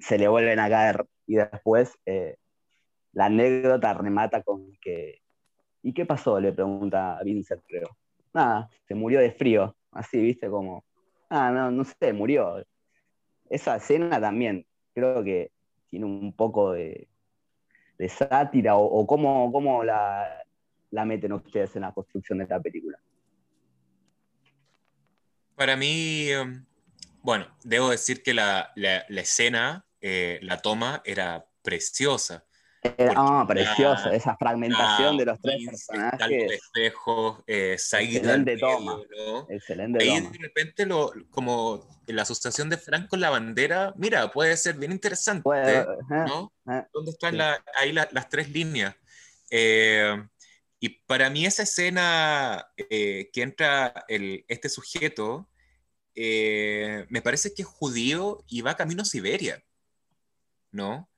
se 0.00 0.18
le 0.18 0.28
vuelven 0.28 0.60
a 0.60 0.68
caer 0.68 1.06
y 1.26 1.36
después 1.36 1.98
eh, 2.04 2.36
la 3.12 3.26
anécdota 3.26 3.94
remata 3.94 4.42
con 4.42 4.76
que 4.80 5.22
¿y 5.82 5.94
qué 5.94 6.04
pasó? 6.06 6.38
le 6.40 6.52
pregunta 6.52 7.18
Vincent, 7.24 7.62
creo 7.66 7.96
nada, 8.36 8.70
se 8.86 8.94
murió 8.94 9.18
de 9.20 9.32
frío, 9.32 9.74
así, 9.90 10.18
viste, 10.18 10.48
como, 10.48 10.84
ah, 11.30 11.50
no, 11.50 11.70
no 11.70 11.84
sé, 11.84 12.12
murió. 12.12 12.64
Esa 13.48 13.76
escena 13.76 14.20
también 14.20 14.66
creo 14.94 15.24
que 15.24 15.50
tiene 15.90 16.06
un 16.06 16.32
poco 16.32 16.72
de, 16.72 17.08
sátira 18.08 18.76
o, 18.76 19.06
cómo, 19.06 19.82
la, 19.82 20.44
meten 20.90 21.32
ustedes 21.32 21.74
en 21.76 21.82
la 21.82 21.92
construcción 21.92 22.38
de 22.38 22.46
la 22.46 22.60
película. 22.60 22.98
Para 25.54 25.76
mí, 25.76 26.28
em, 26.28 26.66
bueno, 27.22 27.46
debo 27.64 27.90
decir 27.90 28.22
que 28.22 28.34
la, 28.34 28.72
escena, 29.08 29.86
eh, 30.00 30.38
la 30.42 30.58
toma 30.58 31.02
era 31.04 31.46
preciosa. 31.62 32.45
Ah, 33.16 33.44
precioso, 33.46 34.10
esa 34.10 34.36
fragmentación 34.36 35.16
de 35.16 35.24
los 35.24 35.40
tres 35.40 35.64
personajes. 35.66 36.52
espejos, 36.52 37.42
eh, 37.46 37.72
Excelente 37.72 38.56
toma. 38.56 39.00
Excelente 39.48 40.02
Ahí 40.02 40.20
de 40.20 40.38
repente, 40.38 40.86
lo, 40.86 41.12
como 41.30 41.88
la 42.06 42.22
asociación 42.22 42.68
de 42.68 42.78
Frank 42.78 43.08
con 43.08 43.20
la 43.20 43.30
bandera, 43.30 43.92
mira, 43.96 44.30
puede 44.30 44.56
ser 44.56 44.76
bien 44.76 44.92
interesante. 44.92 45.86
¿no? 46.08 46.52
¿Dónde 46.92 47.10
están 47.10 47.40
ahí 47.74 47.92
las 47.92 48.28
tres 48.28 48.50
líneas? 48.50 48.94
Eh, 49.50 50.16
y 50.78 50.88
para 50.88 51.30
mí 51.30 51.46
esa 51.46 51.62
escena 51.62 52.68
eh, 52.76 53.30
que 53.32 53.42
entra 53.42 54.04
el, 54.08 54.44
este 54.48 54.68
sujeto, 54.68 55.48
eh, 56.14 57.06
me 57.08 57.22
parece 57.22 57.54
que 57.54 57.62
es 57.62 57.68
judío 57.68 58.44
y 58.48 58.60
va 58.60 58.76
camino 58.76 59.02
a 59.02 59.06
Siberia, 59.06 59.62
¿no? 60.70 61.08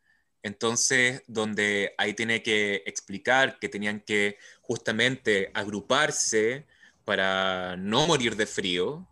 Entonces, 0.43 1.23
donde 1.27 1.94
ahí 1.98 2.15
tiene 2.15 2.43
que 2.43 2.82
explicar 2.86 3.59
que 3.59 3.69
tenían 3.69 4.01
que 4.01 4.39
justamente 4.60 5.51
agruparse 5.55 6.66
para 7.05 7.77
no 7.77 8.06
morir 8.06 8.36
de 8.36 8.47
frío, 8.47 9.09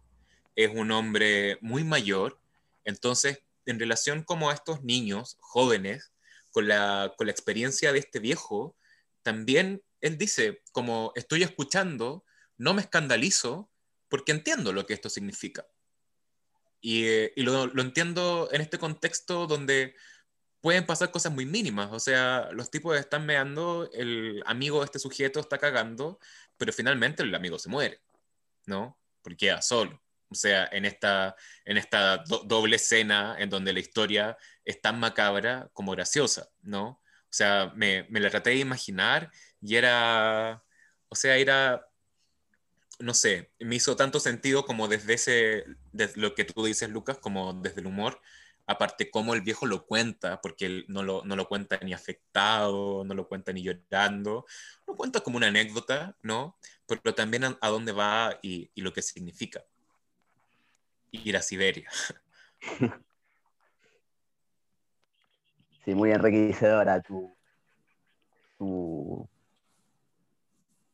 es 0.55 0.71
un 0.73 0.91
hombre 0.91 1.59
muy 1.61 1.85
mayor. 1.85 2.39
Entonces, 2.85 3.41
en 3.67 3.79
relación 3.79 4.23
como 4.23 4.51
a 4.51 4.55
estos 4.55 4.83
niños 4.83 5.37
jóvenes, 5.41 6.13
con 6.51 6.69
la, 6.69 7.13
con 7.19 7.27
la 7.27 7.33
experiencia 7.33 7.93
de 7.93 7.99
este 7.99 8.19
viejo, 8.19 8.75
también 9.23 9.83
él 10.01 10.17
dice, 10.17 10.63
como 10.73 11.13
estoy 11.15 11.43
escuchando, 11.43 12.25
no 12.57 12.73
me 12.73 12.81
escandalizo 12.81 13.69
porque 14.09 14.33
entiendo 14.33 14.73
lo 14.73 14.87
que 14.87 14.95
esto 14.95 15.11
significa. 15.11 15.67
Y, 16.81 17.05
eh, 17.05 17.33
lo, 17.37 17.67
lo, 17.67 17.83
entiendo 17.83 18.49
en 18.53 18.61
este 18.61 18.79
contexto 18.79 19.47
donde 19.47 19.95
pueden 20.61 20.87
pasar 20.87 21.11
cosas 21.11 21.33
muy 21.33 21.47
mínimas. 21.47 21.91
O 21.93 22.01
sea, 22.01 22.49
los 22.53 22.71
tipos 22.71 22.97
están 22.99 23.27
meando, 23.27 23.91
el 23.93 24.43
amigo 24.47 24.81
de 24.81 24.87
este 24.87 24.99
sujeto 24.99 25.41
está 25.41 25.59
cagando, 25.59 26.19
pero 26.57 26.73
finalmente 26.73 27.23
el 27.23 27.35
amigo 27.35 27.59
se 27.59 27.69
muere, 27.69 28.01
¿no? 28.67 28.99
Porque 29.23 29.37
queda 29.47 29.63
solo. 29.63 30.03
O 30.29 30.35
sea, 30.35 30.69
en 30.73 30.85
esta, 30.85 31.37
en 31.65 31.77
esta 31.77 32.25
doble 32.45 32.77
escena 32.77 33.37
en 33.39 33.49
donde 33.49 33.73
la 33.73 33.81
historia 33.81 34.37
es 34.65 34.81
tan 34.81 34.99
macabra 34.99 35.71
como 35.73 35.93
graciosa, 35.93 36.49
¿no? 36.63 36.89
O 36.89 37.33
sea, 37.37 37.73
me, 37.77 38.07
me 38.11 38.21
la 38.21 38.31
traté 38.31 38.51
de 38.51 38.57
imaginar 38.57 39.31
y 39.61 39.77
era, 39.77 40.65
o 41.09 41.15
sea, 41.15 41.37
era, 41.37 41.89
no 42.99 43.15
sé, 43.15 43.53
me 43.61 43.77
hizo 43.77 43.97
tanto 43.97 44.21
sentido 44.21 44.65
como 44.65 44.89
desde 44.89 45.15
ese, 45.15 45.65
desde 45.93 46.21
lo 46.21 46.35
que 46.35 46.45
tú 46.45 46.65
dices, 46.65 46.89
Lucas, 46.91 47.19
como 47.19 47.53
desde 47.55 47.81
el 47.81 47.87
humor, 47.87 48.21
aparte 48.67 49.11
cómo 49.11 49.35
el 49.35 49.43
viejo 49.43 49.67
lo 49.67 49.87
cuenta, 49.87 50.41
porque 50.41 50.67
él 50.67 50.85
no 50.89 51.03
lo, 51.03 51.25
no 51.25 51.37
lo 51.37 51.49
cuenta 51.49 51.79
ni 51.83 51.93
afectado, 51.93 53.05
no 53.05 53.15
lo 53.15 53.29
cuenta 53.29 53.53
ni 53.53 53.63
llorando, 53.63 54.45
lo 54.87 54.97
cuenta 54.97 55.21
como 55.21 55.37
una 55.37 55.49
anécdota, 55.49 56.17
¿no? 56.23 56.59
Pero 56.87 57.15
también 57.15 57.45
a, 57.45 57.69
dónde 57.69 57.93
va 57.93 58.39
y, 58.43 58.71
y, 58.75 58.83
lo 58.83 58.93
que 58.93 59.03
significa. 59.03 59.63
Ir 61.13 61.37
a 61.37 61.43
Siberia. 61.43 61.89
Sí, 65.87 65.95
muy 65.95 66.11
enriquecedora 66.11 67.01
tu, 67.01 67.33
tu 68.59 69.29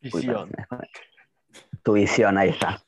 visión. 0.02 0.52
Tu 1.82 1.94
visión, 1.94 2.36
ahí 2.38 2.50
está. 2.50 2.84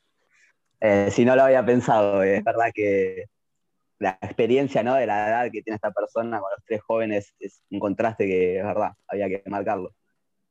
Eh, 0.79 1.09
si 1.11 1.25
no 1.25 1.35
lo 1.35 1.43
había 1.43 1.65
pensado, 1.65 2.21
es 2.23 2.43
verdad 2.43 2.71
que 2.73 3.25
la 3.99 4.17
experiencia 4.21 4.83
¿no? 4.83 4.95
de 4.95 5.05
la 5.05 5.27
edad 5.27 5.51
que 5.51 5.61
tiene 5.61 5.75
esta 5.75 5.91
persona 5.91 6.39
con 6.39 6.49
los 6.51 6.65
tres 6.65 6.81
jóvenes 6.81 7.33
es 7.39 7.61
un 7.69 7.79
contraste 7.79 8.25
que 8.25 8.57
es 8.57 8.63
verdad, 8.63 8.93
había 9.07 9.29
que 9.29 9.43
marcarlo. 9.49 9.91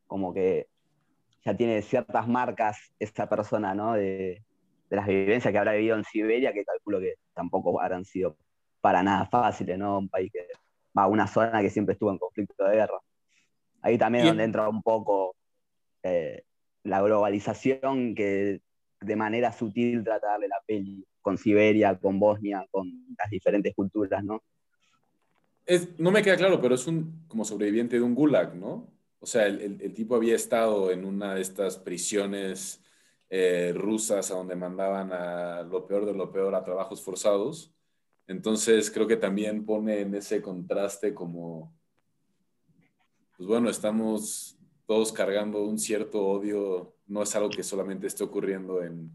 Como 0.06 0.32
que 0.32 0.68
ya 1.44 1.56
tiene 1.56 1.82
ciertas 1.82 2.26
marcas 2.26 2.78
esta 2.98 3.28
persona 3.28 3.74
¿no? 3.74 3.94
de, 3.94 4.42
las 4.90 5.06
vivencias 5.06 5.50
que 5.50 5.58
habrá 5.58 5.72
vivido 5.72 5.96
en 5.96 6.04
Siberia, 6.04 6.52
que 6.52 6.64
calculo 6.64 7.00
que 7.00 7.14
tampoco 7.34 7.80
habrán 7.80 8.04
sido 8.04 8.36
para 8.80 9.02
nada 9.02 9.26
fáciles, 9.26 9.76
¿no? 9.76 9.98
Un 9.98 10.08
país 10.08 10.30
que 10.32 10.46
va 10.96 11.08
una 11.08 11.26
zona 11.26 11.62
que 11.62 11.70
siempre 11.70 11.94
estuvo 11.94 12.12
en 12.12 12.18
conflicto 12.18 12.64
de 12.64 12.76
guerra. 12.76 13.00
Ahí 13.82 13.98
también 13.98 14.26
donde 14.26 14.44
entra 14.44 14.68
un 14.68 14.82
poco 14.82 15.34
eh, 16.02 16.44
la 16.84 17.02
globalización 17.02 18.14
que 18.14 18.60
de 19.00 19.16
manera 19.16 19.52
sutil 19.52 20.04
trata 20.04 20.26
de 20.26 20.32
darle 20.32 20.48
la 20.48 20.62
peli 20.64 21.04
con 21.24 21.38
Siberia, 21.38 21.98
con 21.98 22.20
Bosnia, 22.20 22.66
con 22.70 22.86
las 23.18 23.30
diferentes 23.30 23.74
culturas, 23.74 24.22
¿no? 24.22 24.42
no 25.96 26.10
me 26.10 26.22
queda 26.22 26.36
claro, 26.36 26.60
pero 26.60 26.74
es 26.74 26.86
un 26.86 27.24
como 27.26 27.42
sobreviviente 27.42 27.96
de 27.96 28.02
un 28.02 28.14
gulag, 28.14 28.54
¿no? 28.54 28.92
O 29.18 29.26
sea, 29.26 29.46
el, 29.46 29.94
tipo 29.94 30.14
había 30.14 30.36
estado 30.36 30.90
en 30.90 31.06
una 31.06 31.34
de 31.34 31.40
estas 31.40 31.78
prisiones 31.78 32.84
eh, 33.30 33.72
rusas 33.74 34.30
a 34.30 34.34
donde 34.34 34.54
mandaban 34.54 35.10
a 35.14 35.62
lo 35.62 35.86
peor 35.86 36.04
de 36.04 36.12
lo 36.12 36.30
peor 36.30 36.54
a 36.54 36.62
trabajos 36.62 37.00
forzados. 37.00 37.72
Entonces 38.26 38.90
creo 38.90 39.06
que 39.06 39.16
también 39.16 39.64
pone 39.64 40.00
en 40.00 40.14
ese 40.14 40.42
contraste 40.42 41.14
como, 41.14 41.74
pues 43.38 43.48
bueno, 43.48 43.70
estamos 43.70 44.58
todos 44.86 45.10
cargando 45.10 45.64
un 45.64 45.78
cierto 45.78 46.26
odio, 46.26 46.94
no 47.06 47.22
es 47.22 47.34
algo 47.34 47.48
que 47.48 47.62
solamente 47.62 48.06
esté 48.06 48.24
ocurriendo 48.24 48.82
en, 48.82 49.10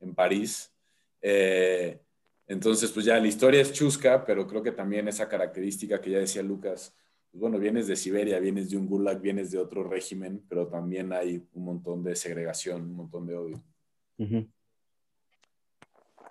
en 0.00 0.14
París. 0.16 0.72
Eh, 1.20 2.00
entonces, 2.46 2.90
pues 2.90 3.04
ya 3.04 3.18
la 3.18 3.26
historia 3.26 3.60
es 3.60 3.72
chusca, 3.72 4.24
pero 4.24 4.46
creo 4.46 4.62
que 4.62 4.72
también 4.72 5.06
esa 5.08 5.28
característica 5.28 6.00
que 6.00 6.10
ya 6.10 6.18
decía 6.18 6.42
Lucas, 6.42 6.94
pues 7.30 7.40
bueno, 7.40 7.58
vienes 7.58 7.86
de 7.86 7.96
Siberia, 7.96 8.40
vienes 8.40 8.70
de 8.70 8.78
un 8.78 8.86
gulag, 8.86 9.20
vienes 9.20 9.50
de 9.50 9.58
otro 9.58 9.84
régimen, 9.84 10.44
pero 10.48 10.66
también 10.66 11.12
hay 11.12 11.46
un 11.52 11.64
montón 11.64 12.02
de 12.02 12.16
segregación, 12.16 12.82
un 12.82 12.96
montón 12.96 13.26
de 13.26 13.36
odio. 13.36 13.62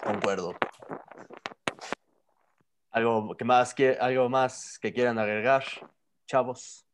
Concuerdo. 0.03 0.55
¿Algo, 2.89 3.37
que 3.37 3.45
más, 3.45 3.75
que, 3.75 3.91
¿Algo 3.91 4.27
más 4.27 4.79
que 4.79 4.91
quieran 4.91 5.19
agregar, 5.19 5.63
chavos? 6.25 6.87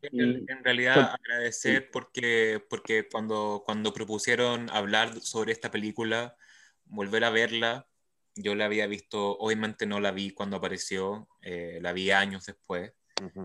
En, 0.00 0.64
realidad 0.64 1.14
agradecer 1.14 1.90
porque, 1.92 2.64
porque 2.68 3.06
cuando, 3.08 3.62
cuando 3.64 3.92
propusieron 3.92 4.68
hablar 4.70 5.20
sobre 5.20 5.52
esta 5.52 5.70
película, 5.70 6.36
volver 6.84 7.24
a 7.24 7.30
verla, 7.30 7.88
yo 8.34 8.54
la 8.54 8.66
había 8.66 8.86
visto, 8.86 9.38
obviamente 9.38 9.86
no 9.86 10.00
la 10.00 10.10
vi 10.10 10.30
cuando 10.30 10.56
apareció, 10.56 11.28
eh, 11.42 11.78
la 11.82 11.92
vi 11.92 12.10
años 12.10 12.46
después, 12.46 12.92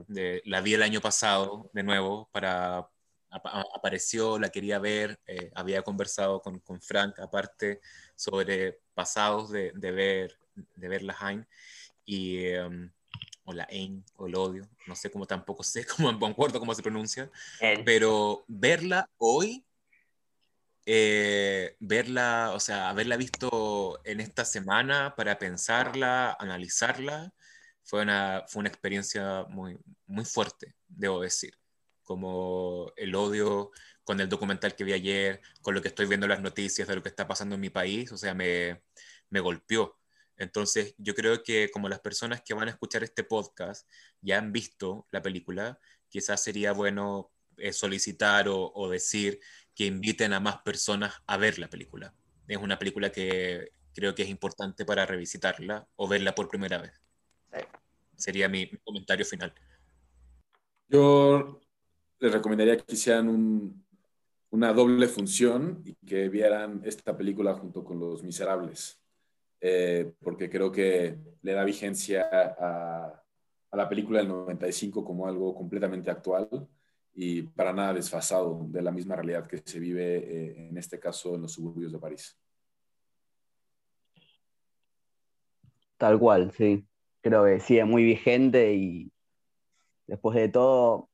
de, 0.07 0.41
la 0.45 0.61
vi 0.61 0.73
el 0.73 0.81
año 0.81 1.01
pasado 1.01 1.69
de 1.73 1.83
nuevo, 1.83 2.29
para, 2.31 2.87
apareció, 3.29 4.39
la 4.39 4.49
quería 4.49 4.79
ver, 4.79 5.19
eh, 5.27 5.51
había 5.55 5.81
conversado 5.81 6.41
con, 6.41 6.59
con, 6.59 6.81
Frank 6.81 7.19
aparte 7.19 7.81
sobre 8.15 8.79
pasados 8.93 9.51
de, 9.51 9.71
de 9.75 9.91
ver, 9.91 10.39
de 10.55 10.87
ver 10.87 11.03
la 11.03 11.15
Hein, 11.19 11.47
y, 12.05 12.45
em, 12.45 12.91
o 13.43 13.53
la 13.53 13.67
Ein, 13.69 14.03
o 14.15 14.27
el 14.27 14.35
odio, 14.35 14.67
no 14.87 14.95
sé 14.95 15.11
cómo 15.11 15.25
tampoco 15.25 15.63
sé 15.63 15.85
cómo, 15.97 16.11
me 16.11 16.27
acuerdo 16.27 16.59
cómo 16.59 16.73
se 16.73 16.83
pronuncia, 16.83 17.29
pero 17.85 18.43
verla 18.47 19.09
hoy 19.17 19.66
eh, 20.89 21.75
verla, 21.81 22.51
o 22.55 22.61
sea, 22.61 22.89
haberla 22.89 23.17
visto 23.17 23.99
en 24.05 24.21
esta 24.21 24.45
semana 24.45 25.15
para 25.17 25.37
pensarla, 25.37 26.37
analizarla, 26.39 27.33
fue 27.83 28.03
una, 28.03 28.45
fue 28.47 28.61
una 28.61 28.69
experiencia 28.69 29.43
muy, 29.49 29.77
muy 30.05 30.23
fuerte, 30.25 30.75
debo 30.87 31.21
decir. 31.21 31.53
Como 32.03 32.93
el 32.95 33.15
odio 33.15 33.71
con 34.05 34.21
el 34.21 34.29
documental 34.29 34.75
que 34.75 34.85
vi 34.85 34.93
ayer, 34.93 35.41
con 35.61 35.75
lo 35.75 35.81
que 35.81 35.89
estoy 35.89 36.05
viendo 36.07 36.25
en 36.25 36.31
las 36.31 36.41
noticias 36.41 36.87
de 36.87 36.95
lo 36.95 37.03
que 37.03 37.09
está 37.09 37.27
pasando 37.27 37.55
en 37.55 37.61
mi 37.61 37.69
país, 37.69 38.11
o 38.13 38.17
sea, 38.17 38.33
me, 38.33 38.81
me 39.29 39.41
golpeó. 39.41 39.99
Entonces, 40.37 40.95
yo 40.97 41.15
creo 41.15 41.43
que 41.43 41.69
como 41.71 41.89
las 41.89 41.99
personas 41.99 42.41
que 42.43 42.53
van 42.53 42.69
a 42.69 42.71
escuchar 42.71 43.03
este 43.03 43.23
podcast 43.25 43.89
ya 44.21 44.37
han 44.37 44.53
visto 44.53 45.07
la 45.11 45.21
película, 45.21 45.79
quizás 46.09 46.41
sería 46.43 46.71
bueno 46.71 47.31
eh, 47.57 47.73
solicitar 47.73 48.47
o, 48.49 48.89
decir 48.89 49.39
que 49.77 49.85
inviten 49.85 50.33
a 50.33 50.39
más 50.39 50.57
personas 50.63 51.13
a 51.27 51.37
ver 51.37 51.59
la 51.59 51.69
película. 51.69 52.11
Es 52.47 52.57
una 52.57 52.79
película 52.79 53.11
que 53.11 53.73
creo 53.93 54.15
que 54.15 54.23
es 54.23 54.29
importante 54.29 54.85
para 54.85 55.05
revisitarla 55.05 55.87
o 55.95 56.07
verla 56.07 56.33
por 56.33 56.49
primera 56.49 56.79
vez. 56.81 56.99
Sería 58.15 58.49
mi, 58.49 58.67
comentario 58.83 59.23
final. 59.23 59.53
Yo 60.89 61.61
les 62.19 62.33
recomendaría 62.33 62.77
que 62.77 62.95
hicieran 62.95 63.85
una 64.49 64.73
doble 64.73 65.07
función 65.07 65.83
y 65.85 65.93
que 65.93 66.27
vieran 66.27 66.81
esta 66.83 67.15
película 67.15 67.53
junto 67.53 67.83
con 67.83 67.99
Los 67.99 68.23
Miserables, 68.23 68.99
eh, 69.61 70.11
porque 70.21 70.49
creo 70.49 70.71
que 70.71 71.19
le 71.43 71.53
da 71.53 71.63
vigencia 71.63 72.27
a, 72.31 73.23
a 73.69 73.77
la 73.77 73.87
película 73.87 74.17
del 74.17 74.29
95 74.29 75.05
como 75.05 75.27
algo 75.27 75.53
completamente 75.53 76.09
actual 76.09 76.67
y 77.19 77.41
para 77.41 77.73
nada 77.73 77.95
desfasado 77.95 78.67
de 78.69 78.79
la 78.79 78.91
misma 78.91 79.15
realidad 79.15 79.47
que 79.47 79.57
se 79.57 79.79
vive, 79.79 80.17
eh, 80.17 80.67
en 80.69 80.77
este 80.77 80.99
caso, 80.99 81.33
en 81.33 81.41
los 81.41 81.51
suburbios 81.51 81.91
de 81.91 81.97
París. 81.97 82.39
Tal 85.97 86.19
cual, 86.19 86.51
sí. 86.51 86.85
Creo 87.21 87.43
que 87.45 87.59
sigue 87.59 87.85
muy 87.85 88.03
vigente 88.03 88.75
y 88.75 89.11
después 90.05 90.35
de 90.35 90.47
todo 90.49 91.09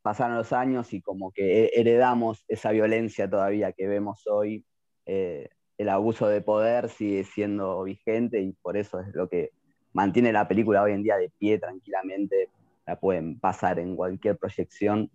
pasaron 0.00 0.36
los 0.36 0.52
años 0.52 0.92
y 0.92 1.02
como 1.02 1.32
que 1.32 1.72
heredamos 1.74 2.44
esa 2.46 2.70
violencia 2.70 3.28
todavía 3.28 3.72
que 3.72 3.88
vemos 3.88 4.28
hoy. 4.28 4.64
Eh, 5.06 5.48
el 5.76 5.88
abuso 5.88 6.28
de 6.28 6.40
poder 6.40 6.88
sigue 6.88 7.24
siendo 7.24 7.82
vigente 7.82 8.40
y 8.40 8.52
por 8.52 8.76
eso 8.76 9.00
es 9.00 9.12
lo 9.12 9.28
que 9.28 9.50
mantiene 9.92 10.32
la 10.32 10.46
película 10.46 10.84
hoy 10.84 10.92
en 10.92 11.02
día 11.02 11.16
de 11.16 11.32
pie 11.36 11.58
tranquilamente. 11.58 12.48
La 12.86 13.00
pueden 13.00 13.40
pasar 13.40 13.80
en 13.80 13.96
cualquier 13.96 14.38
proyección 14.38 15.10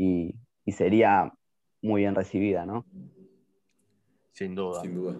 y, 0.00 0.72
sería 0.72 1.32
muy 1.82 2.02
bien 2.02 2.14
recibida, 2.14 2.64
¿no? 2.64 2.86
Sin 4.32 4.54
duda. 4.54 4.80
Sin 4.80 4.94
duda. 4.94 5.18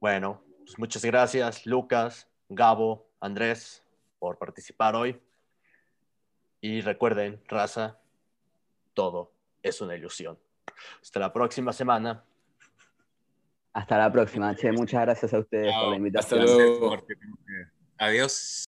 Bueno, 0.00 0.42
pues 0.64 0.78
muchas 0.78 1.04
gracias, 1.04 1.66
Lucas, 1.66 2.28
Gabo, 2.48 3.06
Andrés, 3.20 3.84
por 4.18 4.38
participar 4.38 4.96
hoy. 4.96 5.20
Y 6.60 6.80
recuerden, 6.80 7.40
raza, 7.46 8.00
todo 8.94 9.32
es 9.62 9.80
una 9.80 9.94
ilusión. 9.94 10.38
Hasta 11.02 11.20
la 11.20 11.32
próxima 11.32 11.72
semana. 11.72 12.24
Hasta 13.74 13.98
la 13.98 14.10
próxima, 14.10 14.54
Che. 14.56 14.72
Muchas 14.72 15.02
gracias 15.02 15.34
a 15.34 15.38
ustedes 15.38 15.72
por 15.74 15.90
la 15.90 15.96
invitación. 15.96 16.40
Hasta 16.40 16.54
luego. 16.54 16.96
Adiós. 17.98 18.64